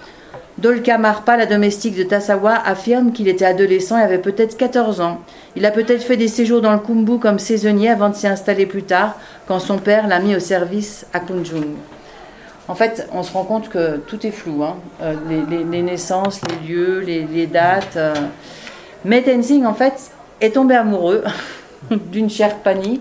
Dolka 0.59 0.99
Marpa, 0.99 1.37
la 1.37 1.47
domestique 1.47 1.97
de 1.97 2.03
Tasawa, 2.03 2.55
affirme 2.65 3.13
qu'il 3.13 3.27
était 3.29 3.45
adolescent 3.45 3.99
et 3.99 4.03
avait 4.03 4.19
peut-être 4.19 4.57
14 4.57 5.01
ans. 5.01 5.21
Il 5.57 5.65
a 5.65 5.71
peut-être 5.71 6.03
fait 6.03 6.17
des 6.17 6.29
séjours 6.29 6.61
dans 6.61 6.73
le 6.73 6.79
Kumbu 6.79 7.19
comme 7.19 7.39
saisonnier 7.39 7.89
avant 7.91 8.11
de 8.11 8.15
s'y 8.15 8.27
installer 8.27 8.67
plus 8.67 8.83
tard, 8.83 9.17
quand 9.49 9.59
son 9.59 9.79
père 9.79 10.07
l'a 10.09 10.21
mis 10.21 10.37
au 10.37 10.41
service 10.41 11.07
à 11.15 11.21
Kunjung. 11.21 11.75
En 12.69 12.75
fait, 12.75 13.09
on 13.13 13.23
se 13.23 13.33
rend 13.33 13.45
compte 13.45 13.69
que 13.71 13.97
tout 13.97 14.25
est 14.27 14.31
flou. 14.31 14.63
hein. 14.63 14.77
Euh, 15.03 15.15
les, 15.29 15.83
naissances, 15.83 16.41
les 16.49 16.69
lieux, 16.69 17.01
les, 17.01 17.47
dates. 17.47 17.97
euh. 17.97 18.15
Mais 19.05 19.23
Tenzing, 19.23 19.65
en 19.65 19.75
fait, 19.75 19.95
est 20.41 20.51
tombé 20.55 20.77
amoureux 20.77 21.25
d'une 21.91 22.31
Sherpani 22.31 23.01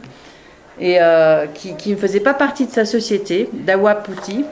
et 0.80 0.98
euh, 1.00 1.46
qui, 1.54 1.76
qui 1.76 1.92
ne 1.92 1.96
faisait 1.96 2.22
pas 2.22 2.34
partie 2.34 2.66
de 2.66 2.72
sa 2.72 2.86
société, 2.86 3.50
d'Awaputi. 3.54 4.46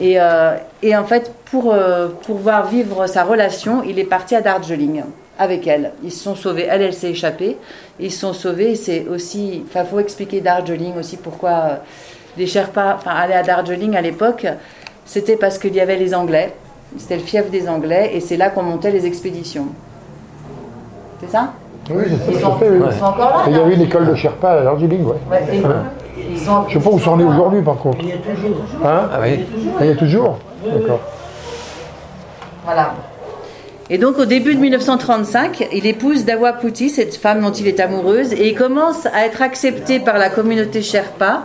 Et, 0.00 0.20
euh, 0.20 0.54
et 0.82 0.96
en 0.96 1.04
fait, 1.04 1.32
pour 1.50 1.72
euh, 1.72 2.08
pouvoir 2.26 2.66
vivre 2.68 3.06
sa 3.06 3.24
relation, 3.24 3.82
il 3.84 3.98
est 3.98 4.04
parti 4.04 4.34
à 4.36 4.40
Darjeeling 4.40 5.02
avec 5.38 5.66
elle. 5.66 5.92
Ils 6.04 6.12
se 6.12 6.22
sont 6.24 6.34
sauvés. 6.36 6.66
Elle, 6.70 6.82
elle 6.82 6.94
s'est 6.94 7.10
échappée. 7.10 7.56
Ils 7.98 8.10
se 8.12 8.20
sont 8.20 8.32
sauvés. 8.32 8.74
C'est 8.76 9.06
aussi. 9.08 9.64
Enfin, 9.68 9.84
faut 9.84 9.98
expliquer 10.00 10.40
Darjeeling 10.40 10.96
aussi 10.98 11.16
pourquoi. 11.16 11.50
euh, 11.50 11.76
les 12.36 12.46
Sherpas 12.46 12.94
enfin, 12.94 13.10
allaient 13.16 13.34
à 13.34 13.42
Darjeeling 13.42 13.96
à 13.96 14.00
l'époque, 14.00 14.46
c'était 15.04 15.34
parce 15.36 15.58
qu'il 15.58 15.74
y 15.74 15.80
avait 15.80 15.96
les 15.96 16.14
Anglais. 16.14 16.52
C'était 16.96 17.16
le 17.16 17.22
fief 17.22 17.50
des 17.50 17.68
Anglais 17.68 18.12
et 18.14 18.20
c'est 18.20 18.36
là 18.36 18.50
qu'on 18.50 18.62
montait 18.62 18.92
les 18.92 19.06
expéditions. 19.06 19.66
C'est 21.20 21.30
ça? 21.30 21.52
Oui, 21.90 22.04
c'est 22.26 22.32
Ils 22.34 22.38
sont, 22.40 22.56
fait, 22.58 22.68
oui. 22.70 22.78
ils 22.92 22.96
sont 22.96 23.04
encore 23.06 23.30
là 23.38 23.42
Il 23.48 23.52
y 23.54 23.56
là 23.56 23.64
avait 23.64 23.74
une 23.74 23.82
école 23.82 24.06
de 24.06 24.14
Sherpa 24.14 24.50
à 24.52 24.62
Darjeeling, 24.62 25.04
ouais. 25.04 25.16
Ouais, 25.28 25.42
et- 25.52 25.62
Je 26.68 26.74
sais 26.74 26.80
pas 26.80 26.90
où 26.90 26.98
ça 26.98 27.10
en 27.10 27.20
est 27.20 27.24
aujourd'hui, 27.24 27.62
par 27.62 27.76
contre. 27.76 27.98
Il 28.00 28.08
y 28.08 28.12
a 28.12 28.16
toujours. 28.16 28.56
Hein 28.84 29.08
Ah 29.12 29.18
oui. 29.20 29.44
Ah, 29.78 29.84
Il 29.84 29.86
y 29.86 29.92
a 29.92 29.96
toujours 29.96 30.38
D'accord. 30.64 31.00
Voilà. 32.64 32.94
Et 33.90 33.96
donc 33.96 34.18
au 34.18 34.26
début 34.26 34.54
de 34.54 34.60
1935, 34.60 35.68
il 35.72 35.86
épouse 35.86 36.26
Dawa 36.26 36.52
Puti, 36.52 36.90
cette 36.90 37.16
femme 37.16 37.40
dont 37.40 37.52
il 37.52 37.66
est 37.66 37.80
amoureuse, 37.80 38.34
et 38.34 38.48
il 38.48 38.54
commence 38.54 39.06
à 39.06 39.24
être 39.24 39.40
accepté 39.40 39.98
par 39.98 40.18
la 40.18 40.28
communauté 40.28 40.82
Sherpa, 40.82 41.44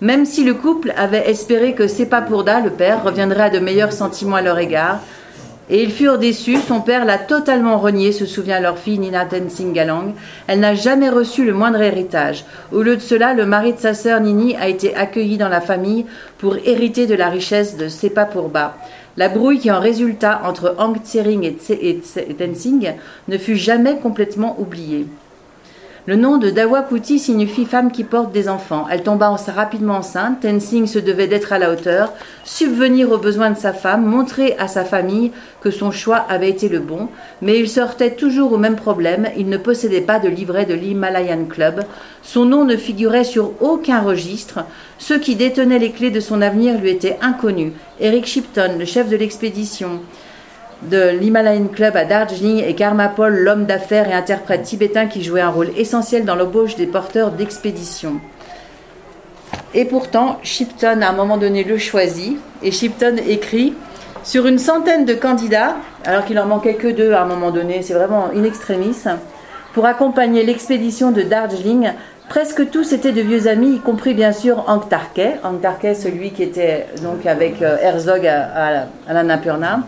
même 0.00 0.24
si 0.24 0.42
le 0.42 0.54
couple 0.54 0.92
avait 0.96 1.30
espéré 1.30 1.74
que 1.74 1.86
Sepa 1.86 2.22
Purda, 2.22 2.60
le 2.60 2.70
père, 2.70 3.04
reviendrait 3.04 3.44
à 3.44 3.50
de 3.50 3.60
meilleurs 3.60 3.92
sentiments 3.92 4.36
à 4.36 4.42
leur 4.42 4.58
égard. 4.58 4.98
Et 5.70 5.82
ils 5.82 5.90
furent 5.90 6.18
déçus, 6.18 6.58
son 6.58 6.80
père 6.80 7.06
l'a 7.06 7.16
totalement 7.16 7.78
renié, 7.78 8.12
se 8.12 8.26
souvient 8.26 8.60
leur 8.60 8.78
fille 8.78 8.98
Nina 8.98 9.24
Tenzing 9.24 9.72
Galang. 9.72 10.12
Elle 10.46 10.60
n'a 10.60 10.74
jamais 10.74 11.08
reçu 11.08 11.44
le 11.44 11.54
moindre 11.54 11.80
héritage. 11.80 12.44
Au 12.70 12.82
lieu 12.82 12.96
de 12.96 13.00
cela, 13.00 13.32
le 13.32 13.46
mari 13.46 13.72
de 13.72 13.78
sa 13.78 13.94
sœur 13.94 14.20
Nini 14.20 14.56
a 14.56 14.68
été 14.68 14.94
accueilli 14.94 15.38
dans 15.38 15.48
la 15.48 15.62
famille 15.62 16.04
pour 16.36 16.56
hériter 16.56 17.06
de 17.06 17.14
la 17.14 17.30
richesse 17.30 17.78
de 17.78 17.88
Sepa 17.88 18.26
Purba. 18.26 18.76
La 19.16 19.28
brouille 19.28 19.58
qui 19.60 19.70
en 19.70 19.80
résulta 19.80 20.42
entre 20.44 20.74
Ang 20.78 20.96
Tsering 21.02 21.44
et, 21.44 21.52
Tse- 21.52 22.94
ne 23.28 23.38
fut 23.38 23.56
jamais 23.56 23.96
complètement 23.96 24.56
oubliée. 24.60 25.06
Le 26.06 26.16
nom 26.16 26.36
de 26.36 26.50
Dawa 26.50 26.82
Kuti 26.82 27.18
signifie 27.18 27.64
femme 27.64 27.90
qui 27.90 28.04
porte 28.04 28.30
des 28.30 28.50
enfants. 28.50 28.84
Elle 28.90 29.02
tomba 29.02 29.30
en- 29.30 29.36
rapidement 29.36 29.94
enceinte. 29.96 30.40
Tenzing 30.42 30.86
se 30.86 30.98
devait 30.98 31.28
d'être 31.28 31.50
à 31.54 31.58
la 31.58 31.72
hauteur, 31.72 32.12
subvenir 32.44 33.10
aux 33.10 33.16
besoins 33.16 33.48
de 33.50 33.56
sa 33.56 33.72
femme, 33.72 34.04
montrer 34.04 34.54
à 34.58 34.68
sa 34.68 34.84
famille 34.84 35.32
que 35.62 35.70
son 35.70 35.90
choix 35.90 36.18
avait 36.28 36.50
été 36.50 36.68
le 36.68 36.80
bon, 36.80 37.08
mais 37.40 37.58
il 37.58 37.70
sortait 37.70 38.10
toujours 38.16 38.52
au 38.52 38.58
même 38.58 38.76
problème. 38.76 39.28
Il 39.38 39.48
ne 39.48 39.56
possédait 39.56 40.02
pas 40.02 40.18
de 40.18 40.28
livret 40.28 40.66
de 40.66 40.74
l'Himalayan 40.74 41.46
Club. 41.48 41.84
Son 42.22 42.44
nom 42.44 42.66
ne 42.66 42.76
figurait 42.76 43.24
sur 43.24 43.52
aucun 43.62 44.00
registre. 44.02 44.58
Ceux 44.98 45.18
qui 45.18 45.36
détenaient 45.36 45.78
les 45.78 45.90
clés 45.92 46.10
de 46.10 46.20
son 46.20 46.42
avenir 46.42 46.78
lui 46.78 46.90
étaient 46.90 47.16
inconnus. 47.22 47.72
Eric 47.98 48.26
Shipton, 48.26 48.72
le 48.78 48.84
chef 48.84 49.08
de 49.08 49.16
l'expédition, 49.16 50.00
de 50.90 51.10
l'Himalayan 51.10 51.66
Club 51.66 51.96
à 51.96 52.04
Darjeeling 52.04 52.62
et 52.64 52.74
Karma 52.74 53.08
Paul, 53.08 53.34
l'homme 53.34 53.64
d'affaires 53.64 54.08
et 54.08 54.12
interprète 54.12 54.62
tibétain 54.62 55.06
qui 55.06 55.22
jouait 55.22 55.40
un 55.40 55.48
rôle 55.48 55.70
essentiel 55.76 56.24
dans 56.24 56.36
l'embauche 56.36 56.76
des 56.76 56.86
porteurs 56.86 57.30
d'expédition. 57.30 58.20
Et 59.74 59.84
pourtant, 59.84 60.38
Shipton 60.42 61.00
à 61.02 61.08
un 61.08 61.12
moment 61.12 61.36
donné 61.36 61.64
le 61.64 61.78
choisit 61.78 62.38
et 62.62 62.70
Shipton 62.70 63.16
écrit 63.26 63.74
sur 64.22 64.46
une 64.46 64.58
centaine 64.58 65.04
de 65.04 65.14
candidats, 65.14 65.76
alors 66.04 66.24
qu'il 66.24 66.38
en 66.38 66.46
manquait 66.46 66.74
que 66.74 66.88
deux 66.88 67.12
à 67.12 67.22
un 67.22 67.26
moment 67.26 67.50
donné, 67.50 67.82
c'est 67.82 67.94
vraiment 67.94 68.28
in 68.34 68.44
extremis, 68.44 68.96
pour 69.74 69.86
accompagner 69.86 70.44
l'expédition 70.44 71.10
de 71.10 71.22
Darjeeling. 71.22 71.90
Presque 72.28 72.70
tous 72.70 72.92
étaient 72.92 73.12
de 73.12 73.20
vieux 73.20 73.48
amis, 73.48 73.74
y 73.76 73.80
compris 73.80 74.14
bien 74.14 74.32
sûr 74.32 74.64
Hank 74.66 74.88
Tarkey, 74.88 75.94
celui 75.94 76.30
qui 76.30 76.42
était 76.42 76.86
donc 77.02 77.26
avec 77.26 77.60
euh, 77.60 77.76
Herzog 77.82 78.26
à, 78.26 78.86
à, 79.08 79.18
à. 79.18 79.78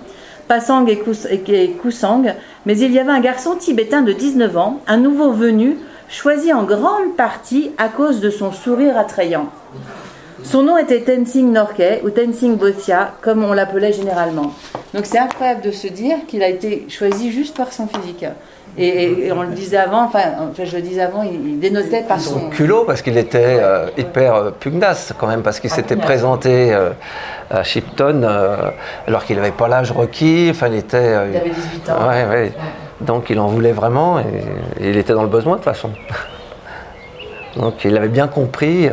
Pasang 0.49 0.87
et, 0.87 0.97
Kus- 0.97 1.27
et- 1.31 1.63
et 1.65 1.71
Kusang, 1.73 2.35
mais 2.67 2.79
il 2.79 2.93
y 2.93 2.99
avait 2.99 3.11
un 3.13 3.21
garçon 3.21 3.57
tibétain 3.57 4.03
de 4.03 4.13
19 4.13 4.57
ans, 4.57 4.81
un 4.87 4.97
nouveau 4.97 5.33
venu, 5.33 5.79
choisi 6.09 6.53
en 6.53 6.63
grande 6.63 7.17
partie 7.17 7.73
à 7.79 7.89
cause 7.89 8.21
de 8.21 8.31
son 8.31 8.53
sourire 8.53 8.97
attrayant. 8.97 9.49
Son 10.45 10.63
nom 10.63 10.79
était 10.79 11.01
Tenzing 11.01 11.51
Norgay 11.51 12.03
ou 12.05 12.11
Tenzing 12.11 12.57
Botia, 12.57 13.15
comme 13.23 13.43
on 13.43 13.53
l'appelait 13.53 13.93
généralement. 13.93 14.53
Donc 14.95 15.05
c'est 15.07 15.19
incroyable 15.19 15.63
de 15.63 15.73
se 15.73 15.89
dire 15.89 16.19
qu'il 16.29 16.43
a 16.45 16.49
été 16.49 16.87
choisi 16.89 17.33
juste 17.33 17.57
par 17.57 17.73
son 17.73 17.89
physique. 17.89 18.25
Et, 18.79 19.33
on 19.33 19.43
le 19.43 19.55
disait 19.55 19.79
avant, 19.79 20.05
enfin, 20.05 20.21
je 20.63 20.77
le 20.77 20.83
disais 20.83 21.01
avant, 21.01 21.23
il, 21.23 21.59
dénotait 21.59 22.03
par 22.03 22.21
son. 22.21 22.51
culot 22.51 22.85
parce 22.85 23.01
qu'il 23.01 23.17
était 23.17 23.59
euh, 23.59 23.87
hyper 23.97 24.35
euh, 24.35 24.51
pugnace 24.51 25.15
quand 25.17 25.27
même 25.27 25.43
parce 25.43 25.61
qu'il 25.61 25.71
Ah, 25.73 25.77
s'était 25.77 25.97
présenté 25.97 26.75
euh, 26.75 26.91
à 27.51 27.63
Shipton 27.63 28.23
euh, 28.23 28.71
alors 29.07 29.25
qu'il 29.25 29.37
n'avait 29.37 29.51
pas 29.51 29.69
l'âge 29.69 29.93
requis. 29.93 30.49
Enfin, 30.51 30.69
il 30.69 30.77
était. 30.77 31.13
Il 31.31 31.37
avait 31.37 31.51
18 31.51 31.91
ans. 31.91 32.09
Ouais, 32.09 32.25
ouais. 32.27 32.53
Donc 33.01 33.31
il 33.31 33.39
en 33.39 33.47
voulait 33.47 33.73
vraiment 33.73 34.19
et, 34.19 34.85
et 34.85 34.91
il 34.91 34.97
était 34.97 35.13
dans 35.15 35.23
le 35.23 35.29
besoin 35.29 35.53
de 35.53 35.59
toute 35.59 35.65
façon. 35.65 35.91
Donc 37.57 37.85
il 37.85 37.97
avait 37.97 38.09
bien 38.09 38.29
compris 38.29 38.91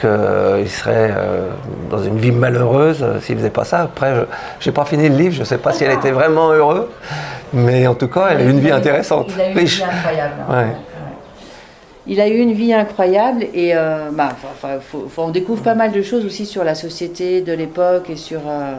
qu'il 0.00 0.68
serait 0.70 1.12
euh, 1.16 1.48
dans 1.90 2.02
une 2.02 2.18
vie 2.18 2.32
malheureuse 2.32 3.02
euh, 3.02 3.20
s'il 3.20 3.36
faisait 3.36 3.50
pas 3.50 3.64
ça. 3.64 3.80
Après, 3.82 4.12
je 4.60 4.68
n'ai 4.68 4.74
pas 4.74 4.84
fini 4.84 5.08
le 5.08 5.16
livre, 5.16 5.34
je 5.34 5.40
ne 5.40 5.44
sais 5.44 5.58
pas 5.58 5.72
si 5.72 5.84
elle 5.84 5.92
était 5.92 6.10
vraiment 6.12 6.50
heureuse, 6.50 6.86
mais 7.52 7.86
en 7.86 7.94
tout 7.94 8.08
cas, 8.08 8.28
elle 8.30 8.38
a 8.38 8.42
eu 8.44 8.50
une 8.50 8.60
vie 8.60 8.70
intéressante, 8.70 9.28
Il 9.34 9.40
a 9.40 9.48
eu 9.48 9.52
une 9.52 9.58
riche. 9.58 9.76
vie 9.78 9.84
incroyable. 9.84 10.34
hein. 10.48 10.54
Ouais. 10.54 10.66
Il 12.06 12.20
a 12.20 12.28
eu 12.28 12.36
une 12.36 12.52
vie 12.52 12.74
incroyable 12.74 13.44
et 13.54 13.74
euh, 13.74 14.10
bah, 14.12 14.28
enfin, 14.52 14.74
faut- 14.80 15.06
faut- 15.08 15.22
on 15.22 15.30
découvre 15.30 15.62
pas 15.62 15.74
mal 15.74 15.90
de 15.90 16.02
choses 16.02 16.26
aussi 16.26 16.44
sur 16.44 16.62
la 16.62 16.74
société 16.74 17.40
de 17.40 17.52
l'époque 17.54 18.10
et 18.10 18.16
sur 18.16 18.40
euh, 18.46 18.74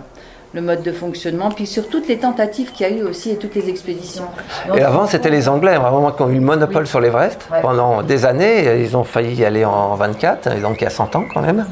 le 0.55 0.61
mode 0.61 0.81
de 0.83 0.91
fonctionnement, 0.93 1.51
puis 1.51 1.65
sur 1.67 1.89
toutes 1.89 2.07
les 2.07 2.17
tentatives 2.17 2.71
qu'il 2.71 2.87
y 2.87 2.89
a 2.89 2.93
eu 2.93 3.03
aussi 3.03 3.29
et 3.31 3.35
toutes 3.35 3.55
les 3.55 3.67
expéditions. 3.69 4.23
Donc, 4.69 4.77
Et 4.77 4.81
avant, 4.81 5.05
c'était 5.05 5.29
les 5.29 5.49
Anglais, 5.49 5.75
vraiment, 5.75 6.11
qui 6.11 6.21
ont 6.21 6.29
eu 6.29 6.35
le 6.35 6.39
monopole 6.41 6.83
Oui. 6.83 6.87
sur 6.87 7.01
l'Everest 7.01 7.45
Ouais. 7.51 7.59
pendant 7.61 8.01
des 8.01 8.25
années. 8.25 8.81
Ils 8.81 8.95
ont 8.95 9.03
failli 9.03 9.35
y 9.35 9.43
aller 9.43 9.65
en 9.65 9.95
24, 9.95 10.61
donc 10.61 10.77
il 10.79 10.85
y 10.85 10.87
a 10.87 10.89
100 10.89 11.13
ans 11.17 11.25
quand 11.33 11.41
même. 11.41 11.65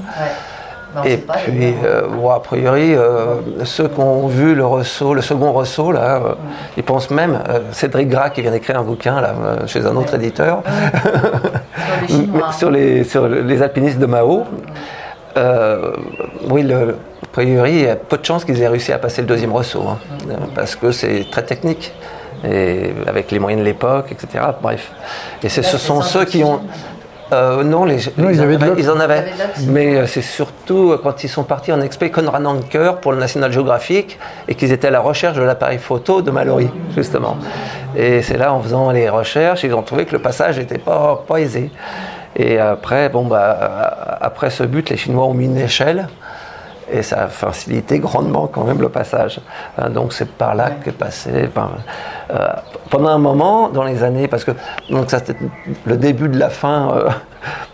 Ouais. 0.96 1.12
Et 1.14 1.18
puis, 1.18 1.74
euh, 1.86 2.02
bon, 2.08 2.30
a 2.30 2.40
priori, 2.42 2.94
euh, 2.94 3.36
ceux 3.64 3.88
qui 3.88 4.00
ont 4.02 4.28
vu 4.28 4.54
le 4.54 4.66
ressaut, 4.66 5.14
le 5.16 5.22
second 5.22 5.52
ressaut, 5.54 5.92
là, 5.94 6.18
euh, 6.18 6.34
ils 6.78 6.84
pensent 6.84 7.10
même, 7.10 7.40
Cédric 7.72 8.10
Gras 8.10 8.30
qui 8.32 8.42
vient 8.42 8.52
d'écrire 8.52 8.78
un 8.80 8.84
bouquin 8.84 9.20
là, 9.22 9.34
chez 9.66 9.84
un 9.86 9.96
autre 9.96 10.14
éditeur, 10.16 10.62
sur 10.62 12.02
les 12.02 12.08
Chinois. 12.26 12.52
sur, 12.52 12.70
les, 12.70 13.04
sur 13.06 13.28
les 13.30 13.62
alpinistes 13.64 13.98
de 13.98 14.06
Mao, 14.06 14.44
euh, 15.38 15.94
oui, 16.52 16.62
le, 16.62 16.96
priori, 17.34 17.72
il 17.72 17.82
y 17.82 17.88
a 17.88 17.96
peu 17.96 18.18
de 18.18 18.24
chances 18.24 18.46
qu'ils 18.46 18.62
aient 18.62 18.68
réussi 18.68 18.94
à 18.94 19.00
passer 19.00 19.22
le 19.22 19.28
deuxième 19.28 19.52
ressaut, 19.52 19.84
hein, 19.88 19.98
parce 20.56 20.76
que 20.76 20.92
c'est 20.92 21.26
très 21.30 21.44
technique. 21.44 21.92
Et 22.46 22.92
avec 23.08 23.32
les 23.32 23.40
moyens 23.40 23.62
de 23.62 23.66
l'époque, 23.66 24.12
etc. 24.12 24.44
Bref. 24.62 24.92
Et 25.42 25.48
Là, 25.48 25.50
ce 25.50 25.78
sont 25.78 26.02
ceux 26.02 26.26
qui 26.26 26.44
ont. 26.44 26.60
Euh, 27.32 27.64
non, 27.64 27.86
les, 27.86 28.00
Non, 28.18 28.30
ils, 28.30 28.36
ils 28.36 28.42
en 28.42 28.44
avaient 28.44 28.58
ils 28.78 28.90
en. 28.90 29.72
Mais 29.72 29.96
euh, 29.96 30.08
c'est 30.08 30.22
surtout 30.22 30.92
euh, 30.92 31.00
quand 31.02 31.24
ils 31.24 31.30
sont 31.30 31.46
partis 31.46 31.72
en 31.72 31.80
expé 31.80 32.12
Conrad 32.12 32.46
Anker 32.46 32.98
pour 32.98 33.14
le 33.14 33.18
National 33.18 33.50
Geographic 33.52 34.20
et 34.50 34.56
qu'ils 34.56 34.74
étaient 34.74 34.90
à 34.90 34.92
la 34.92 35.00
recherche 35.00 35.38
de 35.38 35.42
l'appareil 35.42 35.80
photo 35.80 36.22
de 36.22 36.32
Mallory, 36.32 36.70
justement. 36.94 37.38
Et 37.96 38.22
c'est 38.22 38.38
là, 38.38 38.54
en 38.54 38.62
faisant 38.62 38.92
les 38.92 39.10
recherches, 39.10 39.64
ils 39.64 39.74
ont 39.74 39.82
trouvé 39.82 40.06
que 40.06 40.12
le 40.12 40.22
passage 40.22 40.60
n'était 40.60 40.78
pas, 40.78 41.24
pas 41.26 41.38
aisé. 41.38 41.72
Et 42.36 42.60
après, 42.60 43.08
bon, 43.08 43.26
bah, 43.26 44.18
après 44.20 44.50
ce 44.50 44.64
but, 44.64 44.90
les 44.90 44.98
Chinois 44.98 45.26
ont 45.26 45.34
mis 45.34 45.46
une 45.46 45.58
échelle 45.58 46.08
et 46.92 47.04
ça 47.04 47.24
a 47.24 47.28
facilité 47.28 48.00
grandement 48.00 48.48
quand 48.48 48.64
même 48.64 48.82
le 48.82 48.90
passage. 48.90 49.40
Hein, 49.78 49.90
donc 49.90 50.14
c'est 50.14 50.30
par 50.30 50.56
là 50.56 50.72
qu'est 50.84 50.92
passé. 50.92 51.50
euh, 52.32 52.48
pendant 52.90 53.10
un 53.10 53.18
moment, 53.18 53.70
dans 53.70 53.84
les 53.84 54.04
années, 54.04 54.28
parce 54.28 54.44
que 54.44 54.52
donc 54.90 55.10
ça 55.10 55.20
c'était 55.20 55.36
le 55.86 55.98
début 55.98 56.30
de 56.30 56.38
la 56.38 56.50
fin, 56.50 56.96
euh, 56.96 57.10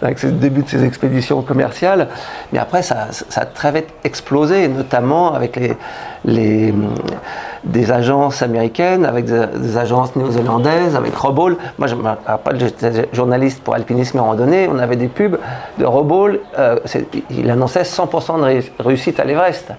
avec 0.01 0.21
le 0.23 0.31
début 0.31 0.63
de 0.63 0.69
ces 0.69 0.83
expéditions 0.83 1.41
commerciales, 1.41 2.07
mais 2.51 2.59
après 2.59 2.81
ça, 2.81 3.07
ça 3.11 3.41
a 3.41 3.45
très 3.45 3.71
vite 3.71 3.87
explosé, 4.03 4.67
notamment 4.67 5.33
avec 5.33 5.55
les, 5.55 5.77
les, 6.25 6.71
hum, 6.71 6.89
des 7.63 7.91
agences 7.91 8.41
américaines, 8.41 9.05
avec 9.05 9.25
des, 9.25 9.45
des 9.57 9.77
agences 9.77 10.15
néo-zélandaises, 10.15 10.95
avec 10.95 11.15
Robol. 11.15 11.57
Moi, 11.77 11.87
je 11.87 11.95
me 11.95 12.03
rappelle, 12.25 12.59
j'étais 12.59 13.09
journaliste 13.13 13.61
pour 13.63 13.73
alpinisme 13.75 14.17
et 14.17 14.21
randonnée, 14.21 14.69
on 14.71 14.79
avait 14.79 14.95
des 14.95 15.07
pubs 15.09 15.37
de 15.77 15.85
Robol, 15.85 16.39
euh, 16.57 16.77
il 17.29 17.49
annonçait 17.51 17.81
100% 17.83 18.37
de 18.37 18.43
ré- 18.43 18.71
réussite 18.79 19.19
à 19.19 19.25
l'Everest. 19.25 19.71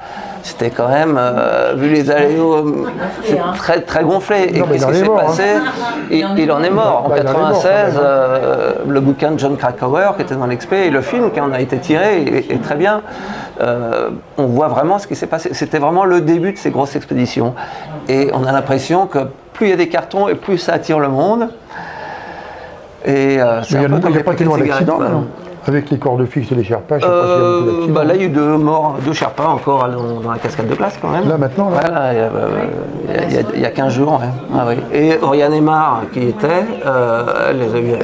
C'était 0.43 0.71
quand 0.71 0.89
même, 0.89 1.17
euh, 1.19 1.75
vu 1.77 1.89
les 1.91 2.11
aléos, 2.11 2.55
euh, 2.57 2.87
hein. 3.33 3.53
très, 3.57 3.81
très 3.83 4.03
gonflé. 4.05 4.51
Et 4.55 4.59
Non, 4.59 4.67
qu'est-ce 4.67 4.87
qui 4.87 4.93
est 4.93 4.95
s'est 4.95 5.05
hein. 5.05 5.17
passé? 5.27 5.43
Il, 6.11 6.27
il 6.39 6.51
en 6.53 6.63
est 6.63 6.71
mort. 6.71 7.03
En 7.05 7.09
Bah, 7.11 7.17
il 7.21 7.27
en 7.29 7.31
est 7.31 7.35
mort, 7.35 7.43
quand 7.43 7.61
96, 7.61 7.95
même. 7.95 8.03
euh, 8.03 8.73
le 8.89 9.01
bouquin 9.01 9.33
de 9.33 9.39
John 9.39 9.57
Qui 10.17 10.23
était 10.23 10.35
dans 10.35 10.47
l'expé 10.47 10.87
et 10.87 10.91
le 10.91 11.01
film 11.01 11.31
qui 11.31 11.41
en 11.41 11.53
a 11.53 11.61
été 11.61 11.79
tiré 11.79 12.23
est, 12.23 12.51
est 12.51 12.63
très 12.63 12.75
bien. 12.75 13.01
Euh, 13.63 14.11
on 14.37 14.45
voit 14.47 14.69
vraiment 14.69 14.99
ce 14.99 15.07
qui 15.07 15.17
s'est 15.17 15.27
passé. 15.27 15.51
C'était 15.53 15.79
vraiment 15.79 16.05
le 16.05 16.21
début 16.21 16.53
de 16.53 16.59
ces 16.59 16.71
grosses 16.71 16.97
expéditions. 16.97 17.55
Et 18.09 18.31
on 18.35 18.45
a 18.45 18.53
l'impression 18.53 19.07
que 19.07 19.21
plus 19.55 19.69
il 19.69 19.71
y 19.71 19.73
a 19.73 19.77
des 19.77 19.89
cartons 19.89 20.29
et 20.29 20.35
plus 20.35 20.59
ça 20.59 20.75
attire 20.75 20.99
le 20.99 21.09
monde. 21.09 21.49
Et 23.07 23.41
euh, 23.41 23.63
c'est 23.63 23.79
un 23.79 23.85
a, 23.85 23.89
peu 23.89 24.01
comme 24.01 24.15
les 24.15 24.23
pas 24.23 24.35
tellement 24.35 24.59
d'accidents, 24.59 24.99
Avec 25.67 25.89
les 25.89 25.99
cordes 25.99 26.27
fixes 26.27 26.53
et 26.53 26.55
les 26.55 26.65
Sherpas, 26.65 26.99
je 26.99 27.05
sais 27.05 27.11
pas 27.11 27.23
s'il 27.23 27.31
y 27.31 27.35
a 27.35 27.73
beaucoup 27.73 27.91
euh, 27.91 27.93
bah 27.95 28.05
là, 28.05 28.15
il 28.15 28.21
y 28.21 28.25
a 28.25 28.27
eu 28.27 28.31
deux 28.31 28.57
morts, 28.59 28.97
deux 29.05 29.15
Sherpas 29.15 29.47
encore 29.47 29.89
dans, 29.89 30.31
la 30.31 30.39
cascade 30.39 30.69
de 30.69 30.75
glace 30.75 30.99
quand 31.01 31.09
même. 31.09 31.27
Là, 31.27 31.39
maintenant, 31.39 31.71
là 31.71 31.79
Voilà, 31.81 32.13
il 32.13 32.17
y 32.17 32.21
a, 32.21 32.25
euh, 32.25 32.49
il 33.09 33.15
y 33.15 33.19
a- 33.19 33.23
il 33.23 33.33
y 33.33 33.39
a- 33.39 33.51
il 33.55 33.61
y 33.61 33.67
a 33.67 33.71
15 33.71 33.95
jours. 33.95 34.21
Ah 34.55 34.67
oui. 34.69 34.75
Et 34.93 35.19
Oriane 35.23 35.55
Emar, 35.55 36.03
qui 36.13 36.29
était, 36.29 36.65
euh, 36.85 37.49
elle 37.49 37.59
les 37.59 37.75
a 37.75 37.79
eu 37.79 37.95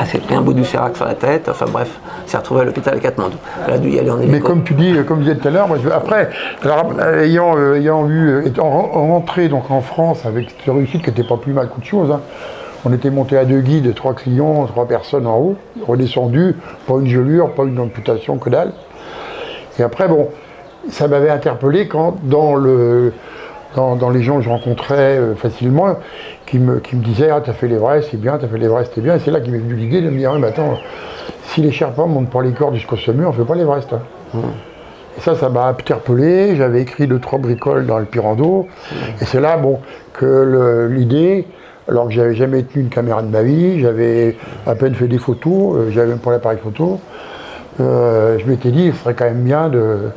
Elle 0.00 0.06
s'est 0.06 0.18
pris 0.18 0.34
un 0.34 0.42
bout 0.42 0.52
du 0.52 0.64
sérac 0.64 0.96
sur 0.96 1.06
la 1.06 1.14
tête, 1.14 1.48
enfin 1.48 1.66
bref, 1.70 1.90
s'est 2.26 2.36
retrouvée 2.36 2.60
à 2.60 2.64
l'hôpital 2.64 2.94
à 2.94 3.00
Katmandou. 3.00 3.36
Elle 3.66 3.74
a 3.74 3.78
dû 3.78 3.90
y 3.90 3.98
aller 3.98 4.10
en 4.10 4.18
hélico. 4.18 4.32
Mais 4.32 4.40
comme 4.40 4.62
tu 4.62 4.74
dis, 4.74 4.94
comme 5.06 5.18
je 5.18 5.24
disais 5.30 5.36
tout 5.36 5.48
à 5.48 5.50
l'heure, 5.50 5.66
moi, 5.66 5.76
je- 5.82 5.88
après, 5.88 6.30
alors, 6.62 6.92
euh, 7.00 7.24
ayant, 7.24 7.56
euh, 7.58 7.74
ayant 7.76 8.08
eu, 8.08 8.28
euh, 8.28 8.46
étant 8.46 8.70
ren- 8.70 8.90
rentré 8.92 9.48
donc 9.48 9.70
en 9.70 9.80
France 9.80 10.24
avec 10.24 10.50
cette 10.50 10.72
réussite 10.74 11.02
qui 11.02 11.10
n'était 11.10 11.24
pas 11.24 11.36
plus 11.36 11.52
mal 11.52 11.68
qu'autre 11.68 11.86
chose, 11.86 12.12
hein, 12.12 12.20
on 12.84 12.92
était 12.92 13.10
monté 13.10 13.36
à 13.36 13.44
deux 13.44 13.60
guides, 13.60 13.92
trois 13.94 14.14
clients, 14.14 14.66
trois 14.66 14.86
personnes 14.86 15.26
en 15.26 15.36
haut, 15.38 15.56
redescendu, 15.86 16.54
pas 16.86 16.94
une 17.00 17.08
gelure, 17.08 17.50
pas 17.54 17.64
une 17.64 17.80
amputation, 17.80 18.38
que 18.38 18.50
dalle. 18.50 18.72
Et 19.80 19.82
après, 19.82 20.06
bon, 20.06 20.28
ça 20.90 21.08
m'avait 21.08 21.30
interpellé 21.30 21.88
quand 21.88 22.16
dans 22.22 22.54
le 22.54 23.12
dans, 23.74 23.96
dans 23.96 24.10
les 24.10 24.22
gens 24.22 24.36
que 24.38 24.42
je 24.42 24.48
rencontrais 24.48 25.18
euh, 25.18 25.34
facilement, 25.34 25.96
qui 26.46 26.58
me, 26.58 26.80
qui 26.80 26.96
me 26.96 27.02
disaient 27.02 27.30
Ah, 27.30 27.40
t'as 27.44 27.52
fait 27.52 27.68
l'Everest, 27.68 28.08
c'est 28.10 28.20
bien, 28.20 28.38
t'as 28.38 28.48
fait 28.48 28.58
l'Everest, 28.58 28.92
c'est 28.94 29.00
bien. 29.00 29.16
Et 29.16 29.18
c'est 29.20 29.30
là 29.30 29.40
qu'il 29.40 29.52
m'est 29.52 29.58
venu 29.58 29.74
l'idée 29.74 30.00
de 30.00 30.10
me 30.10 30.18
dire 30.18 30.32
Ah, 30.34 30.38
mais 30.38 30.48
attends, 30.48 30.78
si 31.48 31.60
les 31.60 31.70
Sherpas 31.70 32.06
montent 32.06 32.30
pas 32.30 32.42
les 32.42 32.52
cordes 32.52 32.74
jusqu'au 32.74 32.96
sommet, 32.96 33.24
on 33.24 33.32
fait 33.32 33.44
pas 33.44 33.54
l'Everest. 33.54 33.92
hein. 33.92 34.38
Et 35.16 35.20
ça, 35.20 35.34
ça 35.34 35.48
m'a 35.48 35.66
interpellé. 35.66 36.54
J'avais 36.56 36.80
écrit 36.82 37.06
deux, 37.06 37.18
trois 37.18 37.38
bricoles 37.38 37.86
dans 37.86 37.98
le 37.98 38.04
Pirando. 38.04 38.68
Et 39.20 39.24
c'est 39.24 39.40
là, 39.40 39.56
bon, 39.56 39.80
que 40.12 40.88
l'idée, 40.90 41.44
alors 41.88 42.06
que 42.06 42.12
j'avais 42.12 42.34
jamais 42.34 42.62
tenu 42.62 42.84
une 42.84 42.90
caméra 42.90 43.22
de 43.22 43.28
ma 43.28 43.42
vie, 43.42 43.80
j'avais 43.80 44.36
à 44.66 44.74
peine 44.74 44.94
fait 44.94 45.08
des 45.08 45.18
photos, 45.18 45.76
euh, 45.76 45.90
j'avais 45.90 46.08
même 46.08 46.18
pas 46.18 46.30
l'appareil 46.30 46.58
photo, 46.62 47.00
euh, 47.80 48.38
je 48.38 48.46
m'étais 48.46 48.70
dit, 48.70 48.86
il 48.86 48.94
serait 48.94 49.14
quand 49.14 49.24
même 49.24 49.42
bien 49.42 49.68
de, 49.68 50.10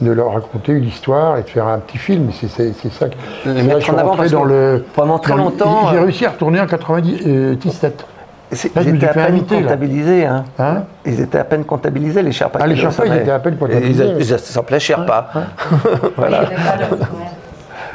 de 0.00 0.10
leur 0.12 0.32
raconter 0.32 0.72
une 0.72 0.84
histoire 0.86 1.38
et 1.38 1.42
de 1.42 1.48
faire 1.48 1.66
un 1.66 1.78
petit 1.78 1.98
film. 1.98 2.30
C'est 2.32 2.48
ça. 2.48 3.06
que- 3.08 3.14
je 3.44 3.80
suis 3.80 3.90
en 3.90 3.98
avant 3.98 4.10
rentré 4.10 4.16
parce 4.24 4.30
dans 4.32 4.42
que 4.42 4.48
le. 4.48 4.84
pendant 4.94 5.18
très 5.18 5.32
dans 5.32 5.38
longtemps, 5.38 5.88
J'ai 5.90 5.98
euh, 5.98 6.02
réussi 6.02 6.24
à 6.26 6.30
retourner 6.30 6.60
en 6.60 6.66
97. 6.66 8.04
C'est- 8.50 8.74
Là, 8.74 8.82
Ils 8.82 8.94
étaient 8.94 9.06
à 9.08 9.12
peine 9.12 9.24
inviter, 9.26 9.60
comptabilisés. 9.62 10.24
Hein. 10.24 10.44
Hein 10.58 10.84
Ils 11.04 11.20
étaient 11.20 11.38
à 11.38 11.44
peine 11.44 11.64
comptabilisés, 11.64 12.22
les 12.22 12.32
Sherpas. 12.32 12.60
Ah, 12.62 12.66
les 12.66 12.72
étaient 12.72 12.82
Sherpas, 12.82 13.04
ils 13.06 13.14
étaient 13.16 13.30
à 13.30 13.38
peine 13.40 13.56
comptabilisés. 13.56 14.04
Ils, 14.18 14.20
ils 14.20 14.38
s'appelaient 14.38 14.80
Sherpas. 14.80 15.30
voilà. 16.16 16.44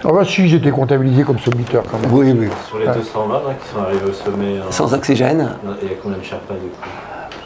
Ah 0.06 0.10
bah 0.12 0.26
si, 0.26 0.48
j'étais 0.50 0.70
comptabilisé 0.70 1.24
comme 1.24 1.40
sommiteur 1.40 1.84
quand 1.90 1.98
même. 1.98 2.12
Oui, 2.12 2.36
oui. 2.38 2.50
Sur 2.68 2.78
les 2.78 2.86
220 2.88 3.34
là, 3.34 3.40
qui 3.60 3.74
sont 3.74 3.82
arrivés 3.82 4.10
au 4.10 4.14
sommet, 4.14 4.58
hein, 4.60 4.66
Sans 4.70 4.94
oxygène. 4.94 5.48
il 5.82 5.88
y 5.88 5.92
a 5.92 5.96
combien 6.04 6.18
de 6.18 6.24
Sherpas 6.24 6.56
du 6.56 6.70
coup? 6.70 6.90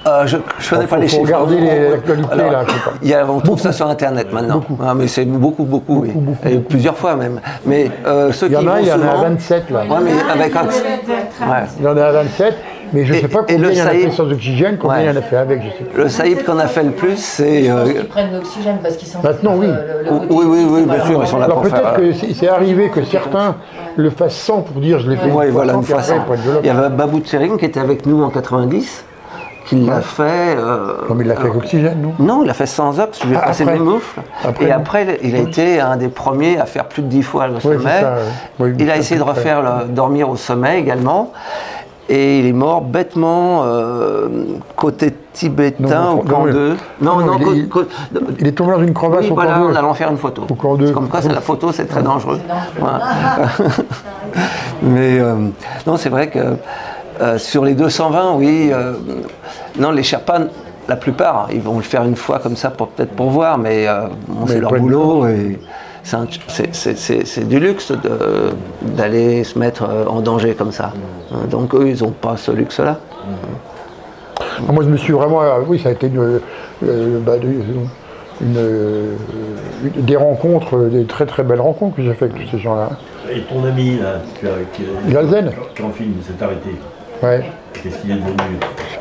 Euh, 0.08 0.26
je 0.26 0.38
ne 0.38 0.42
connais 0.70 0.82
Faut- 0.84 0.88
pas 0.88 0.98
les 0.98 1.08
chiffres. 1.08 1.22
regarder 1.24 1.60
les- 1.60 1.90
l'actualité, 1.90 2.30
Alors, 2.32 2.52
là, 2.52 2.60
pas- 2.60 2.92
il 3.02 3.10
y 3.10 3.14
a- 3.14 3.26
on 3.30 3.40
trouve 3.40 3.60
ça 3.60 3.72
sur 3.72 3.88
Internet 3.88 4.32
maintenant. 4.32 4.64
Ah, 4.82 4.94
mais 4.96 5.08
c'est 5.08 5.26
beaucoup, 5.26 5.64
beaucoup, 5.64 6.02
oui. 6.04 6.12
Et 6.50 6.60
plusieurs 6.60 6.98
fois 6.98 7.16
même. 7.16 7.42
Mais 7.66 7.92
euh, 8.06 8.32
ceux 8.32 8.48
Il 8.48 8.54
y 8.54 8.58
en 8.58 8.62
qui 8.62 8.68
a, 8.70 8.80
il 8.82 8.88
y 8.88 8.92
en 8.92 8.96
a 8.96 8.98
souvent- 9.00 9.22
27 9.24 9.70
là. 9.70 9.80
Ouais, 9.82 9.98
mais 10.04 10.12
avec 10.32 10.56
un... 10.56 10.64
Ouais. 10.64 11.64
Il 11.80 11.86
y 11.86 11.88
en 11.88 11.98
a 11.98 12.12
27, 12.12 12.54
mais 12.94 13.04
je 13.06 13.14
ne 13.14 13.20
sais 13.20 13.28
pas 13.28 13.40
combien 13.40 13.58
le 13.58 13.72
il 13.74 13.78
y 13.78 13.82
en 13.82 13.86
a 13.86 13.90
fait 13.90 14.12
sans 14.12 14.32
oxygène, 14.32 14.78
combien 14.80 14.98
Ouais. 14.98 15.04
il 15.04 15.08
y 15.08 15.14
en 15.14 15.18
a 15.18 15.22
fait 15.22 15.36
avec, 15.36 15.62
je 15.64 15.68
sais 15.78 15.84
plus. 15.84 16.04
Le 16.04 16.10
Saïd 16.10 16.46
qu'on 16.46 16.58
a 16.60 16.68
fait 16.68 16.84
le 16.84 16.92
plus, 16.92 17.18
c'est... 17.18 17.64
Je 17.64 17.72
pense 17.72 17.90
euh, 17.90 17.92
qu'ils 17.94 18.06
prennent 18.06 18.34
l'oxygène 18.34 18.78
parce 18.82 18.96
qu'ils 18.96 19.08
sont. 19.10 19.20
Maintenant, 19.22 19.54
oui. 19.58 19.68
le- 19.68 20.10
le 20.10 20.18
Oui, 20.30 20.46
oui, 20.48 20.66
oui, 20.70 20.84
bien 20.84 20.94
pas 20.96 21.06
sûr, 21.06 21.20
ils 21.22 21.28
sont 21.28 21.38
là 21.40 21.46
Alors 21.46 21.62
peut-être 21.64 21.76
faire, 21.82 21.94
que 21.96 22.14
c'est 22.34 22.48
arrivé 22.48 22.90
que 22.90 23.04
certains 23.04 23.56
le 23.98 24.10
fassent 24.10 24.36
sans 24.38 24.62
pour 24.62 24.80
dire 24.80 25.00
je 25.00 25.10
l'ai 25.10 25.18
fait 25.18 25.30
Oui, 25.32 25.48
voilà, 25.50 25.74
sans, 25.74 25.80
une 25.80 25.86
fois. 25.86 26.00
Il 26.64 26.68
y 26.68 26.70
avait 26.70 26.90
Babou 26.90 27.20
Tsering 27.20 27.58
qui 27.58 27.66
était 27.66 27.80
avec 27.82 28.06
nous 28.06 28.24
en 28.24 28.30
90, 28.30 29.04
qui 29.68 29.76
l'a 29.76 30.02
fait... 30.02 30.56
euh, 30.58 30.94
Non 31.10 31.16
mais 31.16 31.24
il 31.24 31.28
l'a 31.28 31.36
fait 31.36 31.42
avec 31.42 31.56
oxygène, 31.56 32.02
non 32.02 32.14
Non, 32.20 32.44
il 32.44 32.50
a 32.50 32.54
fait 32.54 32.66
sans 32.66 33.00
ox, 33.00 33.20
je 33.22 33.28
lui 33.28 33.36
ai 33.36 33.38
Ah, 33.42 33.48
passé 33.48 33.64
après. 33.64 33.76
mes 33.76 33.84
moufles. 33.84 34.22
Après, 34.46 34.66
et 34.66 34.72
après, 34.72 35.20
il 35.24 35.36
a 35.36 35.40
été 35.40 35.80
un 35.80 35.98
des 35.98 36.08
premiers 36.08 36.58
à 36.60 36.66
faire 36.66 36.86
plus 36.86 37.02
de 37.04 37.08
10 37.08 37.24
fois 37.24 37.48
le 37.48 37.60
sommet. 37.60 37.78
ça. 38.02 38.16
Oui, 38.60 38.74
il 38.80 38.90
a 38.90 38.98
essayé 38.98 39.20
de 39.20 39.26
refaire 39.26 39.62
le- 39.62 39.86
dormir 39.94 40.30
au 40.30 40.36
sommet 40.36 40.80
également. 40.80 41.32
Et 42.10 42.40
il 42.40 42.46
est 42.46 42.54
mort 42.54 42.80
bêtement 42.84 43.64
euh, 43.66 44.30
côté 44.78 45.14
tibétain 45.34 46.04
Non, 46.04 46.12
au 46.14 46.16
non, 46.16 46.22
camp 46.24 46.46
non, 46.46 46.52
2. 46.54 46.78
Non, 47.02 47.20
non, 47.20 47.26
non, 47.26 47.52
il 47.52 47.64
est- 47.64 47.70
il- 48.40 48.48
est 48.48 48.52
tombé 48.54 48.72
dans 48.72 48.82
une 48.82 48.94
crevasse 48.94 49.26
oui, 49.26 49.32
au 49.32 49.36
voilà, 49.36 49.56
camp 49.56 49.64
en 49.66 49.70
deux. 49.72 49.76
allant 49.78 49.94
faire 49.94 50.10
une 50.10 50.18
photo. 50.18 50.44
Au 50.50 50.54
camp 50.54 50.76
deux. 50.76 50.92
Comme 50.94 51.10
quoi, 51.10 51.22
c'est 51.22 51.34
la 51.34 51.42
photo, 51.42 51.74
c'est 51.74 51.84
très 51.86 52.02
dangereux. 52.02 52.40
Voilà. 52.80 53.02
Mais 54.82 55.20
euh, 55.20 55.36
non, 55.86 55.98
c'est 55.98 56.08
vrai 56.10 56.30
que 56.30 56.40
euh, 57.22 57.38
sur 57.38 57.64
les 57.66 57.74
220, 57.74 58.36
oui, 58.36 58.70
euh, 58.72 58.94
non, 59.80 59.92
les 59.92 60.04
Sherpas, 60.04 60.40
la 60.88 60.96
plupart, 60.96 61.48
ils 61.52 61.62
vont 61.62 61.78
le 61.78 61.84
faire 61.84 62.04
une 62.04 62.16
fois 62.16 62.40
comme 62.40 62.56
ça, 62.56 62.70
pour- 62.70 62.88
peut-être 62.90 63.12
pour 63.12 63.30
voir, 63.30 63.58
mais 63.58 63.88
euh, 63.88 64.08
bon, 64.28 64.46
Mais 64.46 64.54
c'est 64.54 64.60
leur 64.60 64.74
boulot 64.74 65.28
et 65.28 65.60
c'est 66.04 66.16
un- 66.16 66.28
c'est- 66.48 66.74
c'est- 66.74 66.98
c'est- 66.98 67.26
c'est 67.26 67.48
du 67.48 67.60
luxe 67.60 67.92
de- 67.92 68.52
d'aller 68.82 69.44
se 69.44 69.60
mettre 69.60 69.84
en 70.08 70.22
danger 70.22 70.54
comme 70.54 70.72
ça. 70.72 70.94
Hein, 71.34 71.40
Donc 71.50 71.76
eux, 71.76 71.90
ils 71.90 72.02
n'ont 72.04 72.12
pas 72.12 72.38
ce 72.38 72.52
luxe-là. 72.52 72.98
Ah, 74.40 74.72
Moi 74.72 74.84
je 74.84 74.90
me 74.90 74.98
suis 74.98 75.14
vraiment, 75.14 75.42
oui 75.68 75.80
ça 75.80 75.90
a 75.90 75.92
été 75.92 76.08
une, 76.08 76.40
bah, 77.26 77.38
de- 77.38 77.48
une, 77.48 77.88
une- 78.42 80.06
des 80.06 80.16
rencontres, 80.16 80.78
des 80.90 81.06
très 81.06 81.26
très 81.26 81.44
belles 81.44 81.62
rencontres 81.62 81.96
que 81.98 82.02
j'ai 82.04 82.14
fait 82.14 82.26
avec 82.26 82.44
tous 82.46 82.52
ces 82.52 82.60
gens-là. 82.60 82.90
Et 83.32 83.42
ton 83.42 83.64
ami 83.66 83.98
là, 83.98 84.20
qui, 84.74 84.84
qui, 84.84 85.12
Galzen 85.14 85.52
qui 85.76 85.82
en 85.84 85.90
film 85.92 86.14
s'est 86.26 86.42
arrêté, 86.44 86.70
Ouais. 87.24 87.44
qu'est-ce 87.74 87.98
qu'il 88.00 88.12
est 88.12 88.16
devenu 88.16 88.36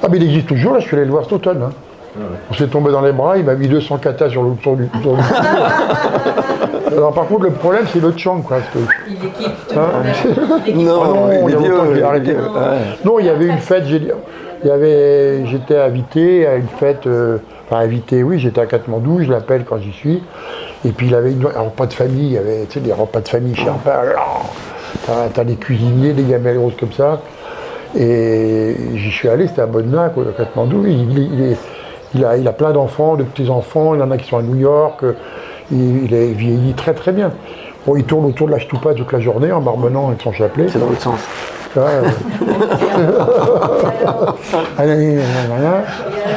Ah 0.03 0.07
mais 0.11 0.17
il 0.19 0.25
existe 0.25 0.47
toujours, 0.49 0.75
là 0.75 0.81
je 0.81 0.87
suis 0.87 0.97
allé 0.97 1.05
le 1.05 1.11
voir 1.11 1.25
cet 1.25 1.33
automne. 1.35 1.63
hein. 1.63 1.71
Ah 2.17 2.21
ouais. 2.21 2.39
On 2.51 2.55
s'est 2.55 2.67
tombé 2.69 2.91
dans 2.93 3.03
les 3.03 3.13
bras, 3.13 3.37
il 3.37 3.45
m'a 3.45 3.55
mis 3.55 3.69
200 3.69 3.99
katas 3.99 4.31
sur 4.31 4.43
le 4.43 4.53
tour 4.57 4.77
du, 4.77 4.87
tour 5.03 5.17
du 5.17 5.23
Alors 6.97 7.13
par 7.13 7.27
contre 7.27 7.43
le 7.45 7.51
problème 7.51 7.85
c'est 7.93 8.01
le 8.01 8.13
chang 8.17 8.41
quoi. 8.41 8.59
parce 8.59 8.71
que- 8.87 8.93
Il 9.09 9.15
équipe 9.17 9.53
Hein. 9.77 9.91
Non, 10.75 11.01
Ah 11.05 11.09
non, 11.09 11.29
il 11.31 11.35
y 11.35 11.37
a 11.37 11.59
il 11.61 11.65
est 11.65 11.69
longtemps 11.69 11.83
que 11.83 11.89
j'ai 11.89 11.95
vieux, 11.95 12.05
arrêté. 12.07 12.25
il 12.27 12.31
est 12.31 12.35
vieux, 12.35 12.43
ouais. 12.49 12.79
Non, 13.05 13.19
il 13.19 13.27
y 13.27 13.29
avait 13.29 13.47
une 13.47 13.59
fête, 13.59 13.85
j'ai- 13.87 14.13
il 14.65 14.69
y 14.69 14.71
avait, 14.71 15.45
j'étais 15.47 15.77
invité 15.79 16.47
à 16.47 16.55
une 16.57 16.69
fête, 16.69 17.07
euh, 17.07 17.37
enfin 17.71 17.83
invité, 17.83 18.23
oui, 18.23 18.39
j'étais 18.39 18.61
à 18.63 18.67
Katmandou, 18.67 19.23
je 19.23 19.31
l'appelle 19.31 19.65
quand 19.69 19.77
j'y 19.79 19.93
suis. 19.93 20.23
Et 20.87 20.91
puis 20.93 21.09
il 21.09 21.15
avait 21.15 21.33
une, 21.33 21.47
un 21.55 21.61
repas 21.61 21.87
de 21.87 21.93
famille, 21.93 22.27
il 22.29 22.33
y 22.33 22.39
avait 22.39 22.65
tu 22.69 22.75
sais, 22.75 22.81
des 22.81 22.93
repas 22.93 23.21
de 23.21 23.29
famille 23.29 23.55
chez. 23.55 23.67
T'as, 25.07 25.29
t'as 25.35 25.45
des 25.45 25.57
cuisiniers, 25.57 26.13
des 26.15 26.23
gamelles 26.23 26.59
roses 26.59 26.77
comme 26.81 26.93
ça. 26.93 27.21
Et 27.99 28.77
j'y 28.95 29.11
suis 29.11 29.29
allé, 29.29 29.47
c'était 29.49 29.63
à 29.63 29.67
Bodna, 29.67 30.05
à 30.05 30.11
Katmandou. 30.37 30.85
Il, 30.87 31.11
il- 31.19 31.33
il 31.35 31.43
est- 31.53 31.57
il 32.15 32.25
a, 32.25 32.37
il 32.37 32.47
a 32.49 32.53
plein 32.53 32.73
d'enfants, 32.73 33.17
de 33.17 33.25
petits-enfants, 33.25 33.95
il 33.95 34.01
y 34.01 34.03
en 34.03 34.11
a 34.11 34.17
qui 34.17 34.29
sont 34.29 34.39
à 34.39 34.43
New 34.43 34.57
York. 34.57 35.01
Il, 35.73 36.05
il 36.05 36.15
est 36.15 36.29
vieilli 36.33 36.73
très 36.75 36.95
très 36.95 37.13
bien. 37.13 37.33
Bon, 37.87 37.97
il 37.97 38.05
tourne 38.05 38.25
autour 38.27 38.47
de 38.47 38.53
la 38.53 38.59
Ch'toupa 38.59 38.95
toute 38.95 39.13
la 39.13 39.21
journée 39.21 39.51
en 39.53 39.61
marmonnant 39.61 40.09
avec 40.09 40.21
son 40.23 40.33
chapelet. 40.33 40.67
C'est 40.71 40.79
dans 40.79 40.87
l'autre 40.87 41.01
sens. 41.03 41.21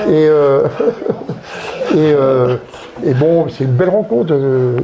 Et, 0.10 0.28
euh, 0.28 0.64
et, 1.96 2.14
euh, 2.14 2.58
et 3.06 3.14
bon, 3.14 3.48
c'est 3.50 3.64
une 3.64 3.72
belle 3.72 3.90
rencontre, 3.90 4.34
euh, 4.34 4.80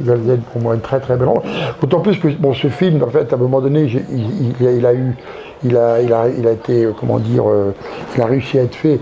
pour 0.52 0.62
moi, 0.62 0.74
une 0.74 0.80
très 0.80 1.00
très 1.00 1.16
belle 1.16 1.28
rencontre. 1.28 1.48
D'autant 1.80 2.00
plus 2.00 2.18
que 2.18 2.28
bon, 2.28 2.54
ce 2.54 2.68
film, 2.68 3.02
en 3.02 3.08
fait, 3.08 3.32
à 3.32 3.36
un 3.36 3.38
moment 3.38 3.60
donné, 3.60 3.82
il, 3.82 4.86
a, 4.86 4.94
eu, 4.94 5.14
il 5.62 5.76
a, 5.76 6.00
il 6.00 6.12
a, 6.12 6.28
il 6.28 6.46
a 6.46 6.52
été, 6.52 6.84
euh, 6.84 6.92
comment 6.98 7.18
dire, 7.18 7.48
euh, 7.48 7.74
il 8.16 8.22
a 8.22 8.26
réussi 8.26 8.58
à 8.58 8.62
être 8.62 8.74
fait 8.74 9.00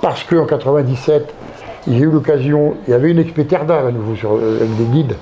parce 0.00 0.24
qu'en 0.24 0.46
97, 0.46 1.34
j'ai 1.88 1.98
eu 1.98 2.10
l'occasion, 2.10 2.74
il 2.86 2.92
y 2.92 2.94
avait 2.94 3.10
une 3.10 3.18
expé 3.18 3.44
d'Ave 3.44 3.70
à 3.70 3.92
nouveau 3.92 4.14
sur, 4.16 4.32
avec 4.32 4.76
des 4.76 4.84
guides 4.84 5.16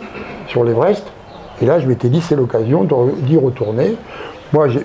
sur 0.48 0.64
l'Everest. 0.64 1.04
Et 1.60 1.66
là, 1.66 1.78
je 1.78 1.86
m'étais 1.86 2.08
dit, 2.08 2.20
c'est 2.20 2.36
l'occasion 2.36 2.86
d'y 3.18 3.36
retourner. 3.36 3.96
Moi, 4.52 4.68
je 4.68 4.78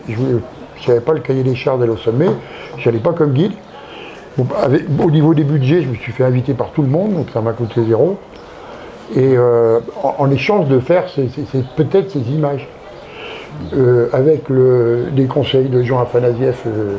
n'avais 0.87 1.01
pas 1.01 1.13
le 1.13 1.19
cahier 1.19 1.43
des 1.43 1.55
charges 1.55 1.79
d'aller 1.79 1.91
au 1.91 1.97
sommet, 1.97 2.29
je 2.77 2.89
n'allais 2.89 3.01
pas 3.01 3.13
comme 3.13 3.33
guide. 3.33 3.53
Au 4.37 5.09
niveau 5.09 5.33
des 5.33 5.43
budgets, 5.43 5.81
je 5.81 5.87
me 5.87 5.95
suis 5.95 6.11
fait 6.11 6.23
inviter 6.23 6.53
par 6.53 6.69
tout 6.69 6.83
le 6.83 6.87
monde, 6.87 7.15
donc 7.15 7.27
ça 7.33 7.41
m'a 7.41 7.53
coûté 7.53 7.81
zéro. 7.87 8.17
Et 9.15 9.37
euh, 9.37 9.79
en, 10.03 10.15
en 10.19 10.31
échange 10.31 10.67
de 10.67 10.79
faire 10.79 11.05
peut-être 11.75 12.11
ces 12.11 12.31
images, 12.31 12.67
Euh, 13.73 14.07
avec 14.13 14.49
le, 14.49 15.07
les 15.15 15.25
conseils 15.25 15.67
de 15.67 15.81
Jean 15.81 15.99
Afanasieff, 15.99 16.61
euh, 16.67 16.97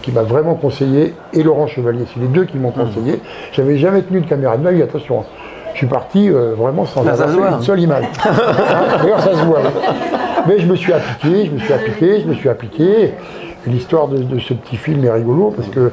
qui, 0.00 0.12
m'a 0.12 0.22
vraiment 0.22 0.54
conseillé, 0.54 1.12
et 1.34 1.42
Laurent 1.42 1.66
Chevalier, 1.66 2.06
c'est 2.12 2.20
les 2.20 2.28
deux 2.28 2.44
qui 2.46 2.56
m'ont 2.56 2.70
conseillé. 2.70 3.20
J'avais 3.52 3.76
jamais 3.76 4.00
tenu 4.00 4.22
de 4.22 4.26
caméra 4.26 4.56
de 4.56 4.62
ma 4.62 4.72
vie, 4.72 4.80
attention. 4.80 5.24
Je 5.74 5.78
suis 5.78 5.86
parti 5.86 6.30
vraiment 6.30 6.86
sans 6.86 7.06
avoir 7.06 7.28
fait 7.28 7.56
une 7.56 7.62
seule 7.62 7.80
image. 7.80 8.06
Hein, 8.24 8.98
D'ailleurs, 9.02 9.20
ça 9.20 9.34
se 9.34 9.44
voit. 9.44 9.60
Mais 10.48 10.58
je 10.58 10.66
me 10.66 10.74
suis 10.74 10.92
appliqué, 10.94 11.46
je 11.46 11.50
me 11.50 11.58
suis 11.58 11.72
appliqué, 11.74 12.20
je 12.22 12.26
me 12.28 12.34
suis 12.34 12.48
appliqué. 12.48 13.12
L'histoire 13.66 14.08
de, 14.08 14.18
de 14.22 14.38
ce 14.38 14.54
petit 14.54 14.76
film 14.76 15.04
est 15.04 15.10
rigolo 15.10 15.52
parce 15.54 15.68
que 15.68 15.92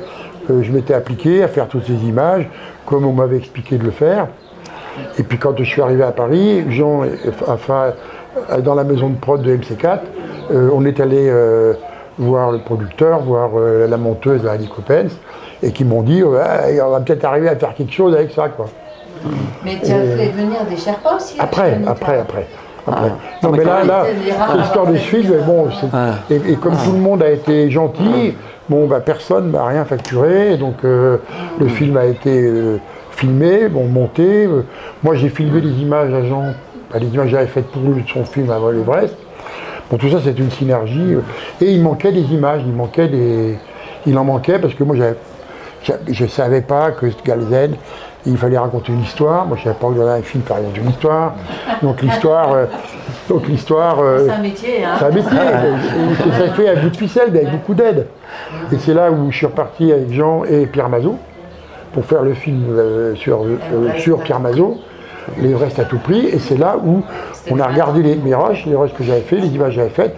je 0.49 0.71
m'étais 0.71 0.93
appliqué 0.93 1.43
à 1.43 1.49
faire 1.49 1.67
toutes 1.67 1.85
ces 1.85 2.07
images 2.07 2.47
comme 2.85 3.05
on 3.05 3.13
m'avait 3.13 3.37
expliqué 3.37 3.77
de 3.77 3.83
le 3.83 3.91
faire. 3.91 4.27
Et 5.17 5.23
puis 5.23 5.37
quand 5.37 5.57
je 5.57 5.63
suis 5.63 5.81
arrivé 5.81 6.03
à 6.03 6.11
Paris, 6.11 6.65
Jean, 6.69 7.03
euh, 7.03 8.61
dans 8.61 8.75
la 8.75 8.83
maison 8.83 9.09
de 9.09 9.15
prod 9.15 9.41
de 9.41 9.55
MC4, 9.55 9.99
euh, 10.51 10.69
on 10.73 10.85
est 10.85 10.99
allé 10.99 11.27
euh, 11.29 11.73
voir 12.17 12.51
le 12.51 12.59
producteur, 12.59 13.19
voir 13.19 13.51
euh, 13.55 13.87
la 13.87 13.97
monteuse, 13.97 14.43
la 14.43 14.51
Ali 14.53 14.67
Coppens, 14.67 15.09
et 15.63 15.71
qui 15.71 15.85
m'ont 15.85 16.01
dit 16.01 16.23
Ouais, 16.23 16.81
on 16.85 16.89
va 16.89 16.99
peut-être 16.99 17.25
arriver 17.25 17.49
à 17.49 17.55
faire 17.55 17.73
quelque 17.73 17.93
chose 17.93 18.15
avec 18.15 18.31
ça. 18.31 18.49
Quoi. 18.49 18.67
Mais 19.63 19.77
tu 19.83 19.91
as 19.91 20.01
fait 20.17 20.29
venir 20.29 20.65
des 20.69 20.77
Sherpas 20.77 21.15
aussi 21.17 21.35
Après, 21.39 21.73
après, 21.73 21.75
Anita 21.75 21.91
après. 21.91 22.17
après. 22.19 22.47
Ah. 22.87 22.91
Non, 23.43 23.51
mais 23.51 23.59
mais 23.59 23.63
là, 23.65 24.03
l'histoire 24.57 24.87
de 24.87 24.91
avoir 24.91 25.03
ce 25.03 25.07
film, 25.07 25.23
fait 25.33 25.45
bon, 25.45 25.67
Ah. 25.93 26.13
et, 26.31 26.35
et 26.53 26.55
comme 26.55 26.73
tout 26.83 26.93
le 26.93 26.97
monde 26.97 27.21
a 27.21 27.29
été 27.29 27.69
gentil, 27.69 28.35
Bon, 28.71 28.87
bah, 28.87 29.01
personne 29.01 29.49
m'a 29.49 29.65
rien 29.65 29.83
facturé, 29.83 30.55
donc 30.55 30.75
euh, 30.85 31.17
le 31.59 31.67
film 31.67 31.97
a 31.97 32.05
été 32.05 32.29
euh, 32.41 32.77
filmé, 33.25 33.67
bon, 33.69 33.85
monté. 33.85 34.45
Euh, 34.45 34.63
moi, 35.03 35.15
j'ai 35.15 35.29
filmé 35.29 35.61
les 35.61 35.71
images 35.81 36.11
à 36.13 36.23
Jean, 36.23 36.43
les 36.99 37.07
images 37.07 37.27
que 37.27 37.31
j'avais 37.31 37.47
faites 37.47 37.67
pour 37.67 37.81
lui 37.83 38.01
de 38.03 38.09
son 38.09 38.25
film 38.25 38.49
avant 38.49 38.69
l'Everest. 38.71 39.15
Bon, 39.89 39.97
tout 39.97 40.09
ça, 40.09 40.17
c'est 40.23 40.37
une 40.39 40.49
synergie. 40.51 41.13
euh, 41.13 41.21
Et 41.61 41.71
il 41.71 41.81
manquait 41.83 42.11
des 42.11 42.21
images, 42.33 42.61
il 42.65 42.73
manquait 42.73 43.07
des... 43.07 43.57
Il 44.07 44.17
en 44.17 44.23
manquait 44.23 44.57
parce 44.57 44.73
que 44.73 44.83
moi, 44.83 44.95
j'avais- 44.95 45.17
je 46.09 46.23
ne 46.23 46.29
savais 46.29 46.61
pas 46.61 46.91
que 46.91 47.05
Galzen, 47.23 47.73
il 48.25 48.37
fallait 48.37 48.57
raconter 48.57 48.91
une 48.91 49.01
histoire. 49.01 49.45
Moi, 49.45 49.57
je 49.57 49.61
ne 49.61 49.73
savais 49.73 49.79
pas 49.79 49.87
que 49.93 49.99
dans 49.99 50.07
un 50.07 50.21
film, 50.23 50.43
il 50.47 50.51
raconter 50.53 50.81
une 50.81 50.89
histoire. 50.89 51.35
Donc 51.83 52.01
l'histoire... 52.01 52.53
euh, 52.53 52.65
donc 53.29 53.47
l'histoire... 53.47 53.99
euh, 53.99 54.25
C'est 54.25 54.31
un 54.31 54.37
métier, 54.41 54.83
hein. 54.83 54.95
c'est 54.97 55.05
un 55.05 55.09
métier, 55.11 55.37
et- 55.37 56.27
et 56.29 56.31
ça 56.39 56.47
se 56.47 56.53
fait 56.53 56.69
à 56.69 56.75
bout 56.75 56.89
de 56.89 56.97
ficelle, 56.97 57.29
mais 57.31 57.39
avec 57.39 57.51
beaucoup 57.51 57.73
d'aide. 57.75 58.07
Et 58.71 58.77
c'est 58.79 58.93
là 58.95 59.11
où 59.11 59.29
je 59.31 59.37
suis 59.37 59.45
reparti 59.45 59.91
avec 59.91 60.11
Jean 60.11 60.43
et 60.45 60.65
Pierre 60.65 60.89
Mazot 60.89 61.17
pour 61.93 62.05
faire 62.05 62.21
le 62.23 62.33
film 62.33 62.63
euh, 62.69 63.15
sur, 63.15 63.43
euh, 63.43 63.57
sur 63.97 64.19
Pierre 64.19 64.39
Mazot, 64.39 64.77
l'Everest 65.39 65.79
à 65.79 65.85
tout 65.85 65.99
prix. 65.99 66.25
Et 66.27 66.39
c'est 66.39 66.57
là 66.57 66.77
où 66.83 67.03
on 67.49 67.59
a 67.59 67.67
regardé 67.67 68.01
les, 68.01 68.15
mes 68.15 68.33
rushs, 68.33 68.65
les 68.65 68.75
rushs 68.75 68.93
que 68.93 69.03
j'avais 69.03 69.21
fait, 69.21 69.37
les 69.37 69.47
images 69.47 69.69
que 69.69 69.75
j'avais 69.75 69.89
faites. 69.89 70.15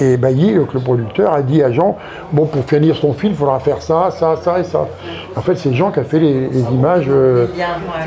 Et 0.00 0.16
Bailly, 0.16 0.54
donc 0.54 0.72
le 0.74 0.80
producteur, 0.80 1.32
a 1.32 1.42
dit 1.42 1.62
à 1.62 1.70
Jean 1.70 1.96
Bon, 2.32 2.46
pour 2.46 2.64
finir 2.64 2.96
son 2.96 3.12
film, 3.12 3.32
il 3.32 3.38
faudra 3.38 3.60
faire 3.60 3.82
ça, 3.82 4.10
ça, 4.10 4.36
ça 4.42 4.58
et 4.58 4.64
ça. 4.64 4.88
En 5.36 5.40
fait, 5.42 5.56
c'est 5.56 5.72
Jean 5.74 5.90
qui 5.90 6.00
a 6.00 6.04
fait 6.04 6.18
les, 6.18 6.48
les 6.48 6.62
images, 6.72 7.06
euh, 7.08 7.46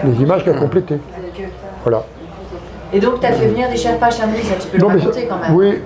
les 0.04 0.22
images 0.22 0.44
qu'il 0.44 0.52
a 0.52 0.56
complétées. 0.58 1.00
Voilà. 1.84 2.04
Et 2.94 3.00
donc, 3.00 3.20
tu 3.20 3.26
as 3.26 3.32
fait 3.34 3.48
venir 3.48 3.70
des 3.70 3.78
Sherpas 3.78 4.08
à 4.08 4.12
Chamonix, 4.12 4.44
ça 4.44 4.56
tu 4.60 4.68
peux 4.68 4.78
le 4.78 4.88
mais 4.88 5.00
raconter 5.00 5.28
quand 5.28 5.38
même. 5.38 5.56
oui, 5.56 5.82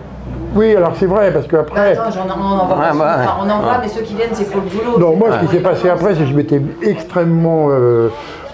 oui, 0.56 0.76
alors 0.76 0.94
c'est 0.98 1.06
vrai, 1.06 1.32
parce 1.32 1.48
Bah, 1.48 1.58
qu'après. 1.60 1.92
attends, 1.98 2.12
j'en- 2.12 2.28
on 2.38 2.60
en 2.60 2.66
voit 2.66 2.76
Ouais, 2.76 2.82
pas 2.84 2.92
souvent. 2.92 3.04
ouais. 3.06 3.10
Enfin, 3.20 3.34
on 3.46 3.50
en 3.50 3.60
voit, 3.62 3.78
mais 3.82 3.88
ceux 3.88 4.02
qui 4.02 4.16
viennent, 4.16 4.30
c'est 4.34 4.50
pour 4.52 4.62
le 4.62 4.68
boulot. 4.70 5.00
Non, 5.00 5.12
c'est 5.14 5.18
moi, 5.18 5.28
ce 5.40 5.46
qui 5.46 5.52
s'est 5.56 5.62
passé 5.62 5.90
après, 5.90 6.14
c'est 6.16 6.22
que 6.22 6.26
je 6.30 6.34
m'étais 6.36 6.62
extrêmement. 6.82 7.68
euh, 7.70 8.10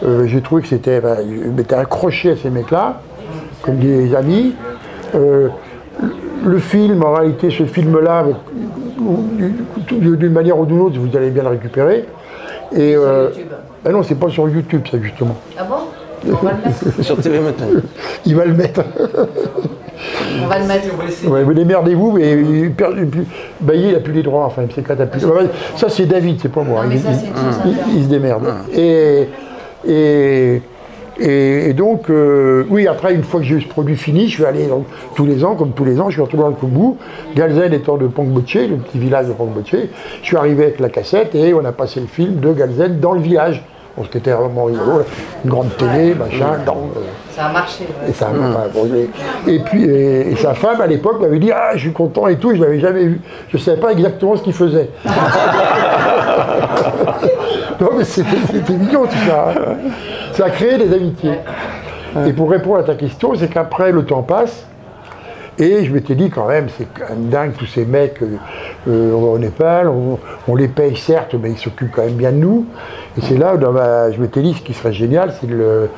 euh, 0.05 0.25
J'ai 0.27 0.41
trouvé 0.41 0.61
que 0.61 0.67
c'était. 0.67 0.97
enfin, 1.03 1.17
je 1.21 1.49
m'étais 1.49 1.75
accroché 1.75 2.31
à 2.31 2.35
ces 2.35 2.49
mecs-là, 2.49 2.95
comme 3.61 3.77
des 3.77 4.13
amis. 4.15 4.55
Euh, 5.15 5.47
le 6.45 6.59
film, 6.59 7.03
en 7.03 7.13
réalité, 7.13 7.49
ce 7.49 7.65
film-là, 7.65 8.25
d'une 9.91 10.31
manière 10.33 10.59
ou 10.59 10.65
d'une 10.65 10.81
autre, 10.81 10.99
vous 10.99 11.15
allez 11.17 11.29
bien 11.29 11.43
le 11.43 11.49
récupérer. 11.49 12.05
Et, 12.73 12.95
euh, 12.95 13.29
YouTube. 13.29 13.47
ah 13.85 13.89
non, 13.91 14.03
c'est 14.03 14.15
pas 14.15 14.29
sur 14.29 14.49
YouTube, 14.49 14.81
ça, 14.91 14.97
justement. 15.01 15.35
Ah 15.57 15.63
bon? 15.63 15.75
On 16.27 16.43
va 16.43 16.51
le 16.53 16.57
mettre? 16.57 17.01
Sur 17.03 17.17
TV 17.17 17.39
maintenant. 17.39 17.67
Il 18.25 18.35
va 18.35 18.45
le 18.45 18.53
mettre. 18.53 18.81
On 20.43 20.47
va 20.47 20.59
le 20.59 20.65
mettre. 20.65 20.87
Ouais, 21.27 21.43
vous 21.43 21.53
démerdez-vous, 21.53 22.11
mais 22.11 22.31
il 22.33 22.71
perd- 22.71 22.95
il 22.97 23.07
perd- 23.07 23.25
Bailly, 23.61 23.89
il 23.89 23.95
a 23.95 23.99
plus 23.99 24.13
les 24.13 24.23
droits, 24.23 24.45
enfin, 24.45 24.63
c'est 24.73 24.81
plus. 24.81 25.21
Ça, 25.75 25.89
c'est 25.89 26.05
David, 26.05 26.39
c'est 26.41 26.51
pas 26.51 26.63
moi. 26.63 26.83
Non, 26.83 26.89
mais 26.89 26.95
Il- 26.95 27.01
ça, 27.01 27.13
se 28.03 28.07
démerde. 28.09 28.43
Et, 28.75 29.27
et, 29.87 30.61
et, 31.19 31.69
et 31.69 31.73
donc, 31.73 32.09
euh, 32.09 32.65
oui, 32.69 32.87
après, 32.87 33.13
une 33.13 33.23
fois 33.23 33.39
que 33.39 33.45
j'ai 33.45 33.55
eu 33.55 33.61
ce 33.61 33.67
produit 33.67 33.95
fini, 33.95 34.27
je 34.27 34.33
suis 34.35 34.45
allé 34.45 34.65
donc, 34.67 34.85
tous 35.15 35.25
les 35.25 35.43
ans, 35.45 35.55
comme 35.55 35.71
tous 35.71 35.85
les 35.85 35.99
ans, 36.01 36.09
je 36.09 36.15
suis 36.15 36.21
retourné 36.21 36.43
dans 36.43 36.49
le 36.49 36.55
Kumbu, 36.55 36.97
Galzen 37.35 37.71
étant 37.73 37.97
de 37.97 38.07
Pongboche, 38.07 38.55
le 38.55 38.75
petit 38.77 38.99
village 38.99 39.27
de 39.27 39.31
Pongboche. 39.33 39.75
Je 40.21 40.25
suis 40.25 40.35
arrivé 40.37 40.63
avec 40.63 40.79
la 40.79 40.89
cassette 40.89 41.33
et 41.35 41.53
on 41.53 41.63
a 41.63 41.71
passé 41.71 41.99
le 42.01 42.07
film 42.07 42.39
de 42.41 42.51
Galzen 42.51 42.99
dans 42.99 43.13
le 43.13 43.21
village. 43.21 43.63
Bon, 43.97 44.03
ce 44.03 44.09
qui 44.09 44.17
était 44.17 44.31
vraiment 44.31 44.65
rigolo, 44.65 44.99
là. 44.99 45.05
une 45.45 45.49
grande 45.51 45.77
télé, 45.77 46.13
machin, 46.15 46.57
dans, 46.65 46.73
euh, 46.97 46.99
Ça 47.31 47.45
a 47.45 47.51
marché. 47.53 47.85
ouais. 47.85 48.09
et, 48.09 48.13
ça, 48.13 48.27
enfin, 48.29 48.63
bon, 48.73 48.85
et- 48.93 49.09
et 49.53 49.59
puis 49.59 49.85
et, 49.85 50.31
et 50.31 50.35
sa 50.35 50.53
femme 50.53 50.81
à 50.81 50.87
l'époque 50.87 51.21
m'avait 51.21 51.39
dit 51.39 51.51
ah 51.53 51.71
je 51.75 51.79
suis 51.79 51.93
content 51.93 52.27
et 52.27 52.35
tout, 52.37 52.53
je 52.53 52.61
l'avais 52.61 52.79
jamais 52.81 53.05
vu. 53.05 53.21
Je 53.49 53.55
ne 53.57 53.61
savais 53.61 53.79
pas 53.79 53.91
exactement 53.93 54.35
ce 54.35 54.43
qu'il 54.43 54.51
faisait. 54.53 54.89
non 57.79 57.89
mais 57.97 58.03
c'était 58.03 58.37
c'était 58.51 58.73
mignon 58.73 59.03
tout 59.05 59.29
ça. 59.29 59.49
hein. 59.51 59.75
Ça 60.33 60.45
a 60.45 60.49
créé 60.49 60.77
des 60.77 60.93
amitiés. 60.93 61.39
Et 62.27 62.33
pour 62.33 62.49
répondre 62.49 62.79
à 62.79 62.83
ta 62.83 62.95
question, 62.95 63.33
c'est 63.35 63.47
qu'après 63.47 63.91
le 63.91 64.03
temps 64.05 64.21
passe. 64.23 64.65
Et 65.57 65.85
je 65.85 65.93
m'étais 65.93 66.15
dit 66.15 66.29
quand 66.29 66.47
même, 66.47 66.67
c'est 66.77 66.85
quand 66.93 67.07
même 67.09 67.29
dingue 67.29 67.53
tous 67.57 67.65
ces 67.65 67.85
mecs 67.85 68.21
euh, 68.21 68.35
euh, 68.89 69.13
au 69.13 69.37
Népal, 69.39 69.87
on, 69.87 70.55
les 70.55 70.67
paye 70.67 70.97
certes, 70.97 71.33
mais 71.41 71.51
ils 71.51 71.57
s'occupent 71.57 71.93
quand 71.95 72.03
même 72.03 72.15
bien 72.15 72.31
de 72.33 72.37
nous. 72.37 72.65
Et 73.17 73.21
c'est 73.21 73.37
là 73.37 73.55
où 73.55 73.57
dans 73.57 73.71
ma- 73.71 74.11
je 74.11 74.19
m'étais 74.19 74.41
dit 74.41 74.53
ce 74.53 74.61
qui 74.61 74.73
serait 74.73 74.91
génial, 74.91 75.33
c'est 75.39 75.47
de, 75.47 75.55
le- 75.55 75.89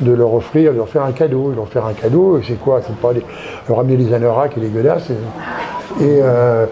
de 0.00 0.12
leur 0.12 0.34
offrir, 0.34 0.72
de 0.72 0.78
leur 0.78 0.88
faire 0.88 1.04
un 1.04 1.12
cadeau. 1.12 1.50
De 1.52 1.56
leur 1.56 1.68
faire 1.68 1.86
un 1.86 1.92
cadeau, 1.92 2.40
c'est 2.46 2.58
quoi? 2.58 2.80
C'est 2.84 2.96
pas 2.96 3.10
leur 3.68 3.78
amener 3.78 3.96
des 3.96 4.12
anoraks 4.12 4.56
et 4.56 4.60
des 4.60 4.68
godasses. 4.68 5.08
Et, 5.10 6.04
et, 6.04 6.20
euh, 6.22 6.66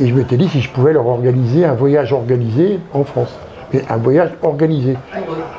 et 0.00 0.06
je 0.06 0.14
m'étais 0.14 0.36
dit 0.36 0.48
si 0.48 0.60
je 0.60 0.70
pouvais 0.70 0.92
leur 0.92 1.06
organiser 1.08 1.64
un 1.64 1.74
voyage 1.74 2.12
organisé 2.12 2.78
en 2.94 3.02
France. 3.02 3.34
Mais 3.74 3.82
un 3.90 3.96
voyage 3.96 4.30
organisé, 4.42 4.96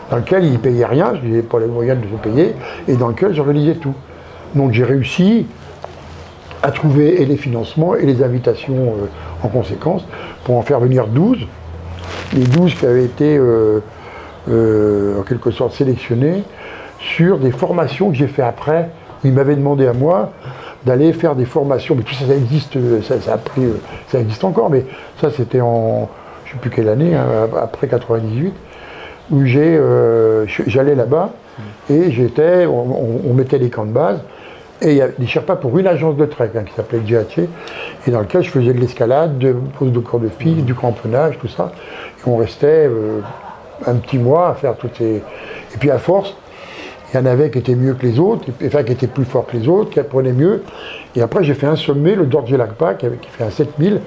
dans 0.10 0.18
lequel 0.18 0.46
ils 0.46 0.54
ne 0.54 0.58
payaient 0.58 0.86
rien, 0.86 1.14
je 1.22 1.28
n'avais 1.28 1.42
pas 1.42 1.60
les 1.60 1.66
moyens 1.66 2.00
de 2.00 2.06
se 2.06 2.22
payer, 2.22 2.56
et 2.88 2.96
dans 2.96 3.10
lequel 3.10 3.34
j'organisais 3.34 3.74
tout. 3.76 3.94
Donc 4.56 4.72
j'ai 4.72 4.84
réussi 4.84 5.48
à 6.64 6.72
trouver 6.72 7.22
et 7.22 7.26
les 7.26 7.36
financements 7.36 7.96
et 7.96 8.06
les 8.06 8.24
invitations 8.24 8.76
euh, 8.76 9.44
en 9.44 9.50
conséquence 9.50 10.04
pour 10.46 10.58
en 10.58 10.62
faire 10.62 10.80
venir 10.80 11.08
12. 11.08 11.40
Les 12.34 12.46
12 12.46 12.74
qui 12.74 12.86
avaient 12.86 13.04
été 13.04 13.38
euh, 13.38 13.82
euh, 14.50 15.20
en 15.20 15.24
quelque 15.24 15.52
sorte 15.52 15.74
sélectionnés 15.74 16.44
sur 17.00 17.38
des 17.38 17.52
formations 17.52 18.10
que 18.10 18.16
j'ai 18.16 18.28
fait 18.28 18.42
après. 18.42 18.90
Ils 19.26 19.34
m'avaient 19.34 19.58
demandé 19.58 19.86
à 19.86 19.94
moi 19.94 20.32
d'aller 20.86 21.14
faire 21.14 21.36
des 21.36 21.46
formations, 21.46 21.96
mais 21.96 22.04
tout 22.04 22.14
ça, 22.14 22.26
ça 22.28 22.36
existe, 22.36 22.78
ça, 23.04 23.34
a 23.34 23.38
pris, 23.38 23.62
ça 24.10 24.20
existe 24.20 24.44
encore, 24.44 24.70
mais 24.70 24.86
ça 25.22 25.30
c'était 25.32 25.62
en, 25.62 26.10
je 26.46 26.52
ne 26.52 26.54
sais 26.56 26.60
plus 26.60 26.70
quelle 26.70 26.90
année, 26.90 27.16
hein, 27.16 27.26
après 27.62 27.88
98, 27.88 28.54
où 29.32 29.46
j'ai, 29.46 29.80
j'allais 30.68 30.96
là-bas 30.96 31.32
et 31.90 32.12
j'étais, 32.12 32.66
on 32.66 33.34
mettait 33.34 33.60
les 33.60 33.70
camps 33.70 33.86
de 33.86 33.92
base 33.92 34.20
et 34.84 34.92
il 34.92 34.98
y 34.98 35.02
avait 35.02 35.14
des 35.18 35.28
Sherpas 35.28 35.56
pour 35.56 35.78
une 35.80 35.88
agence 35.88 36.18
de 36.18 36.26
trek 36.26 36.52
hein, 36.56 36.64
qui 36.64 36.74
s'appelait 36.74 37.00
GHC 37.00 37.48
et 38.06 38.12
dans 38.12 38.20
lequel 38.20 38.44
je 38.44 38.50
faisais 38.50 38.74
de 38.74 38.80
l'escalade, 38.80 39.38
de 39.38 39.56
pose 39.80 39.94
de 39.94 40.00
corps 40.00 40.20
de 40.20 40.28
filles, 40.28 40.62
du 40.62 40.76
cramponnage, 40.76 41.40
tout 41.40 41.48
ça. 41.48 41.72
Et 42.20 42.30
on 42.30 42.36
restait 42.36 42.88
euh, 42.88 43.22
un 43.88 43.96
petit 43.96 44.18
mois 44.18 44.50
à 44.50 44.54
faire 44.56 44.76
toutes 44.76 44.98
ces. 44.98 45.24
Et 45.74 45.78
puis 45.80 45.90
à 45.90 46.00
force, 46.00 46.36
il 47.14 47.18
y 47.18 47.20
en 47.20 47.26
avait 47.26 47.50
qui 47.50 47.60
étaient 47.60 47.76
mieux 47.76 47.94
que 47.94 48.06
les 48.06 48.20
autres, 48.20 48.46
enfin 48.66 48.84
qui 48.84 48.92
étaient 48.92 49.08
plus 49.08 49.24
forts 49.24 49.46
que 49.46 49.56
les 49.56 49.70
autres, 49.70 49.92
qui 49.92 50.02
apprenaient 50.02 50.34
mieux. 50.34 50.64
Et 51.16 51.22
après, 51.22 51.44
j'ai 51.44 51.54
fait 51.54 51.68
un 51.68 51.76
sommet, 51.78 52.16
le 52.16 52.26
Dorje 52.26 52.54
Lakpa, 52.54 52.96
qui, 52.96 53.08
qui 53.22 53.30
fait 53.30 53.46
un 53.46 53.52
7000. 53.52 54.02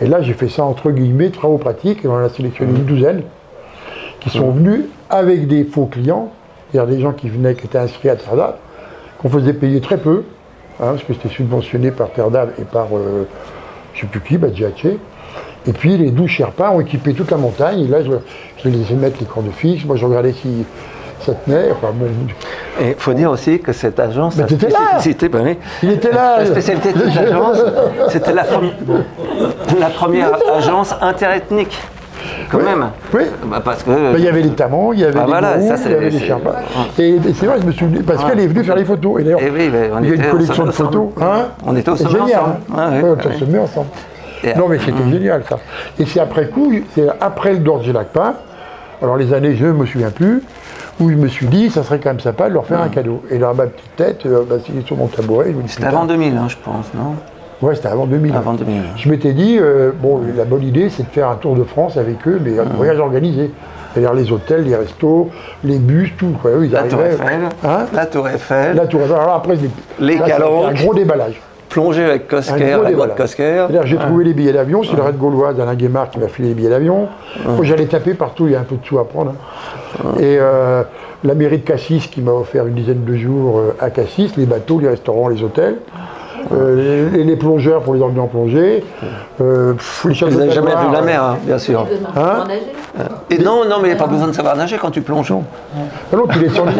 Et 0.00 0.06
là, 0.06 0.22
j'ai 0.22 0.34
fait 0.34 0.48
ça 0.48 0.62
entre 0.64 0.92
guillemets, 0.92 1.30
travaux 1.30 1.58
pratiques, 1.58 2.04
et 2.04 2.08
on 2.08 2.14
en 2.14 2.18
a 2.18 2.28
sélectionné 2.28 2.78
une 2.78 2.84
douzaine 2.84 3.22
qui 4.20 4.30
sont 4.30 4.50
venus 4.50 4.82
avec 5.08 5.48
des 5.48 5.64
faux 5.64 5.86
clients, 5.86 6.30
c'est-à-dire 6.70 6.94
des 6.94 7.02
gens 7.02 7.12
qui 7.12 7.28
venaient, 7.28 7.54
qui 7.54 7.66
étaient 7.66 7.78
inscrits 7.78 8.10
à 8.10 8.14
d'Ave, 8.14 8.54
qu'on 9.20 9.28
faisait 9.28 9.52
payer 9.52 9.80
très 9.80 9.98
peu, 9.98 10.24
hein, 10.80 10.92
parce 10.92 11.02
que 11.02 11.12
c'était 11.12 11.28
subventionné 11.28 11.90
par 11.90 12.10
Terre 12.10 12.30
d'Ave 12.30 12.52
et 12.58 12.64
par, 12.64 12.86
euh, 12.94 13.26
je 13.94 13.98
ne 13.98 14.00
sais 14.00 14.06
plus 14.06 14.20
qui, 14.20 14.38
bah, 14.38 14.48
GHC. 14.48 14.98
Et 15.66 15.72
puis 15.74 15.98
les 15.98 16.10
12 16.10 16.28
Sherpas 16.28 16.70
ont 16.70 16.80
équipé 16.80 17.12
toute 17.12 17.30
la 17.30 17.36
montagne, 17.36 17.80
et 17.80 17.88
là, 17.88 18.02
je, 18.02 18.10
je 18.62 18.68
les 18.68 18.78
laissais 18.78 18.94
mettre 18.94 19.18
les 19.20 19.26
cordes 19.26 19.50
fixes, 19.54 19.84
moi 19.84 19.96
je 19.96 20.06
regardais 20.06 20.32
si 20.32 20.64
ça 21.20 21.34
tenait, 21.34 21.70
enfin 21.70 21.88
bon, 21.92 22.06
Et 22.80 22.90
il 22.90 22.94
faut 22.96 23.12
dire 23.12 23.30
aussi 23.30 23.60
que 23.60 23.72
cette 23.74 24.00
agence, 24.00 24.36
Mais 24.36 24.44
là. 24.70 24.98
ben 25.28 25.44
oui, 25.44 25.58
il 25.82 25.90
était 25.90 26.12
là. 26.12 26.38
La 26.38 26.46
spécialité 26.46 26.94
de 26.94 27.10
cette 27.10 27.28
agence, 27.28 27.58
c'était 28.08 28.32
la 28.32 29.90
première 29.90 30.30
agence 30.54 30.94
interethnique, 31.02 31.78
quand 32.50 32.58
Oui, 32.58 32.64
même. 32.64 32.86
oui. 33.14 33.22
Bah, 33.46 33.60
parce 33.64 33.82
que 33.82 33.90
Ben, 33.90 34.14
Il 34.18 34.24
y 34.24 34.28
avait 34.28 34.42
les 34.42 34.50
Tamans, 34.50 34.92
il 34.92 35.00
y 35.00 35.04
avait 35.04 35.18
Ah, 35.18 35.24
les 35.24 35.30
voilà, 35.30 35.56
il 35.58 35.66
y 35.66 35.94
avait 35.94 36.10
les 36.10 36.18
Sherpas. 36.18 36.56
Et, 36.98 37.08
et 37.10 37.20
c'est 37.34 37.46
vrai, 37.46 37.58
je 37.60 37.66
me 37.66 37.72
suis 37.72 37.86
parce 38.02 38.24
qu'elle 38.24 38.40
est 38.40 38.46
venue 38.46 38.64
faire 38.64 38.76
les 38.76 38.84
photos. 38.84 39.20
Et 39.20 39.24
d'ailleurs, 39.24 39.40
Eh 39.42 39.50
oui, 39.50 39.70
il 39.72 39.74
y 39.74 39.76
a 39.76 39.98
une 39.98 40.04
était 40.20 40.28
collection 40.28 40.64
de 40.64 40.70
photos. 40.70 41.08
Hein 41.20 41.48
On 41.66 41.76
était 41.76 41.90
au 41.90 41.96
C'est 41.96 42.04
sommet 42.04 42.18
génial. 42.20 42.40
ensemble. 42.40 42.56
on 42.72 43.28
ouais. 43.28 43.38
se 43.38 43.44
met 43.44 43.58
ensemble. 43.58 43.86
Non, 44.56 44.68
mais 44.68 44.78
c'était 44.78 45.10
génial 45.10 45.42
ça. 45.48 45.58
Et 45.98 46.06
c'est 46.06 46.20
après 46.20 46.48
coup, 46.48 46.72
c'est 46.94 47.06
après 47.20 47.52
le 47.52 47.58
Dorje 47.58 47.90
Lakpa, 47.92 48.34
alors 49.02 49.16
les 49.16 49.32
années, 49.34 49.54
je 49.56 49.66
ne 49.66 49.72
me 49.72 49.86
souviens 49.86 50.10
plus, 50.10 50.42
où 50.98 51.10
je 51.10 51.14
me 51.16 51.28
suis 51.28 51.46
dit, 51.46 51.70
ça 51.70 51.82
serait 51.82 51.98
quand 51.98 52.10
même 52.10 52.20
sympa 52.20 52.48
de 52.48 52.54
leur 52.54 52.66
faire 52.66 52.80
un 52.80 52.88
cadeau. 52.88 53.22
Et 53.30 53.38
dans 53.38 53.54
ma 53.54 53.66
petite 53.66 53.96
tête, 53.96 54.26
euh, 54.26 54.42
bah, 54.48 54.56
est 54.56 54.86
sur 54.86 54.96
mon 54.96 55.06
tabouret, 55.06 55.46
je 55.52 55.56
me 55.56 55.62
dis, 55.62 55.68
C'était 55.72 55.86
avant 55.86 56.04
2000, 56.04 56.36
hein, 56.36 56.46
je 56.48 56.56
pense, 56.62 56.86
non? 56.94 57.14
Ouais, 57.62 57.74
c'était 57.74 57.88
avant 57.88 58.06
2000. 58.06 58.34
Avant 58.34 58.54
2000. 58.54 58.82
Je 58.96 59.08
m'étais 59.10 59.32
dit, 59.32 59.58
euh, 59.60 59.90
bon, 59.94 60.20
la 60.36 60.44
bonne 60.44 60.62
idée, 60.62 60.88
c'est 60.88 61.02
de 61.02 61.08
faire 61.08 61.28
un 61.28 61.34
tour 61.36 61.54
de 61.56 61.64
France 61.64 61.96
avec 61.96 62.26
eux, 62.26 62.40
mais 62.42 62.58
un 62.58 62.64
voyage 62.64 62.98
organisé. 62.98 63.50
C'est-à-dire 63.92 64.14
les 64.14 64.30
hôtels, 64.32 64.62
les 64.64 64.76
restos, 64.76 65.30
les 65.64 65.78
bus, 65.78 66.12
tout. 66.16 66.34
Quoi. 66.40 66.52
Eux, 66.52 66.64
ils 66.66 66.70
La 66.72 66.84
Tour 66.84 67.02
Eiffel, 67.02 67.40
Hein 67.64 67.86
la 67.92 68.06
Tour 68.06 68.28
Eiffel, 68.28 68.76
La 68.76 68.86
Tour 68.86 69.00
Eiffel. 69.02 69.16
Alors 69.16 69.34
après, 69.34 69.56
c'est- 69.56 70.02
Les 70.04 70.16
là, 70.16 70.26
calanques. 70.26 70.64
Un 70.70 70.74
gros 70.74 70.94
déballage. 70.94 71.40
plongée 71.68 72.04
avec 72.04 72.94
gros 72.94 73.06
la. 73.06 73.14
Kosker. 73.14 73.66
C'est-à-dire, 73.68 73.86
j'ai 73.86 73.96
trouvé 73.96 74.24
les 74.24 74.32
billets 74.32 74.52
d'avion, 74.52 74.82
c'est 74.84 74.96
le 74.96 75.02
Red 75.02 75.18
Gaulois 75.18 75.52
d'Alain 75.54 75.74
Guémard 75.74 76.10
qui 76.10 76.18
m'a 76.18 76.28
filé 76.28 76.48
les 76.48 76.54
billets 76.54 76.70
d'avion. 76.70 77.08
J'allais 77.62 77.86
taper 77.86 78.14
partout, 78.14 78.46
il 78.46 78.52
y 78.52 78.56
a 78.56 78.60
un 78.60 78.64
peu 78.64 78.76
de 78.76 78.84
sous 78.86 78.98
à 78.98 79.06
prendre. 79.06 79.34
hein. 80.04 80.08
Et 80.18 80.36
euh, 80.40 80.82
la 81.24 81.34
mairie 81.34 81.58
de 81.58 81.64
Cassis 81.64 82.06
qui 82.08 82.22
m'a 82.22 82.32
offert 82.32 82.66
une 82.66 82.74
dizaine 82.74 83.04
de 83.04 83.14
jours 83.16 83.58
euh, 83.58 83.76
à 83.80 83.90
Cassis, 83.90 84.36
les 84.36 84.46
bateaux, 84.46 84.78
les 84.80 84.88
restaurants, 84.88 85.28
les 85.28 85.42
hôtels. 85.42 85.76
Euh, 86.52 87.10
les, 87.12 87.24
les 87.24 87.36
plongeurs 87.36 87.82
pour 87.82 87.94
les 87.94 88.02
emmener 88.02 88.20
en 88.20 88.26
plongée, 88.26 88.84
euh, 89.40 89.72
pff, 89.74 90.02
les 90.04 90.08
Vous 90.10 90.14
châteaux 90.14 90.38
n'avez 90.38 90.50
jamais 90.50 90.70
vu 90.72 90.92
la 90.92 91.02
mer, 91.02 91.22
hein, 91.22 91.38
bien 91.44 91.58
sûr. 91.58 91.86
Hein 92.16 92.44
Et 93.30 93.38
non, 93.38 93.64
non, 93.68 93.76
mais 93.80 93.88
il 93.88 93.92
n'y 93.94 93.98
a 93.98 94.02
pas 94.02 94.08
besoin 94.08 94.26
de 94.28 94.32
savoir 94.32 94.56
nager 94.56 94.76
quand 94.78 94.90
tu 94.90 95.02
plonges. 95.02 95.32
Ah 95.32 96.16
non, 96.16 96.26
tu 96.26 96.38
les 96.40 96.48
sens 96.48 96.68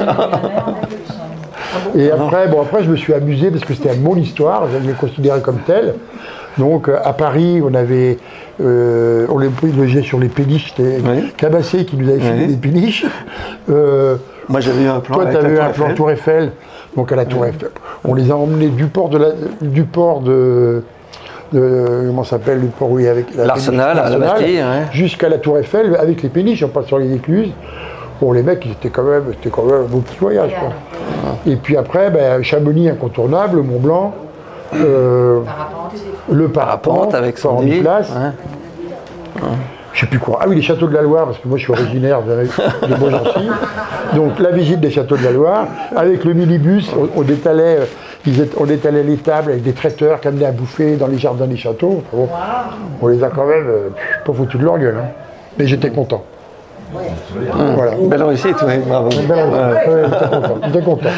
Et 1.94 2.10
après, 2.10 2.48
bon, 2.48 2.62
après, 2.62 2.84
je 2.84 2.90
me 2.90 2.96
suis 2.96 3.14
amusé 3.14 3.50
parce 3.50 3.64
que 3.64 3.74
c'était 3.74 3.94
mon 3.96 4.16
histoire, 4.16 4.64
je 4.72 4.86
l'ai 4.86 4.94
considéré 4.94 5.40
comme 5.40 5.58
tel. 5.66 5.94
Donc, 6.58 6.88
euh, 6.88 6.98
à 7.04 7.12
Paris, 7.12 7.62
on 7.64 7.74
avait, 7.74 8.18
euh, 8.60 9.26
on 9.28 9.38
les 9.38 9.48
logeait 9.76 10.02
sur 10.02 10.18
les 10.18 10.28
péniches, 10.28 10.72
c'était 10.76 10.98
Oui. 11.04 11.32
Cabassé 11.36 11.84
qui 11.84 11.96
nous 11.96 12.08
avait 12.08 12.18
filé 12.20 12.38
Oui. 12.40 12.46
des 12.48 12.56
péniches. 12.56 13.06
Euh, 13.70 14.16
Moi, 14.48 14.60
j'avais 14.60 14.82
eu 14.82 14.88
un 14.88 15.00
plan. 15.00 15.16
toi, 15.16 15.26
tu 15.26 15.36
avais 15.36 15.54
eu 15.54 15.60
un 15.60 15.70
Tour 15.70 15.74
plan 15.74 15.84
Eiffel. 15.86 15.94
Tour 15.96 16.10
Eiffel, 16.10 16.52
donc 16.97 17.12
à 17.12 17.16
la 17.16 17.24
Tour 17.24 17.47
Eiffel. 17.47 17.70
On 18.05 18.14
les 18.14 18.30
a 18.30 18.36
emmenés 18.36 18.68
du 18.68 18.86
port 18.86 19.09
de, 19.09 19.18
la, 19.18 19.28
du 19.61 19.84
port 19.84 20.20
de, 20.20 20.82
de- 21.53 22.05
comment 22.07 22.24
ça 22.24 22.30
s'appelle, 22.30 22.61
le 22.61 22.66
port 22.68 22.91
où 22.91 22.99
il 22.99 23.05
y 23.05 23.09
avait 23.09 23.24
la 23.36 23.47
L'Arsenal, 23.47 23.97
jusqu'à 24.93 25.28
la 25.28 25.38
Tour 25.38 25.59
Eiffel 25.59 25.97
avec 25.97 26.22
les 26.22 26.28
péniches, 26.28 26.62
on 26.62 26.68
passe 26.68 26.86
sur 26.86 26.99
les 26.99 27.14
écluses. 27.14 27.51
Bon, 28.20 28.32
les 28.32 28.43
mecs, 28.43 28.64
ils 28.66 28.72
étaient 28.72 28.91
quand 28.91 29.03
même, 29.05 29.24
c'était 29.30 29.49
quand 29.51 29.64
même 29.64 29.82
un 29.82 29.84
beau 29.84 29.99
petit 30.01 30.18
voyage. 30.18 30.55
quoi. 30.61 30.70
Et 31.47 31.57
puis 31.57 31.76
après, 31.76 32.11
ben, 32.11 32.43
Chamonix 32.43 32.88
incontournable, 32.91 33.62
Mont 33.62 33.78
Blanc, 33.78 34.14
euh, 34.74 35.41
le 36.30 36.49
parapente, 36.49 36.95
Parapente 36.95 37.14
avec 37.14 37.38
Fort 37.38 37.61
Sandy. 37.61 37.80
Place, 37.80 38.11
Ouais. 38.12 39.49
Je 40.01 40.07
sais 40.07 40.11
plus 40.11 40.18
quoi. 40.18 40.38
Ah 40.40 40.46
oui, 40.48 40.57
les 40.57 40.62
châteaux 40.62 40.86
de 40.86 40.94
la 40.94 41.03
Loire, 41.03 41.26
parce 41.26 41.38
que 41.38 41.46
moi 41.46 41.59
je 41.59 41.64
suis 41.64 41.72
originaire 41.72 42.22
de, 42.22 42.46
de 42.88 42.94
Beaugency. 42.94 43.48
Donc 44.16 44.38
la 44.38 44.51
visite 44.51 44.80
des 44.80 44.90
châteaux 44.90 45.18
de 45.18 45.24
la 45.24 45.30
Loire, 45.30 45.66
avec 45.94 46.24
le 46.24 46.32
minibus, 46.32 46.90
on, 46.98 47.20
on 47.20 47.22
étalait, 47.24 47.80
euh, 47.80 47.84
ils 48.26 48.40
étaient- 48.40 48.57
on 48.59 48.64
étalait 48.66 49.03
les 49.03 49.16
tables 49.18 49.51
avec 49.51 49.62
des 49.62 49.72
traiteurs 49.74 50.20
qui 50.20 50.28
amenaient 50.28 50.46
à 50.46 50.53
bouffer 50.53 50.96
dans 50.96 51.07
les 51.07 51.18
jardins 51.18 51.46
des 51.46 51.59
châteaux. 51.59 52.03
Enfin 52.12 52.16
bon, 52.16 52.28
on 53.03 53.09
les 53.09 53.22
a 53.22 53.28
quand 53.28 53.44
même 53.44 53.66
euh, 53.68 53.88
pas 54.24 54.32
foutus 54.32 54.59
de 54.59 54.64
leur 54.64 54.78
gueule. 54.78 54.96
hein. 55.03 55.09
Mais 55.59 55.66
j'étais 55.66 55.90
content. 55.90 56.24
Voilà. 56.94 57.92
Belle 58.01 58.22
réussite, 58.22 58.57
oui, 58.66 58.78
bravo. 58.86 59.11
Belle 59.28 59.38
réussite. 59.38 59.88
Ouais, 59.88 60.03
j'étais 60.09 60.30
content, 60.30 60.57
j'étais 60.66 60.82
content. 60.82 61.11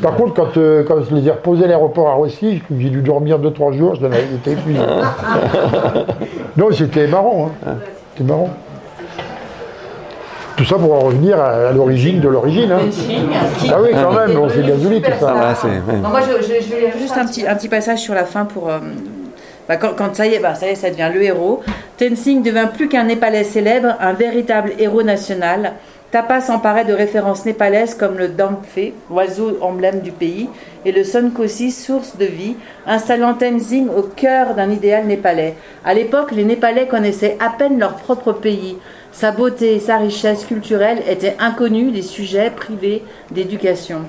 Par 0.00 0.14
contre, 0.14 0.34
quand, 0.34 0.56
euh, 0.56 0.84
quand 0.86 0.94
je 1.10 1.14
les 1.16 1.26
ai 1.26 1.30
reposés 1.32 1.64
à 1.64 1.66
l'aéroport 1.66 2.08
à 2.08 2.12
Roissy, 2.12 2.62
j'ai 2.78 2.88
dû 2.90 3.02
dormir 3.02 3.38
2-3 3.40 3.76
jours, 3.76 3.96
je 3.96 4.06
j'étais 4.30 4.52
épuisé. 4.52 4.78
non, 6.56 6.68
c'était 6.72 7.06
marrant. 7.08 7.50
Hein. 7.66 7.72
C'était 8.20 8.32
marrant. 8.32 8.50
Tout 10.58 10.64
ça 10.66 10.76
pour 10.76 10.92
en 10.92 10.98
revenir 10.98 11.40
à, 11.40 11.68
à 11.68 11.72
l'origine 11.72 12.20
de 12.20 12.28
l'origine. 12.28 12.70
hein. 12.70 12.80
Ah 13.72 13.78
oui, 13.80 13.88
quand 13.94 14.12
même, 14.12 14.38
on 14.38 14.46
s'est 14.50 14.62
gazouillé 14.62 15.00
tout 15.00 15.10
ça. 15.18 15.34
Ah, 15.38 15.48
ouais, 15.48 15.54
c'est- 15.54 15.68
ouais. 15.68 15.98
Non, 16.02 16.10
moi, 16.10 16.20
je, 16.20 16.42
je- 16.42 16.60
je 16.62 16.68
vais 16.74 16.80
lire 16.82 16.90
juste 17.00 17.16
un 17.16 17.24
petit, 17.24 17.46
un 17.46 17.54
petit 17.54 17.68
passage 17.68 18.00
sur 18.00 18.12
la 18.14 18.26
fin 18.26 18.44
pour. 18.44 18.68
euh, 18.68 18.78
bah, 19.66 19.76
quand, 19.78 19.92
quand 19.96 20.14
ça 20.14 20.26
y 20.26 20.34
est, 20.34 20.38
bah, 20.38 20.54
ça 20.54 20.66
y 20.66 20.70
est, 20.70 20.74
ça 20.74 20.90
devient 20.90 21.08
le 21.14 21.22
héros. 21.22 21.62
Tenzing 21.96 22.42
devint 22.42 22.66
plus 22.66 22.88
qu'un 22.90 23.04
Népalais 23.04 23.42
célèbre, 23.44 23.94
un 24.00 24.12
véritable 24.12 24.72
héros 24.78 25.02
national. 25.02 25.72
Tapa 26.10 26.40
s'emparait 26.40 26.84
de 26.84 26.92
références 26.92 27.46
népalaises 27.46 27.94
comme 27.94 28.18
le 28.18 28.26
Damphe, 28.26 28.92
oiseau 29.10 29.58
emblème 29.60 30.00
du 30.00 30.10
pays, 30.10 30.48
et 30.84 30.90
le 30.90 31.04
Sonkosi, 31.04 31.70
source 31.70 32.16
de 32.16 32.24
vie, 32.24 32.56
installant 32.84 33.34
Tenzing 33.34 33.88
au 33.88 34.02
cœur 34.02 34.54
d'un 34.56 34.72
idéal 34.72 35.06
népalais. 35.06 35.54
À 35.84 35.94
l'époque, 35.94 36.32
les 36.32 36.44
Népalais 36.44 36.88
connaissaient 36.88 37.36
à 37.38 37.50
peine 37.50 37.78
leur 37.78 37.94
propre 37.94 38.32
pays. 38.32 38.76
Sa 39.12 39.30
beauté 39.30 39.74
et 39.76 39.78
sa 39.78 39.98
richesse 39.98 40.44
culturelle 40.44 41.02
étaient 41.08 41.36
inconnues 41.38 41.92
des 41.92 42.02
sujets 42.02 42.50
privés 42.50 43.04
d'éducation. 43.30 44.00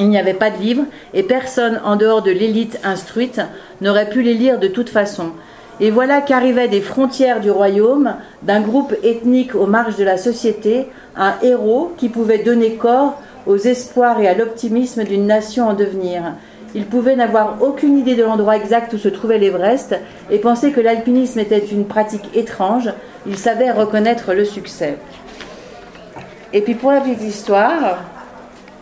Il 0.00 0.08
n'y 0.08 0.18
avait 0.18 0.34
pas 0.34 0.50
de 0.50 0.58
livres 0.58 0.84
et 1.14 1.22
personne 1.22 1.80
en 1.84 1.94
dehors 1.94 2.22
de 2.22 2.32
l'élite 2.32 2.80
instruite 2.82 3.40
n'aurait 3.80 4.08
pu 4.08 4.22
les 4.22 4.34
lire 4.34 4.58
de 4.58 4.66
toute 4.66 4.88
façon. 4.88 5.32
Et 5.80 5.90
voilà 5.90 6.20
qu'arrivait 6.20 6.68
des 6.68 6.80
frontières 6.80 7.40
du 7.40 7.50
royaume, 7.50 8.14
d'un 8.42 8.60
groupe 8.60 8.94
ethnique 9.02 9.54
aux 9.54 9.66
marges 9.66 9.96
de 9.96 10.04
la 10.04 10.16
société, 10.16 10.88
un 11.16 11.34
héros 11.42 11.92
qui 11.96 12.08
pouvait 12.08 12.38
donner 12.38 12.74
corps 12.74 13.20
aux 13.46 13.56
espoirs 13.56 14.20
et 14.20 14.28
à 14.28 14.34
l'optimisme 14.34 15.04
d'une 15.04 15.26
nation 15.26 15.68
en 15.68 15.74
devenir. 15.74 16.34
Il 16.74 16.86
pouvait 16.86 17.16
n'avoir 17.16 17.58
aucune 17.60 17.98
idée 17.98 18.14
de 18.14 18.22
l'endroit 18.22 18.56
exact 18.56 18.92
où 18.92 18.98
se 18.98 19.08
trouvait 19.08 19.38
l'Everest 19.38 19.94
et 20.30 20.38
penser 20.38 20.72
que 20.72 20.80
l'alpinisme 20.80 21.38
était 21.38 21.58
une 21.58 21.86
pratique 21.86 22.34
étrange. 22.34 22.90
Il 23.26 23.36
savait 23.36 23.70
reconnaître 23.70 24.32
le 24.32 24.44
succès. 24.44 24.96
Et 26.54 26.62
puis 26.62 26.74
pour 26.74 26.92
la 26.92 27.00
petite 27.00 27.22
histoire, 27.22 27.98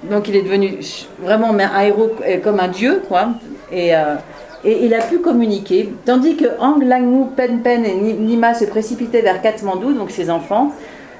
donc 0.08 0.28
il 0.28 0.36
est 0.36 0.42
devenu 0.42 0.78
vraiment 1.20 1.52
un 1.52 1.80
héros 1.80 2.12
euh, 2.26 2.38
comme 2.38 2.60
un 2.60 2.68
dieu, 2.68 3.02
quoi. 3.08 3.30
Euh, 3.72 4.16
et 4.64 4.84
il 4.84 4.94
a 4.94 5.00
pu 5.02 5.18
communiquer. 5.18 5.92
Tandis 6.04 6.36
que 6.36 6.46
Ang 6.60 6.82
Langmu, 6.82 7.26
Pen 7.36 7.60
Pen 7.62 7.84
et 7.84 7.94
Ni- 7.94 8.14
Nima 8.14 8.54
se 8.54 8.64
précipitaient 8.64 9.22
vers 9.22 9.40
Katmandou, 9.42 9.92
donc 9.92 10.10
ses 10.10 10.30
enfants, 10.30 10.72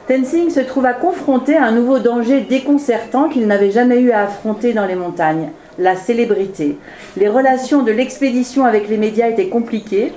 Tenzing 0.08 0.50
se 0.50 0.60
trouva 0.60 0.92
confronté 0.92 1.56
à 1.56 1.64
un 1.64 1.72
nouveau 1.72 1.98
danger 2.00 2.40
déconcertant 2.40 3.28
qu'il 3.28 3.46
n'avait 3.46 3.70
jamais 3.70 4.00
eu 4.00 4.10
à 4.10 4.22
affronter 4.24 4.72
dans 4.72 4.84
les 4.86 4.96
montagnes, 4.96 5.50
la 5.78 5.94
célébrité. 5.94 6.78
Les 7.16 7.28
relations 7.28 7.82
de 7.82 7.92
l'expédition 7.92 8.64
avec 8.64 8.88
les 8.88 8.96
médias 8.96 9.28
étaient 9.28 9.48
compliquées, 9.48 10.12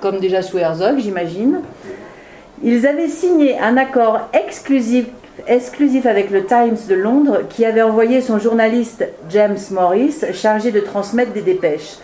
comme 0.00 0.18
déjà 0.18 0.42
sous 0.42 0.58
Herzog, 0.58 0.98
j'imagine. 0.98 1.60
Ils 2.64 2.86
avaient 2.86 3.08
signé 3.08 3.58
un 3.58 3.76
accord 3.76 4.20
exclusif, 4.32 5.06
exclusif 5.46 6.04
avec 6.06 6.30
le 6.30 6.44
Times 6.44 6.76
de 6.88 6.94
Londres 6.94 7.42
qui 7.48 7.64
avait 7.64 7.82
envoyé 7.82 8.20
son 8.20 8.38
journaliste 8.40 9.04
James 9.30 9.58
Morris 9.70 10.16
chargé 10.32 10.72
de 10.72 10.80
transmettre 10.80 11.32
des 11.32 11.42
dépêches. 11.42 11.94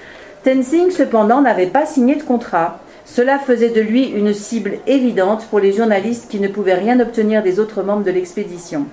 Tenzing 0.44 0.90
cependant 0.90 1.40
n'avait 1.40 1.66
pas 1.66 1.84
signé 1.84 2.14
de 2.14 2.22
contrat. 2.22 2.78
Cela 3.04 3.38
faisait 3.38 3.70
de 3.70 3.80
lui 3.80 4.04
une 4.04 4.32
cible 4.32 4.78
évidente 4.86 5.46
pour 5.46 5.58
les 5.58 5.72
journalistes 5.72 6.30
qui 6.30 6.38
ne 6.38 6.48
pouvaient 6.48 6.74
rien 6.74 7.00
obtenir 7.00 7.42
des 7.42 7.58
autres 7.58 7.82
membres 7.82 8.04
de 8.04 8.10
l'expédition. 8.10 8.86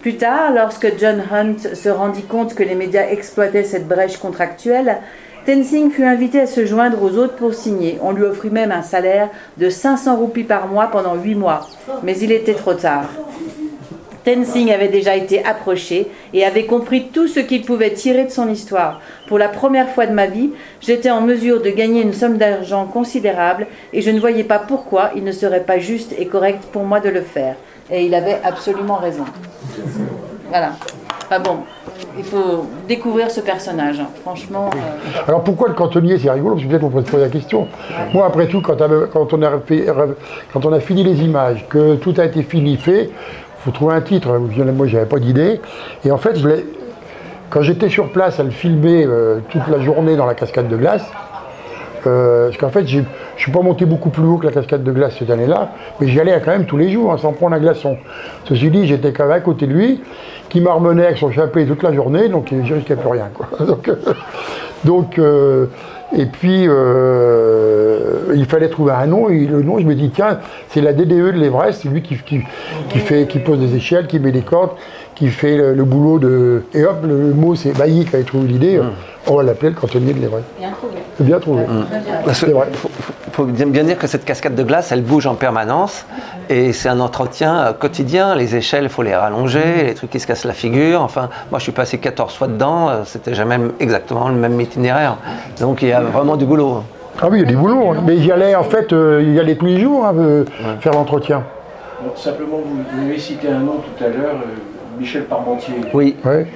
Plus 0.00 0.16
tard, 0.16 0.52
lorsque 0.54 0.98
John 0.98 1.20
Hunt 1.32 1.74
se 1.74 1.88
rendit 1.88 2.22
compte 2.22 2.54
que 2.54 2.62
les 2.62 2.76
médias 2.76 3.08
exploitaient 3.08 3.64
cette 3.64 3.88
brèche 3.88 4.18
contractuelle, 4.18 4.98
Tenzing 5.44 5.90
fut 5.90 6.04
invité 6.04 6.40
à 6.40 6.46
se 6.46 6.64
joindre 6.64 7.02
aux 7.02 7.16
autres 7.16 7.34
pour 7.34 7.54
signer. 7.54 7.98
On 8.02 8.12
lui 8.12 8.22
offrit 8.22 8.50
même 8.50 8.70
un 8.70 8.82
salaire 8.82 9.30
de 9.56 9.70
500 9.70 10.16
roupies 10.16 10.44
par 10.44 10.68
mois 10.68 10.88
pendant 10.88 11.16
8 11.16 11.34
mois. 11.34 11.66
Mais 12.04 12.16
il 12.18 12.30
était 12.30 12.54
trop 12.54 12.74
tard. 12.74 13.08
Tenzing 14.24 14.70
avait 14.70 14.88
déjà 14.88 15.16
été 15.16 15.44
approché 15.44 16.06
et 16.34 16.44
avait 16.44 16.64
compris 16.64 17.08
tout 17.12 17.28
ce 17.28 17.40
qu'il 17.40 17.62
pouvait 17.64 17.92
tirer 17.92 18.24
de 18.24 18.30
son 18.30 18.48
histoire. 18.48 19.00
Pour 19.26 19.38
la 19.38 19.48
première 19.48 19.88
fois 19.90 20.06
de 20.06 20.12
ma 20.12 20.26
vie, 20.26 20.50
j'étais 20.80 21.10
en 21.10 21.20
mesure 21.20 21.62
de 21.62 21.70
gagner 21.70 22.02
une 22.02 22.12
somme 22.12 22.36
d'argent 22.36 22.84
considérable 22.86 23.66
et 23.92 24.02
je 24.02 24.10
ne 24.10 24.20
voyais 24.20 24.44
pas 24.44 24.58
pourquoi 24.58 25.10
il 25.16 25.24
ne 25.24 25.32
serait 25.32 25.62
pas 25.64 25.78
juste 25.78 26.14
et 26.18 26.26
correct 26.26 26.64
pour 26.72 26.84
moi 26.84 27.00
de 27.00 27.08
le 27.08 27.22
faire. 27.22 27.56
Et 27.90 28.04
il 28.04 28.14
avait 28.14 28.38
absolument 28.44 28.96
raison. 28.96 29.24
Voilà. 30.50 30.72
Enfin 31.30 31.40
bon, 31.40 31.58
il 32.16 32.24
faut 32.24 32.66
découvrir 32.88 33.30
ce 33.30 33.40
personnage. 33.40 34.00
hein. 34.00 34.08
Franchement, 34.22 34.70
euh, 34.74 35.20
Alors 35.28 35.44
pourquoi 35.44 35.68
le 35.68 35.74
cantonnier 35.74 36.18
C'est 36.18 36.30
rigolo, 36.30 36.54
parce 36.54 36.64
que 36.64 36.70
peut-être 36.70 36.84
on 36.84 36.88
pourrait 36.88 37.04
se 37.04 37.10
poser 37.10 37.24
la 37.24 37.28
question. 37.30 37.68
Moi, 38.14 38.24
après 38.26 38.48
tout, 38.48 38.62
quand, 38.62 38.76
quand 39.12 39.32
on 39.34 39.42
a 39.42 39.58
fait- 39.60 39.86
quand 40.52 40.64
on 40.64 40.72
a 40.72 40.80
fini 40.80 41.04
les 41.04 41.22
images, 41.22 41.66
que 41.68 41.96
tout 41.96 42.14
a 42.16 42.24
été 42.24 42.42
fini, 42.42 42.78
fait, 42.78 43.10
trouver 43.72 43.94
un 43.94 44.00
titre. 44.00 44.38
Moi, 44.38 44.86
j'avais 44.86 45.06
pas 45.06 45.18
d'idée. 45.18 45.60
Et 46.04 46.10
en 46.10 46.18
fait, 46.18 46.38
je 46.38 46.48
quand 47.50 47.62
j'étais 47.62 47.88
sur 47.88 48.10
place 48.10 48.38
à 48.40 48.42
le 48.42 48.50
filmer 48.50 49.04
euh, 49.06 49.38
toute 49.48 49.66
la 49.68 49.80
journée 49.80 50.16
dans 50.16 50.26
la 50.26 50.34
cascade 50.34 50.68
de 50.68 50.76
glace, 50.76 51.04
euh, 52.06 52.46
parce 52.48 52.58
qu'en 52.58 52.68
fait, 52.68 52.86
je 52.86 53.00
suis 53.36 53.52
pas 53.52 53.62
monté 53.62 53.86
beaucoup 53.86 54.10
plus 54.10 54.22
haut 54.24 54.36
que 54.36 54.46
la 54.46 54.52
cascade 54.52 54.84
de 54.84 54.92
glace 54.92 55.14
cette 55.18 55.30
année-là, 55.30 55.70
mais 56.00 56.08
j'y 56.08 56.20
allais 56.20 56.38
quand 56.44 56.50
même 56.50 56.66
tous 56.66 56.76
les 56.76 56.90
jours, 56.90 57.12
hein, 57.12 57.18
sans 57.18 57.32
prendre 57.32 57.56
un 57.56 57.58
glaçon. 57.58 57.96
Ceci 58.44 58.70
dit, 58.70 58.86
j'étais 58.86 59.12
quand 59.12 59.24
même 59.24 59.32
à 59.32 59.40
côté 59.40 59.66
de 59.66 59.72
lui, 59.72 60.02
qui 60.50 60.60
marmonnait 60.60 61.06
avec 61.06 61.18
son 61.18 61.30
chapelet 61.30 61.64
toute 61.64 61.82
la 61.82 61.92
journée, 61.92 62.28
donc 62.28 62.52
je 62.52 62.74
risquais 62.74 62.96
plus 62.96 63.08
rien. 63.08 63.28
Quoi. 63.32 63.48
Donc, 63.66 63.88
euh, 63.88 64.04
donc, 64.84 65.20
et 66.16 66.26
puis, 66.26 66.68
euh, 67.98 68.34
il 68.34 68.46
fallait 68.46 68.68
trouver 68.68 68.92
un 68.92 69.06
nom, 69.06 69.28
et 69.28 69.46
le 69.46 69.62
nom, 69.62 69.78
je 69.78 69.84
me 69.84 69.94
dis, 69.94 70.10
tiens, 70.10 70.38
c'est 70.68 70.80
la 70.80 70.92
DDE 70.92 71.08
de 71.08 71.30
l'Everest, 71.32 71.80
c'est 71.82 71.88
lui 71.88 72.02
qui, 72.02 72.16
qui, 72.16 72.40
qui 72.88 72.98
fait, 72.98 73.26
qui 73.26 73.38
pose 73.38 73.58
des 73.58 73.74
échelles, 73.76 74.06
qui 74.06 74.18
met 74.18 74.32
des 74.32 74.42
cordes, 74.42 74.70
qui 75.14 75.28
fait 75.28 75.56
le, 75.56 75.74
le 75.74 75.84
boulot 75.84 76.18
de... 76.18 76.62
Et 76.74 76.84
hop, 76.84 76.98
le, 77.02 77.32
mot, 77.34 77.54
c'est 77.54 77.76
Bailly 77.76 78.04
qui 78.04 78.14
avait 78.14 78.24
trouvé 78.24 78.46
l'idée, 78.46 78.80
on 79.26 79.34
va 79.36 79.42
l'appeler 79.42 79.70
le 79.70 79.74
cantonnier 79.76 80.14
de 80.14 80.20
l'Everest. 80.20 80.46
bien 80.58 80.70
trouvé. 80.70 80.94
Bien 81.20 81.38
trouvé. 81.40 81.64
C'est 82.32 82.50
vrai. 82.52 82.68
faut, 82.72 82.88
faut- 83.32 83.44
bien 83.44 83.84
dire 83.84 83.98
que 83.98 84.06
cette 84.06 84.24
cascade 84.24 84.54
de 84.54 84.62
glace, 84.62 84.90
elle 84.92 85.02
bouge 85.02 85.26
en 85.26 85.34
permanence 85.34 86.06
et 86.48 86.72
c'est 86.72 86.88
un 86.88 86.98
entretien 87.00 87.58
euh, 87.58 87.72
quotidien. 87.72 88.34
Les 88.34 88.56
échelles, 88.56 88.84
il 88.84 88.88
faut 88.88 89.02
les 89.02 89.14
rallonger, 89.14 89.84
les 89.84 89.94
trucs 89.94 90.10
qui 90.10 90.18
se 90.20 90.26
cassent 90.26 90.44
la 90.44 90.52
figure. 90.54 91.02
Enfin, 91.02 91.28
moi, 91.50 91.58
je 91.58 91.64
suis 91.64 91.72
passé 91.72 91.98
14 91.98 92.34
fois 92.34 92.46
dedans, 92.48 92.88
euh, 92.88 93.02
c'était 93.04 93.34
jamais 93.34 93.58
exactement 93.80 94.28
le 94.28 94.34
même 94.36 94.60
itinéraire. 94.60 95.16
Donc, 95.60 95.82
il 95.82 95.88
y 95.88 95.92
a 95.92 96.00
vraiment 96.00 96.36
du 96.36 96.46
boulot. 96.46 96.82
Ah 97.20 97.28
oui, 97.30 97.38
il 97.38 97.40
y 97.40 97.44
a 97.44 97.48
du 97.48 97.56
boulot, 97.56 97.90
hein. 97.90 98.02
mais 98.06 98.18
j'y 98.18 98.30
allais 98.30 98.54
en 98.54 98.62
fait, 98.62 98.92
euh, 98.92 99.22
y 99.22 99.40
allait 99.40 99.56
tous 99.56 99.66
les 99.66 99.80
jours 99.80 100.04
hein, 100.06 100.14
euh, 100.16 100.44
faire 100.80 100.92
l'entretien. 100.92 101.42
Bon, 102.02 102.12
simplement, 102.14 102.58
vous, 102.64 102.76
vous 102.92 103.02
m'avez 103.04 103.18
cité 103.18 103.48
un 103.48 103.58
nom 103.58 103.78
tout 103.78 104.04
à 104.04 104.08
l'heure, 104.08 104.36
euh, 104.36 105.00
Michel 105.00 105.24
Parmentier. 105.24 105.74
Oui. 105.92 106.14
Ouais. 106.24 106.46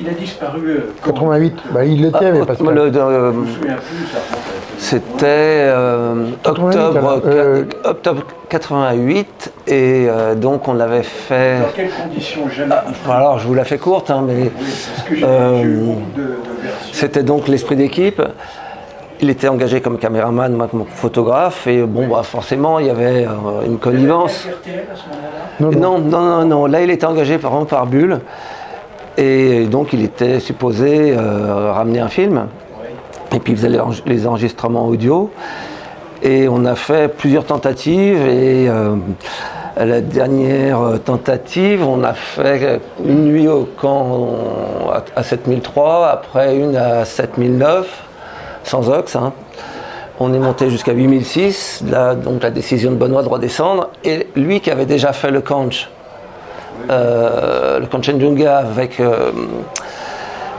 Il 0.00 0.08
a 0.08 0.12
disparu. 0.12 0.60
euh, 0.70 0.80
quand 1.02 1.12
88, 1.12 1.54
bah, 1.72 1.84
il 1.84 2.00
l'était, 2.02 2.18
Ah, 2.22 2.32
mais 2.32 2.46
parce 2.46 2.58
que. 2.58 2.64
le- 2.64 2.90
de- 2.90 2.98
Je 2.98 3.38
me 3.38 3.46
souviens 3.46 3.74
plus, 3.76 4.06
ça 4.10 4.18
remonte 4.20 4.46
à- 4.46 4.78
C'était 4.78 5.26
euh, 5.26 6.26
88, 6.42 6.76
octobre, 6.78 7.20
euh, 7.26 7.64
octobre 7.84 8.22
88 8.48 9.52
et 9.66 10.06
euh, 10.08 10.34
donc 10.34 10.66
on 10.68 10.72
l'avait 10.72 11.02
fait. 11.02 11.60
Dans 11.60 11.66
quelles 11.76 11.90
conditions 11.90 12.48
jamais? 12.48 12.74
Alors 13.06 13.38
je 13.38 13.46
vous 13.46 13.52
la 13.54 13.64
fais 13.64 13.76
courte, 13.76 14.10
hein, 14.10 14.24
mais 14.26 14.44
Oui, 14.44 14.50
parce 14.96 15.08
que 15.08 15.14
j'ai 15.16 15.24
Euh, 15.24 15.58
j'ai 15.58 15.62
eu 15.68 15.76
beaucoup 15.76 16.00
de, 16.16 16.22
de 16.22 16.28
versions. 16.62 16.88
c'était 16.92 17.22
donc 17.22 17.46
l'esprit 17.48 17.76
d'équipe. 17.76 18.22
Il 19.22 19.28
était 19.28 19.48
engagé 19.48 19.80
comme 19.82 19.98
caméraman, 19.98 20.52
moi 20.54 20.66
comme 20.70 20.84
photographe 20.86 21.66
et 21.66 21.82
bon 21.82 22.08
bah 22.08 22.22
forcément 22.22 22.78
il 22.78 22.86
y 22.86 22.90
avait 22.90 23.26
euh, 23.26 23.66
une 23.66 23.78
connivence. 23.78 24.46
Non, 25.60 25.70
non. 25.70 25.98
Non, 25.98 26.44
non. 26.46 26.66
Là, 26.66 26.80
il 26.80 26.90
était 26.90 27.04
engagé 27.06 27.36
par 27.38 27.52
exemple 27.52 27.70
par 27.70 27.86
Bulle. 27.86 28.20
Et 29.18 29.66
donc, 29.66 29.92
il 29.92 30.02
était 30.02 30.40
supposé 30.40 31.12
euh, 31.14 31.72
ramener 31.72 32.00
un 32.00 32.08
film. 32.08 32.46
Et 33.34 33.38
puis, 33.40 33.52
il 33.52 33.56
faisait 33.56 33.68
les, 33.68 33.78
enre- 33.78 34.02
les 34.06 34.26
enregistrements 34.26 34.86
audio. 34.86 35.30
Et 36.22 36.48
on 36.48 36.64
a 36.64 36.74
fait 36.74 37.14
plusieurs 37.14 37.44
tentatives. 37.44 38.26
Et 38.26 38.68
euh, 38.70 38.94
à 39.76 39.84
la 39.84 40.00
dernière 40.00 40.78
tentative, 41.04 41.86
on 41.86 42.02
a 42.04 42.14
fait 42.14 42.80
une 43.04 43.24
nuit 43.26 43.48
au 43.48 43.68
camp 43.78 44.28
à, 44.90 45.02
à 45.20 45.22
7003, 45.22 46.08
après 46.08 46.56
une 46.56 46.76
à 46.76 47.04
7009, 47.04 48.04
sans 48.64 48.88
ox. 48.90 49.16
hein. 49.16 49.32
On 50.22 50.34
est 50.34 50.38
monté 50.38 50.68
jusqu'à 50.68 50.92
8006, 50.92 51.84
là, 51.88 52.14
donc 52.14 52.42
la 52.42 52.50
décision 52.50 52.90
de 52.90 52.96
Benoît 52.96 53.22
de 53.22 53.28
redescendre. 53.28 53.88
Et 54.04 54.28
lui 54.36 54.60
qui 54.60 54.70
avait 54.70 54.84
déjà 54.84 55.14
fait 55.14 55.30
le 55.30 55.40
Kanch, 55.40 55.88
euh, 56.90 57.80
le 57.80 57.86
Kanchenjunga 57.86 58.58
avec, 58.58 59.00
euh, 59.00 59.30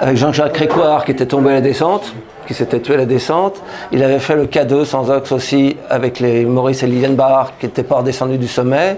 avec 0.02 0.18
Jean-Jacques 0.18 0.54
Crécoire 0.54 1.06
qui 1.06 1.12
était 1.12 1.28
tombé 1.28 1.52
à 1.52 1.54
la 1.54 1.62
descente, 1.62 2.12
qui 2.48 2.56
s'était 2.56 2.80
tué 2.80 2.96
à 2.96 2.98
la 2.98 3.06
descente. 3.06 3.62
Il 3.92 4.04
avait 4.04 4.18
fait 4.18 4.36
le 4.36 4.48
K2 4.48 4.84
sans 4.84 5.12
ox 5.12 5.32
aussi 5.32 5.78
avec 5.92 6.20
les 6.20 6.44
Maurice 6.44 6.82
et 6.82 6.88
Liliane 6.88 7.16
Barr 7.16 7.52
qui 7.60 7.68
n'étaient 7.68 7.84
pas 7.84 7.98
redescendus 7.98 8.40
du 8.40 8.48
sommet. 8.48 8.98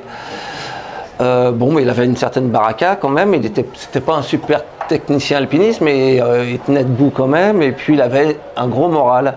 Euh, 1.21 1.51
bon, 1.51 1.73
mais 1.73 1.81
il 1.83 1.89
avait 1.89 2.05
une 2.05 2.15
certaine 2.17 2.47
baraka 2.47 2.95
quand 2.95 3.09
même. 3.09 3.33
Il 3.33 3.41
n'était 3.41 3.63
pas 3.99 4.15
un 4.15 4.21
super 4.21 4.63
technicien 4.87 5.37
alpiniste, 5.37 5.81
mais 5.81 6.21
euh, 6.21 6.45
il 6.49 6.59
tenait 6.59 6.83
debout 6.83 7.11
quand 7.13 7.27
même. 7.27 7.61
Et 7.61 7.71
puis 7.71 7.93
il 7.93 8.01
avait 8.01 8.37
un 8.55 8.67
gros 8.67 8.87
moral. 8.87 9.35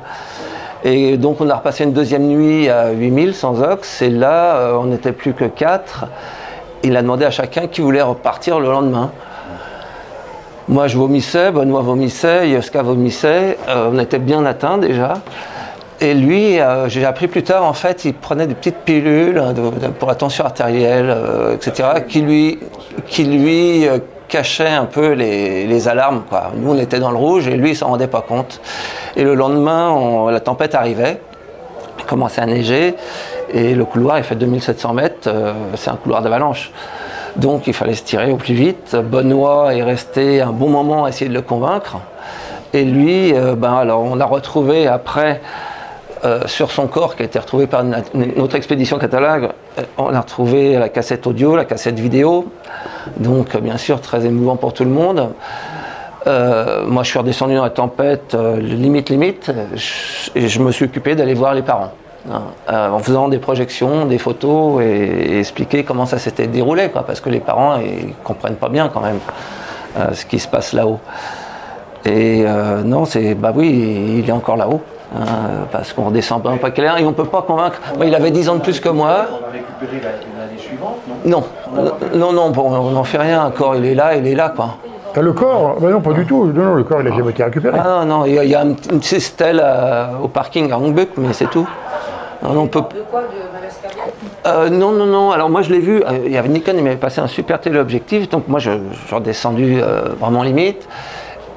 Et 0.84 1.16
donc 1.16 1.40
on 1.40 1.51
a 1.51 1.57
repassé 1.57 1.84
une 1.84 1.92
deuxième 1.92 2.26
nuit 2.28 2.68
à 2.68 2.90
8000 2.90 3.34
sans 3.34 3.61
ox. 3.62 4.03
Et 4.03 4.11
là, 4.11 4.57
euh, 4.57 4.74
on 4.74 4.84
n'était 4.86 5.12
plus 5.12 5.32
que 5.32 5.44
4. 5.44 6.07
Il 6.84 6.97
a 6.97 7.03
demandé 7.03 7.24
à 7.24 7.30
chacun 7.30 7.66
qui 7.66 7.80
voulait 7.80 8.03
repartir 8.03 8.61
le 8.61 8.68
lendemain. 8.68 9.11
Moi, 10.68 10.88
je 10.88 10.97
vomissais, 10.97 11.51
Benoît 11.51 11.82
vomissait, 11.82 12.51
Yoska 12.51 12.82
vomissait. 12.82 13.57
Euh, 13.68 13.90
on 13.92 13.99
était 13.99 14.18
bien 14.18 14.44
atteints 14.44 14.78
déjà. 14.78 15.14
Et 16.01 16.12
lui, 16.12 16.61
euh, 16.61 16.88
j'ai 16.88 17.05
appris 17.05 17.26
plus 17.26 17.42
tard, 17.42 17.64
en 17.64 17.72
fait, 17.72 18.05
il 18.05 18.14
prenait 18.14 18.47
des 18.47 18.55
petites 18.55 18.78
pilules 18.84 19.38
hein, 19.38 19.55
pour 19.99 20.09
la 20.09 20.14
tension 20.14 20.44
artérielle, 20.44 21.16
etc., 21.55 21.88
qui 22.07 22.20
lui, 22.20 22.59
qui 23.07 23.24
lui 23.24 23.88
cachaient 24.29 24.68
un 24.68 24.85
peu 24.85 25.12
les, 25.12 25.89
alarmes. 25.89 26.22
Quoi. 26.29 26.53
Nous, 26.57 26.70
on 26.72 26.79
était 26.79 26.99
dans 26.99 27.11
le 27.11 27.16
rouge 27.16 27.49
et 27.49 27.57
lui, 27.57 27.70
il 27.70 27.77
s'en 27.77 27.89
rendait 27.89 28.09
pas 28.09 28.22
compte. 28.22 28.61
Et 29.16 29.24
le 29.24 29.35
lendemain, 29.35 30.31
la 30.31 30.41
tempête 30.41 30.74
arrivait, 30.74 31.20
il 31.99 32.05
commençait 32.05 32.41
à 32.41 32.47
neiger, 32.47 32.95
et 33.53 33.74
le 33.74 33.85
couloir, 33.85 34.18
il 34.18 34.24
fait 34.24 34.35
2700 34.35 34.95
mètres, 34.95 35.29
euh, 35.29 35.53
c'est 35.77 35.91
un 35.91 35.97
couloir 35.97 36.22
d'avalanche. 36.22 36.72
Donc, 37.37 37.66
il 37.66 37.74
fallait 37.74 37.95
se 37.95 38.03
tirer 38.03 38.33
au 38.33 38.37
plus 38.37 38.55
vite. 38.55 38.97
Benoît 38.97 39.74
est 39.74 39.83
resté 39.83 40.41
un 40.41 40.53
bon 40.53 40.68
moment 40.68 41.05
à 41.05 41.11
essayer 41.11 41.29
de 41.29 41.35
le 41.35 41.43
convaincre. 41.43 41.99
Et 42.72 42.85
lui, 42.85 43.35
euh, 43.35 43.55
ben 43.55 43.74
alors, 43.74 44.03
on 44.03 44.18
a 44.20 44.24
retrouvé 44.24 44.87
après 44.87 45.41
euh, 46.27 46.41
sur 46.47 46.72
son 46.72 46.89
corps, 46.89 47.14
qui 47.14 47.22
a 47.22 47.27
été 47.27 47.39
retrouvé 47.39 47.68
par 47.68 47.83
une, 47.83 47.95
autre 48.41 48.57
expédition 48.57 48.99
catalogue, 48.99 49.51
euh, 49.79 49.83
on 49.97 50.12
a 50.12 50.20
retrouvé 50.20 50.77
la 50.77 50.89
cassette 50.89 51.24
audio, 51.24 51.55
la 51.55 51.64
cassette 51.64 52.01
vidéo. 52.01 52.47
Donc, 53.18 53.55
euh, 53.55 53.61
bien 53.61 53.77
sûr, 53.77 54.01
très 54.01 54.27
émouvant 54.27 54.57
pour 54.57 54.72
tout 54.72 54.83
le 54.83 54.91
monde. 54.91 55.31
Moi, 56.27 57.05
je 57.05 57.11
suis 57.11 57.18
redescendu 57.20 57.55
dans 57.55 57.62
la 57.62 57.70
tempête, 57.70 58.37
limite, 58.59 59.11
limite, 59.11 59.53
et 60.35 60.49
je 60.49 60.61
me 60.61 60.72
suis 60.72 60.87
occupé 60.87 61.14
d'aller 61.14 61.35
voir 61.35 61.55
les 61.55 61.62
parents. 61.62 61.93
en 62.68 62.99
faisant 62.99 63.29
des 63.29 63.39
projections, 63.39 64.07
des 64.07 64.18
photos 64.18 64.83
et, 64.83 65.39
expliquer 65.39 65.85
comment 65.85 66.05
ça 66.05 66.18
s'était 66.18 66.49
déroulé, 66.49 66.89
parce 66.89 67.20
que 67.20 67.31
les 67.31 67.39
parents 67.39 67.79
ils 67.79 68.12
comprennent 68.24 68.57
pas 68.57 68.68
bien 68.68 68.91
quand 68.93 69.03
même 69.03 69.20
ce 70.12 70.27
qui 70.27 70.41
se 70.41 70.49
passe 70.49 70.72
là-haut. 70.72 70.99
Et 72.05 72.45
non, 72.85 73.05
c'est 73.05 73.37
bah 73.37 73.53
oui, 73.55 74.18
il 74.18 74.29
est 74.29 74.33
encore 74.33 74.57
là-haut. 74.57 74.83
Hein, 75.14 75.66
parce 75.70 75.92
qu'on 75.92 76.04
redescend 76.04 76.42
pas 76.42 76.50
un 76.50 76.57
paquet 76.57 76.82
l'air 76.82 76.98
et 76.98 77.04
on 77.04 77.12
peut 77.12 77.24
pas 77.24 77.42
convaincre. 77.42 77.78
Moi, 77.96 78.07
il 78.07 78.14
avait 78.14 78.30
10 78.30 78.48
ans 78.48 78.57
de 78.57 78.61
plus 78.61 78.80
que 78.80 78.88
moi. 78.88 79.26
On 79.30 79.46
a 79.48 79.52
récupéré 79.52 80.02
la- 80.02 80.40
l'année 80.46 80.59
suivante, 80.59 80.96
non? 81.24 81.44
Non, 81.74 81.92
non, 82.14 82.32
non, 82.32 82.50
bon, 82.50 82.70
on 82.70 82.90
n'en 82.90 83.04
fait 83.04 83.18
rien. 83.18 83.44
Encore, 83.46 83.76
il 83.76 83.84
est 83.86 83.94
là, 83.94 84.14
il 84.16 84.26
est 84.26 84.34
là, 84.34 84.50
quoi. 84.54 84.76
Ah, 85.18 85.22
le 85.22 85.32
corps? 85.32 85.76
Bah 85.80 85.88
Non, 85.90 86.00
pas 86.02 86.12
du 86.12 86.26
tout. 86.26 86.44
Non, 86.54 86.62
non, 86.64 86.74
le 86.74 86.84
corps, 86.84 87.00
il 87.00 87.09
a 87.09 87.16
jamais 87.16 87.30
été 87.30 87.42
récupéré. 87.42 87.78
Ah 87.82 88.04
non, 88.04 88.18
non, 88.18 88.24
il 88.26 88.34
y 88.34 88.38
a, 88.38 88.44
il 88.44 88.50
y 88.50 88.54
a 88.54 88.62
une 88.62 88.76
petite 88.76 89.20
stèle 89.20 89.62
euh, 89.64 90.09
au 90.22 90.28
parking 90.28 90.70
à 90.70 90.78
Hongbuck, 90.78 91.09
mais 91.16 91.32
c'est 91.32 91.48
tout. 91.48 91.66
Non, 92.42 92.61
on 92.61 92.66
peut... 92.66 92.80
De 92.80 93.00
quoi? 93.11 93.22
De 93.22 93.26
Euh, 94.46 94.68
non, 94.68 94.92
non, 94.92 95.07
non. 95.07 95.30
Alors 95.30 95.48
moi, 95.48 95.62
je 95.62 95.70
l'ai 95.72 95.78
vu. 95.80 96.02
euh, 96.04 96.18
Il 96.26 96.32
y 96.32 96.36
avait 96.36 96.48
Nikon, 96.48 96.74
il 96.76 96.84
m'avait 96.84 96.96
passé 96.96 97.20
un 97.22 97.26
super 97.28 97.59
téléobjectif. 97.61 98.28
Donc 98.28 98.46
moi, 98.46 98.61
je, 98.61 98.72
je 98.92 99.07
suis 99.07 99.14
redescendu 99.14 99.78
euh, 99.82 100.02
vraiment 100.20 100.42
limite. 100.42 100.86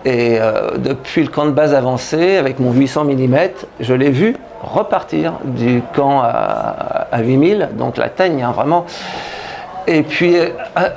Et 0.05 0.37
euh, 0.39 0.77
depuis 0.77 1.23
le 1.23 1.29
camp 1.29 1.45
de 1.45 1.51
base 1.51 1.73
avancé, 1.73 2.37
avec 2.37 2.59
mon 2.59 2.71
800 2.71 3.03
mm, 3.05 3.35
je 3.81 3.93
l'ai 3.93 4.09
vu 4.09 4.35
repartir 4.61 5.33
du 5.43 5.81
camp 5.93 6.21
à, 6.21 7.07
à 7.11 7.21
8000, 7.21 7.69
donc 7.77 7.97
la 7.97 8.09
teigne, 8.09 8.43
hein, 8.43 8.51
vraiment. 8.55 8.85
Et 9.87 10.03
puis, 10.03 10.37
euh, 10.37 10.47
à- 10.75 10.89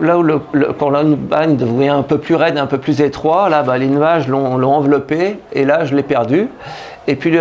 là 0.00 0.18
où 0.18 0.22
le, 0.24 0.40
le 0.52 0.72
Cornbagne 0.72 1.56
devenait 1.56 1.88
un 1.88 2.02
peu 2.02 2.18
plus 2.18 2.34
raide, 2.34 2.58
un 2.58 2.66
peu 2.66 2.78
plus 2.78 3.00
étroit, 3.00 3.48
là, 3.48 3.62
bah, 3.62 3.78
les 3.78 3.86
nuages 3.86 4.26
l'ont 4.28 4.62
enveloppé, 4.64 5.38
et 5.52 5.64
là, 5.64 5.84
je 5.84 5.94
l'ai 5.94 6.02
perdu. 6.02 6.48
Et 7.06 7.14
puis, 7.16 7.36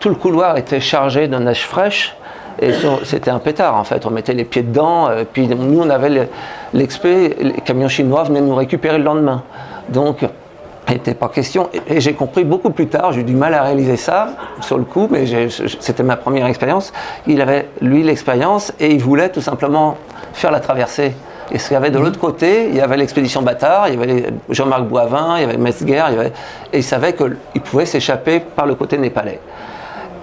tout 0.00 0.08
le 0.08 0.14
couloir 0.14 0.56
était 0.56 0.80
chargé 0.80 1.26
de 1.28 1.36
neige 1.36 1.64
fraîche. 1.66 2.16
Et 2.62 2.70
c'était 3.02 3.32
un 3.32 3.40
pétard 3.40 3.74
en 3.74 3.82
fait, 3.82 4.06
on 4.06 4.10
mettait 4.10 4.32
les 4.32 4.44
pieds 4.44 4.62
dedans, 4.62 5.08
euh, 5.08 5.24
puis 5.30 5.48
nous 5.48 5.80
on 5.82 5.90
avait 5.90 6.08
le- 6.08 6.28
l'expé, 6.72 7.34
les 7.40 7.52
camions 7.54 7.88
chinois 7.88 8.22
venaient 8.22 8.40
nous 8.40 8.54
récupérer 8.54 8.96
le 8.98 9.02
lendemain. 9.02 9.42
Donc 9.88 10.24
il 10.88 10.92
n'était 10.94 11.14
pas 11.14 11.28
question, 11.28 11.68
et, 11.72 11.96
et 11.96 12.00
j'ai 12.00 12.12
compris 12.12 12.44
beaucoup 12.44 12.70
plus 12.70 12.88
tard, 12.88 13.12
j'ai 13.12 13.20
eu 13.22 13.24
du 13.24 13.34
mal 13.34 13.54
à 13.54 13.62
réaliser 13.62 13.96
ça 13.96 14.28
sur 14.60 14.76
le 14.76 14.84
coup, 14.84 15.08
mais 15.10 15.24
c'était 15.80 16.02
ma 16.02 16.16
première 16.16 16.46
expérience. 16.46 16.92
Il 17.26 17.40
avait 17.40 17.68
lui 17.80 18.02
l'expérience 18.02 18.72
et 18.78 18.90
il 18.92 19.00
voulait 19.00 19.30
tout 19.30 19.40
simplement 19.40 19.96
faire 20.34 20.50
la 20.50 20.60
traversée. 20.60 21.14
Et 21.52 21.58
ce 21.58 21.68
qu'il 21.68 21.74
y 21.74 21.76
avait 21.76 21.90
de 21.90 21.98
l'autre 21.98 22.18
côté, 22.18 22.68
il 22.68 22.76
y 22.76 22.80
avait 22.80 22.96
l'expédition 22.96 23.42
Bâtard, 23.42 23.88
il 23.88 24.00
y 24.00 24.02
avait 24.02 24.26
Jean-Marc 24.48 24.84
Boivin, 24.84 25.36
il 25.38 25.40
y 25.42 25.44
avait 25.44 25.58
Metzger, 25.58 26.02
il 26.08 26.14
y 26.14 26.18
avait- 26.18 26.32
et 26.72 26.78
il 26.78 26.82
savait 26.84 27.14
qu'il 27.14 27.60
pouvait 27.62 27.86
s'échapper 27.86 28.40
par 28.40 28.66
le 28.66 28.74
côté 28.74 28.96
népalais. 28.98 29.40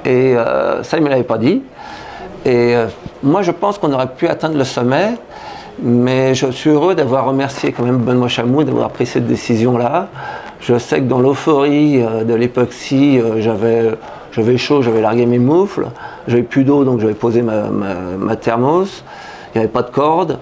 Et 0.03 0.35
euh, 0.35 0.81
ça, 0.83 0.97
il 0.97 1.01
ne 1.01 1.05
me 1.05 1.11
l'avait 1.11 1.23
pas 1.23 1.37
dit. 1.37 1.63
Et 2.43 2.75
euh, 2.75 2.87
moi, 3.21 3.43
je 3.43 3.51
pense 3.51 3.77
qu'on 3.77 3.93
aurait 3.93 4.07
pu 4.07 4.27
atteindre 4.27 4.57
le 4.57 4.63
sommet, 4.63 5.11
mais 5.81 6.35
je 6.35 6.51
suis 6.51 6.69
heureux 6.69 6.95
d'avoir 6.95 7.25
remercié 7.25 7.71
quand 7.71 7.83
même 7.83 7.97
Benoît 7.97 8.27
Chamou 8.27 8.63
d'avoir 8.63 8.89
pris 8.91 9.05
cette 9.05 9.27
décision-là. 9.27 10.09
Je 10.59 10.77
sais 10.77 10.99
que 10.99 11.05
dans 11.05 11.19
l'euphorie 11.19 12.03
euh, 12.03 12.23
de 12.23 12.35
l'époxy, 12.35 13.19
euh, 13.19 13.41
j'avais, 13.41 13.91
j'avais 14.31 14.57
chaud, 14.57 14.83
j'avais 14.83 15.01
largué 15.01 15.25
mes 15.25 15.39
moufles, 15.39 15.87
j'avais 16.27 16.43
plus 16.43 16.63
d'eau, 16.63 16.83
donc 16.83 16.99
j'avais 16.99 17.15
posé 17.15 17.41
ma, 17.41 18.35
thermos, 18.35 19.03
il 19.53 19.57
n'y 19.57 19.63
avait 19.63 19.71
pas 19.71 19.81
de 19.81 19.89
corde. 19.89 20.37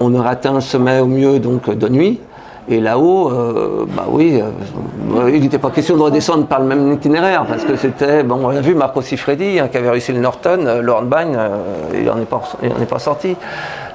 On 0.00 0.14
aurait 0.14 0.30
atteint 0.30 0.52
le 0.52 0.60
sommet 0.60 0.98
au 0.98 1.06
mieux 1.06 1.38
donc 1.38 1.70
de 1.70 1.88
nuit. 1.88 2.20
Et 2.68 2.80
là-haut, 2.80 3.30
euh, 3.30 3.86
bah 3.96 4.06
oui, 4.08 4.40
euh, 4.42 5.30
il 5.32 5.40
n'était 5.40 5.58
pas 5.58 5.70
question 5.70 5.96
de 5.96 6.02
redescendre 6.02 6.46
par 6.46 6.58
le 6.58 6.66
même 6.66 6.92
itinéraire, 6.92 7.44
parce 7.46 7.64
que 7.64 7.76
c'était, 7.76 8.24
bon, 8.24 8.40
on 8.42 8.48
a 8.48 8.60
vu 8.60 8.74
Marco 8.74 9.02
Siffredi, 9.02 9.60
hein, 9.60 9.68
qui 9.68 9.76
avait 9.76 9.90
réussi 9.90 10.12
le 10.12 10.18
Norton, 10.18 10.64
euh, 10.66 10.82
le 10.82 10.90
Hornbein, 10.90 11.34
euh, 11.34 11.58
il 11.94 12.04
n'en 12.04 12.18
est, 12.18 12.24
pas- 12.24 12.42
est 12.62 12.98
sorti. 12.98 13.36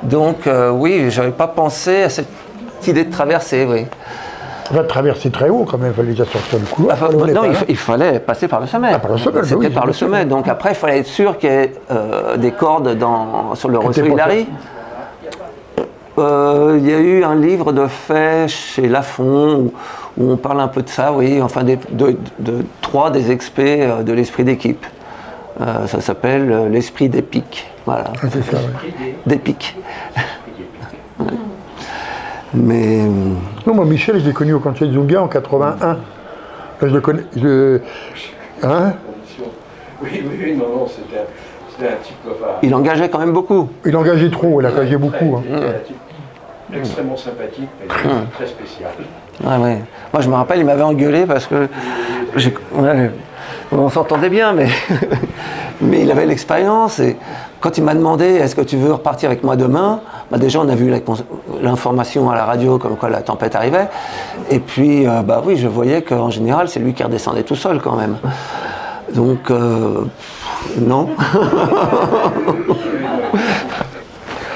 Donc 0.03 0.47
euh, 0.47 0.71
oui, 0.71 1.07
j'avais 1.09 1.31
pas 1.31 1.47
pensé 1.47 2.03
à 2.03 2.09
cette 2.09 2.27
idée 2.87 3.03
de 3.03 3.11
traversée, 3.11 3.67
oui. 3.69 3.85
On 4.71 4.75
va 4.75 4.83
traverser 4.85 5.29
très 5.31 5.49
haut 5.49 5.65
quand 5.69 5.77
même, 5.77 5.91
il 5.91 5.95
fallait 5.95 6.11
déjà 6.11 6.23
sortir 6.23 6.59
le 6.59 6.65
couloir. 6.65 6.95
Enfin, 6.95 7.09
non, 7.33 7.43
il, 7.67 7.75
fallait 7.75 8.19
passer 8.19 8.47
par 8.47 8.61
le 8.61 8.67
sommet. 8.67 8.91
Ah, 8.93 8.99
par 8.99 9.11
le 9.11 9.17
sommet, 9.17 9.43
C'était 9.43 9.55
oui, 9.55 9.69
par 9.69 9.85
le 9.85 9.91
sommet. 9.91 10.23
Donc 10.23 10.47
après, 10.47 10.69
il 10.69 10.75
fallait 10.75 10.99
être 10.99 11.07
sûr 11.07 11.37
qu'il 11.37 11.49
y 11.49 11.53
ait 11.53 11.73
euh, 11.91 12.37
des 12.37 12.51
cordes 12.51 12.97
dans, 12.97 13.53
sur 13.55 13.67
le 13.67 13.79
pas 13.79 13.89
Euh, 16.17 16.77
Il 16.79 16.89
y 16.89 16.93
a 16.93 16.99
eu 16.99 17.23
un 17.23 17.35
livre 17.35 17.71
de 17.71 17.87
fait 17.87 18.47
chez 18.49 18.87
Lafon 18.87 19.55
où, 19.55 19.73
où 20.23 20.31
on 20.31 20.37
parle 20.37 20.59
un 20.59 20.67
peu 20.67 20.81
de 20.81 20.89
ça, 20.89 21.13
oui, 21.13 21.41
enfin 21.41 21.63
des- 21.63 21.79
de, 21.91 22.17
de 22.39 22.65
trois 22.81 23.11
des 23.11 23.31
experts 23.31 23.97
euh, 23.99 24.03
de 24.03 24.11
l'esprit 24.13 24.43
d'équipe. 24.43 24.85
Euh, 25.61 25.87
ça 25.87 26.01
s'appelle 26.01 26.51
euh, 26.51 26.69
l'esprit 26.69 27.07
d'épique. 27.09 27.67
Voilà, 27.85 28.05
Ah, 28.21 28.27
c'est 28.31 28.43
ça, 28.43 28.57
ouais. 28.57 29.15
d'épique. 29.25 29.75
Mais. 32.53 32.99
Non, 33.65 33.73
moi, 33.73 33.85
Michel, 33.85 34.19
je 34.19 34.25
l'ai 34.25 34.33
connu 34.33 34.53
au 34.53 34.59
Cantier 34.59 34.87
de 34.87 34.93
Zunga 34.93 35.21
en 35.23 35.27
81. 35.27 35.97
Je 36.81 36.87
le 36.87 37.01
connais. 37.01 37.23
Je... 37.35 37.79
Hein? 38.63 38.93
Oui, 40.03 40.09
oui, 40.25 40.39
oui, 40.43 40.55
non, 40.55 40.79
non, 40.79 40.87
c'était 40.87 41.25
c'était 41.81 41.93
un 41.93 41.97
type. 41.97 42.15
Enfin, 42.29 42.51
Il 42.61 42.73
engageait 42.75 43.09
quand 43.09 43.19
même 43.19 43.33
beaucoup. 43.33 43.69
Il 43.85 43.95
engageait 43.95 44.29
trop, 44.29 44.61
il 44.61 44.67
engageait 44.67 44.97
beaucoup. 44.97 45.37
hein. 45.37 45.43
C'était 45.43 45.65
un 45.65 45.79
type 45.79 45.97
extrêmement 46.73 47.17
sympathique, 47.17 47.69
mais 47.81 47.87
très 47.87 48.47
spécial. 48.47 48.91
Ouais, 49.43 49.57
ouais. 49.57 49.81
Moi, 50.13 50.21
je 50.21 50.29
me 50.29 50.35
rappelle, 50.35 50.59
il 50.59 50.65
m'avait 50.65 50.83
engueulé 50.83 51.25
parce 51.25 51.47
que. 51.47 51.67
ouais, 52.73 53.11
on 53.71 53.89
s'entendait 53.89 54.29
bien, 54.29 54.53
mais. 54.53 54.67
mais 55.81 56.01
il 56.01 56.11
avait 56.11 56.25
l'expérience. 56.25 56.99
Et 56.99 57.17
quand 57.59 57.77
il 57.77 57.83
m'a 57.83 57.95
demandé 57.95 58.25
est-ce 58.25 58.55
que 58.55 58.61
tu 58.61 58.77
veux 58.77 58.93
repartir 58.93 59.29
avec 59.29 59.43
moi 59.43 59.55
demain 59.55 60.01
bah, 60.29 60.37
Déjà, 60.37 60.59
on 60.59 60.69
a 60.69 60.75
vu 60.75 60.93
l'information 61.61 62.29
à 62.29 62.35
la 62.35 62.45
radio 62.45 62.77
comme 62.77 62.95
quoi 62.95 63.09
la 63.09 63.21
tempête 63.21 63.55
arrivait. 63.55 63.87
Et 64.49 64.59
puis, 64.59 65.07
euh, 65.07 65.21
bah 65.23 65.41
oui, 65.45 65.57
je 65.57 65.67
voyais 65.67 66.03
qu'en 66.03 66.29
général, 66.29 66.69
c'est 66.69 66.79
lui 66.79 66.93
qui 66.93 67.03
redescendait 67.03 67.43
tout 67.43 67.55
seul 67.55 67.81
quand 67.81 67.95
même. 67.95 68.17
Donc, 69.13 69.49
euh, 69.49 70.05
non. 70.81 71.09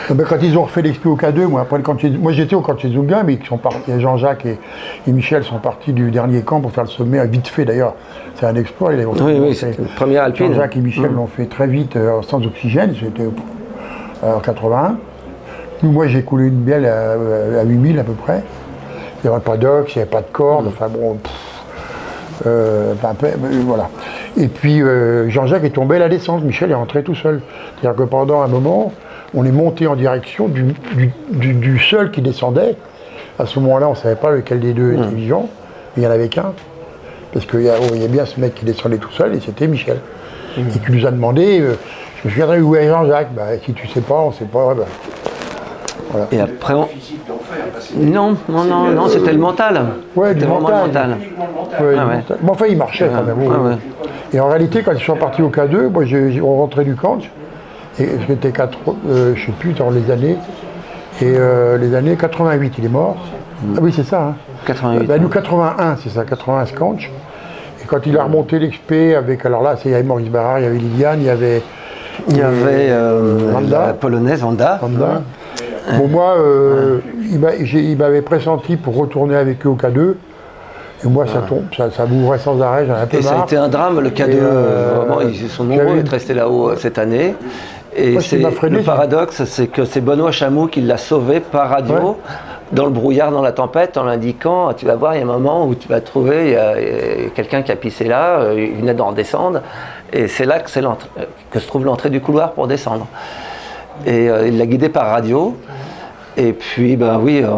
Ah 0.08 0.14
ben, 0.14 0.24
quand 0.30 0.38
ils 0.44 0.56
ont 0.56 0.64
refait 0.64 0.84
l'expo 0.84 1.10
au 1.14 1.16
K2, 1.18 1.46
moi, 1.48 1.62
après 1.62 1.78
Cantier- 1.84 2.12
moi 2.12 2.32
j'étais 2.32 2.56
au 2.56 2.62
Cantier 2.62 2.92
Zunga, 2.92 3.24
mais 3.24 3.34
ils 3.42 3.46
sont 3.48 3.58
partis, 3.58 3.80
Jean-Jacques 4.00 4.46
et, 4.46 4.60
et 5.08 5.12
Michel 5.12 5.44
sont 5.44 5.58
partis 5.58 5.94
du 5.94 6.12
dernier 6.12 6.42
camp 6.44 6.62
pour 6.62 6.72
faire 6.72 6.84
le 6.84 6.90
sommet 6.92 7.18
à 7.18 7.26
vite 7.26 7.48
fait 7.48 7.66
d'ailleurs. 7.66 7.96
C'est 8.36 8.46
un 8.46 8.56
exploit. 8.56 8.94
ils 8.94 9.04
Oui, 9.04 9.38
oui, 9.40 9.56
c'est 9.56 9.76
première 9.96 10.24
alpine. 10.24 10.54
Jean-Jacques 10.54 10.78
et 10.78 10.82
Michel 10.82 11.12
l'ont 11.12 11.26
fait 11.26 11.48
très 11.48 11.66
vite 11.66 11.96
euh, 11.96 12.22
sans 12.22 12.46
oxygène, 12.46 12.94
c'était 13.00 13.24
euh, 14.24 14.36
en 14.36 14.40
81. 14.42 14.98
Nous, 15.82 15.92
moi 15.92 16.06
j'ai 16.06 16.22
coulé 16.22 16.50
une 16.50 16.62
bielle 16.62 16.86
à, 16.86 17.14
à 17.62 17.64
8000 17.64 17.98
à 17.98 18.04
peu 18.04 18.14
près. 18.14 18.44
Il 19.24 19.28
n'y 19.30 19.34
avait 19.36 19.44
pas 19.44 19.58
d'ox, 19.58 19.96
il 19.96 19.98
n'y 19.98 20.02
avait 20.04 20.12
pas 20.12 20.22
de 20.22 20.28
corde, 20.32 20.68
enfin 20.68 20.88
bon. 20.88 21.16
pff, 21.16 21.32
euh, 22.46 22.94
ben, 23.02 23.16
ben, 23.20 23.34
ben, 23.38 23.50
voilà. 23.66 23.90
Et 24.38 24.48
puis 24.48 24.82
euh, 24.82 25.30
Jean-Jacques 25.30 25.64
est 25.64 25.70
tombé 25.72 25.96
à 25.98 26.00
la 26.00 26.10
descente, 26.10 26.44
Michel 26.44 26.72
est 26.72 26.76
rentré 26.76 27.04
tout 27.04 27.16
seul. 27.16 27.42
C'est-à-dire 27.80 27.98
que 27.98 28.04
pendant 28.08 28.42
un 28.42 28.48
moment, 28.48 28.92
on 29.34 29.46
est 29.46 29.52
monté 29.52 29.88
en 29.88 29.96
direction 29.96 30.48
du, 30.48 30.64
du, 30.96 31.12
du- 31.32 31.54
du 31.54 31.80
seul 31.80 32.12
qui 32.12 32.22
descendait. 32.22 32.76
À 33.40 33.46
ce 33.46 33.60
moment-là, 33.60 33.88
on 33.88 33.92
ne 33.92 33.96
savait 33.96 34.16
pas 34.16 34.32
lequel 34.32 34.60
des 34.62 34.74
deux 34.74 34.94
était 34.94 35.16
vivant, 35.16 35.50
mais 35.96 36.04
il 36.04 36.06
n'y 36.06 36.08
en 36.08 36.12
avait 36.12 36.30
qu'un. 36.30 36.54
Parce 37.34 37.46
qu'il 37.46 37.62
y, 37.62 37.70
il 37.94 38.02
y 38.02 38.06
a 38.06 38.08
bien 38.08 38.26
ce 38.26 38.40
mec 38.40 38.56
qui 38.56 38.64
descendait 38.66 38.98
tout 38.98 39.12
seul, 39.12 39.36
et 39.36 39.40
c'était 39.42 39.68
Michel. 39.68 39.98
Et 40.58 40.80
qui 40.80 40.92
nous 40.94 41.06
a 41.06 41.12
demandé, 41.12 41.60
euh, 41.60 41.76
je 42.22 42.28
me 42.28 42.32
souviendrai 42.32 42.62
où 42.62 42.76
est 42.78 42.88
Jean-Jacques? 42.88 43.34
Bah, 43.36 43.44
Si 43.66 43.74
tu 43.74 43.88
sais 43.88 44.00
pas, 44.00 44.16
on 44.16 44.30
ne 44.30 44.34
sait 44.34 44.46
pas. 44.46 44.74
Bah. 46.14 46.28
Et 46.32 46.40
après, 46.40 46.74
on... 46.74 46.88
Non, 47.98 48.36
non, 48.50 48.64
non, 48.64 48.88
non, 48.92 49.08
c'était 49.08 49.32
le 49.32 49.40
mental. 49.40 49.82
Ouais, 50.16 50.34
du 50.34 50.40
C'était 50.42 50.52
vraiment 50.52 50.68
le 50.70 50.74
mental. 50.76 51.10
mental. 51.10 51.18
uniquement 51.20 51.48
le 51.48 51.60
mental. 51.62 51.86
Ouais, 51.88 51.96
Ah 52.00 52.08
ouais. 52.08 52.38
Mais 52.44 52.50
enfin, 52.50 52.66
il 52.70 52.78
marchait 52.78 53.10
quand 53.14 53.24
même. 53.24 53.38
Ah 53.54 53.60
ouais. 53.60 53.76
Et 54.34 54.40
en 54.40 54.48
réalité, 54.48 54.82
quand 54.84 54.92
ils 54.94 55.04
sont 55.04 55.16
partis 55.16 55.42
au 55.42 55.50
K2, 55.50 55.88
moi, 55.90 56.04
on 56.44 56.58
rentrait 56.58 56.84
du 56.84 56.96
camp, 56.96 57.20
et 58.00 58.08
c'était 58.28 58.52
quatre, 58.52 58.78
euh, 59.10 59.34
je 59.36 59.46
sais 59.46 59.52
plus 59.54 59.74
dans 59.74 59.90
les 59.90 60.10
années, 60.12 60.38
et 61.22 61.34
euh, 61.38 61.78
les 61.78 61.96
années 61.96 62.16
88, 62.16 62.74
il 62.80 62.86
est 62.86 62.90
mort. 62.90 63.18
Ah 63.76 63.80
oui, 63.82 63.94
c'est 63.96 64.04
ça. 64.04 64.22
Hein. 64.22 64.36
88. 64.66 65.06
Bah, 65.08 65.18
nous, 65.18 65.30
81, 65.30 65.96
c'est 66.04 66.10
ça, 66.10 66.24
81 66.26 66.66
Scanch. 66.66 67.10
Et 67.82 67.86
quand 67.86 68.06
il 68.06 68.18
a 68.18 68.24
remonté 68.24 68.60
l'expé 68.60 69.16
avec, 69.16 69.46
alors 69.46 69.62
là, 69.62 69.76
c'est- 69.78 69.90
il 69.90 69.92
y 69.92 69.96
avait 69.96 70.04
Maurice 70.04 70.30
Barrard, 70.30 70.60
il 70.60 70.64
y 70.64 70.66
avait 70.68 70.78
Liliane, 70.78 71.20
il 71.22 71.28
y 71.28 71.30
avait. 71.30 71.62
Il 72.30 72.38
y 72.38 72.42
avait 72.42 72.88
euh, 72.90 73.52
la 73.70 73.94
polonaise 73.94 74.40
Vanda. 74.42 74.80
Vanda. 74.82 75.22
Bon, 75.98 76.08
moi, 76.08 76.36
euh, 76.38 77.00
il 77.32 77.98
m'avait 77.98 78.22
pressenti 78.22 78.76
pour 78.78 78.96
retourner 78.96 79.36
avec 79.36 79.66
eux 79.66 79.70
au 79.70 79.76
K2. 79.76 80.16
Et 81.04 81.08
moi, 81.08 81.26
ça 81.28 81.40
tombe, 81.48 81.66
ça, 81.76 81.92
ça 81.92 82.06
m'ouvrait 82.06 82.40
sans 82.40 82.60
arrêt, 82.62 82.86
j'en 82.88 82.96
ai 82.96 83.02
un 83.02 83.06
peu 83.06 83.18
Et 83.18 83.22
ça 83.22 83.42
a 83.42 83.44
été 83.44 83.58
un 83.58 83.68
drame, 83.68 84.00
le 84.00 84.10
K2. 84.10 84.30
Et, 84.32 84.40
euh, 84.42 84.94
vraiment, 84.98 85.22
ils 85.22 85.50
sont 85.50 85.64
nombreux 85.66 85.88
à 85.88 85.92
une- 85.92 86.00
être 86.00 86.10
restés 86.10 86.34
là-haut 86.34 86.70
euh, 86.70 86.76
cette 86.78 86.98
année. 86.98 87.36
Et 87.96 88.12
Moi, 88.14 88.22
ce 88.22 88.36
freiné, 88.52 88.78
le 88.78 88.84
paradoxe, 88.84 89.44
c'est 89.46 89.68
que 89.68 89.86
c'est 89.86 90.02
Benoît 90.02 90.32
Chamou 90.32 90.68
qui 90.68 90.82
l'a 90.82 90.98
sauvé 90.98 91.40
par 91.40 91.70
radio, 91.70 91.94
Ouais. 91.96 92.16
dans 92.74 92.86
le 92.86 92.92
brouillard, 92.92 93.32
dans 93.32 93.42
la 93.42 93.54
tempête, 93.54 93.96
en 93.98 94.04
l'indiquant 94.04 94.74
tu 94.74 94.86
vas 94.86 94.96
voir, 94.96 95.14
il 95.16 95.20
y 95.20 95.22
a 95.22 95.24
un 95.24 95.28
moment 95.28 95.66
où 95.66 95.76
tu 95.76 95.88
vas 95.88 96.02
trouver 96.02 96.46
il 96.48 96.52
y 96.54 96.56
a, 96.58 96.74
quelqu'un 97.34 97.62
qui 97.62 97.72
a 97.72 97.76
pissé 97.78 98.06
là, 98.06 98.40
euh, 98.40 98.68
il 98.70 98.80
venait 98.82 98.94
d'en 98.96 99.12
descendre. 99.14 99.62
Et 100.12 100.28
c'est 100.28 100.46
là 100.46 100.60
que, 100.60 100.70
euh, 100.80 101.24
que 101.52 101.60
se 101.60 101.68
trouve 101.68 101.86
l'entrée 101.86 102.10
du 102.10 102.20
couloir 102.20 102.52
pour 102.52 102.68
descendre. 102.68 103.08
Et 104.06 104.30
euh, 104.30 104.48
il 104.48 104.58
l'a 104.58 104.66
guidé 104.66 104.90
par 104.90 105.08
radio. 105.08 105.56
Et 106.38 106.54
puis, 106.54 106.98
ben 106.98 107.20
oui, 107.22 107.42
euh, 107.42 107.50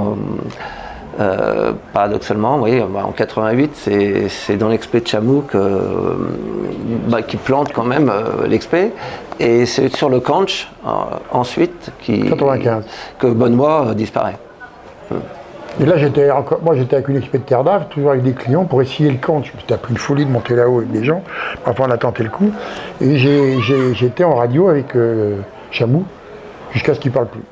euh, 1.19 1.71
paradoxalement, 1.93 2.61
oui, 2.61 2.79
ben, 2.79 3.03
en 3.03 3.11
88, 3.11 4.29
c'est 4.29 4.57
dans 4.57 4.69
l'expé 4.69 5.01
de 5.01 5.07
Chamouk 5.07 5.55
euh, 5.55 5.81
bah, 7.07 7.23
qui 7.23 7.37
plante 7.37 7.73
quand 7.73 7.85
même 7.85 8.11
l'expé. 8.47 8.91
Et 9.39 9.65
c'est 9.65 9.95
sur 9.95 10.09
le 10.09 10.19
canch, 10.19 10.71
ensuite, 11.31 11.91
qui, 11.99 12.21
95. 12.29 12.85
que 13.19 13.27
Benoît 13.27 13.93
disparaît. 13.95 14.37
Et 15.79 15.85
là, 15.85 15.97
j'étais 15.97 16.31
encore, 16.31 16.59
moi, 16.63 16.75
j'étais 16.75 16.95
avec 16.95 17.07
une 17.07 17.17
expert 17.17 17.39
de 17.39 17.45
Terre 17.45 17.63
d'Ave, 17.63 17.85
toujours 17.89 18.09
avec 18.11 18.23
des 18.23 18.33
clients 18.33 18.65
pour 18.65 18.81
essayer 18.81 19.11
le 19.11 19.17
camp. 19.17 19.43
C'était 19.43 19.77
peu 19.77 19.91
une 19.91 19.97
folie 19.97 20.25
de 20.25 20.31
monter 20.31 20.55
là-haut 20.55 20.79
avec 20.79 20.91
des 20.91 21.03
gens. 21.03 21.21
Enfin, 21.67 21.83
on 21.87 21.91
a 21.91 21.97
tenté 21.97 22.23
le 22.23 22.29
coup. 22.29 22.51
Et 22.99 23.17
j'étais 23.93 24.23
en 24.23 24.35
radio 24.35 24.69
avec 24.69 24.95
euh, 24.95 25.37
Chamou 25.69 26.03
jusqu'à 26.73 26.93
ce 26.93 26.99
qu'il 26.99 27.11
parle 27.11 27.27
plus. 27.27 27.43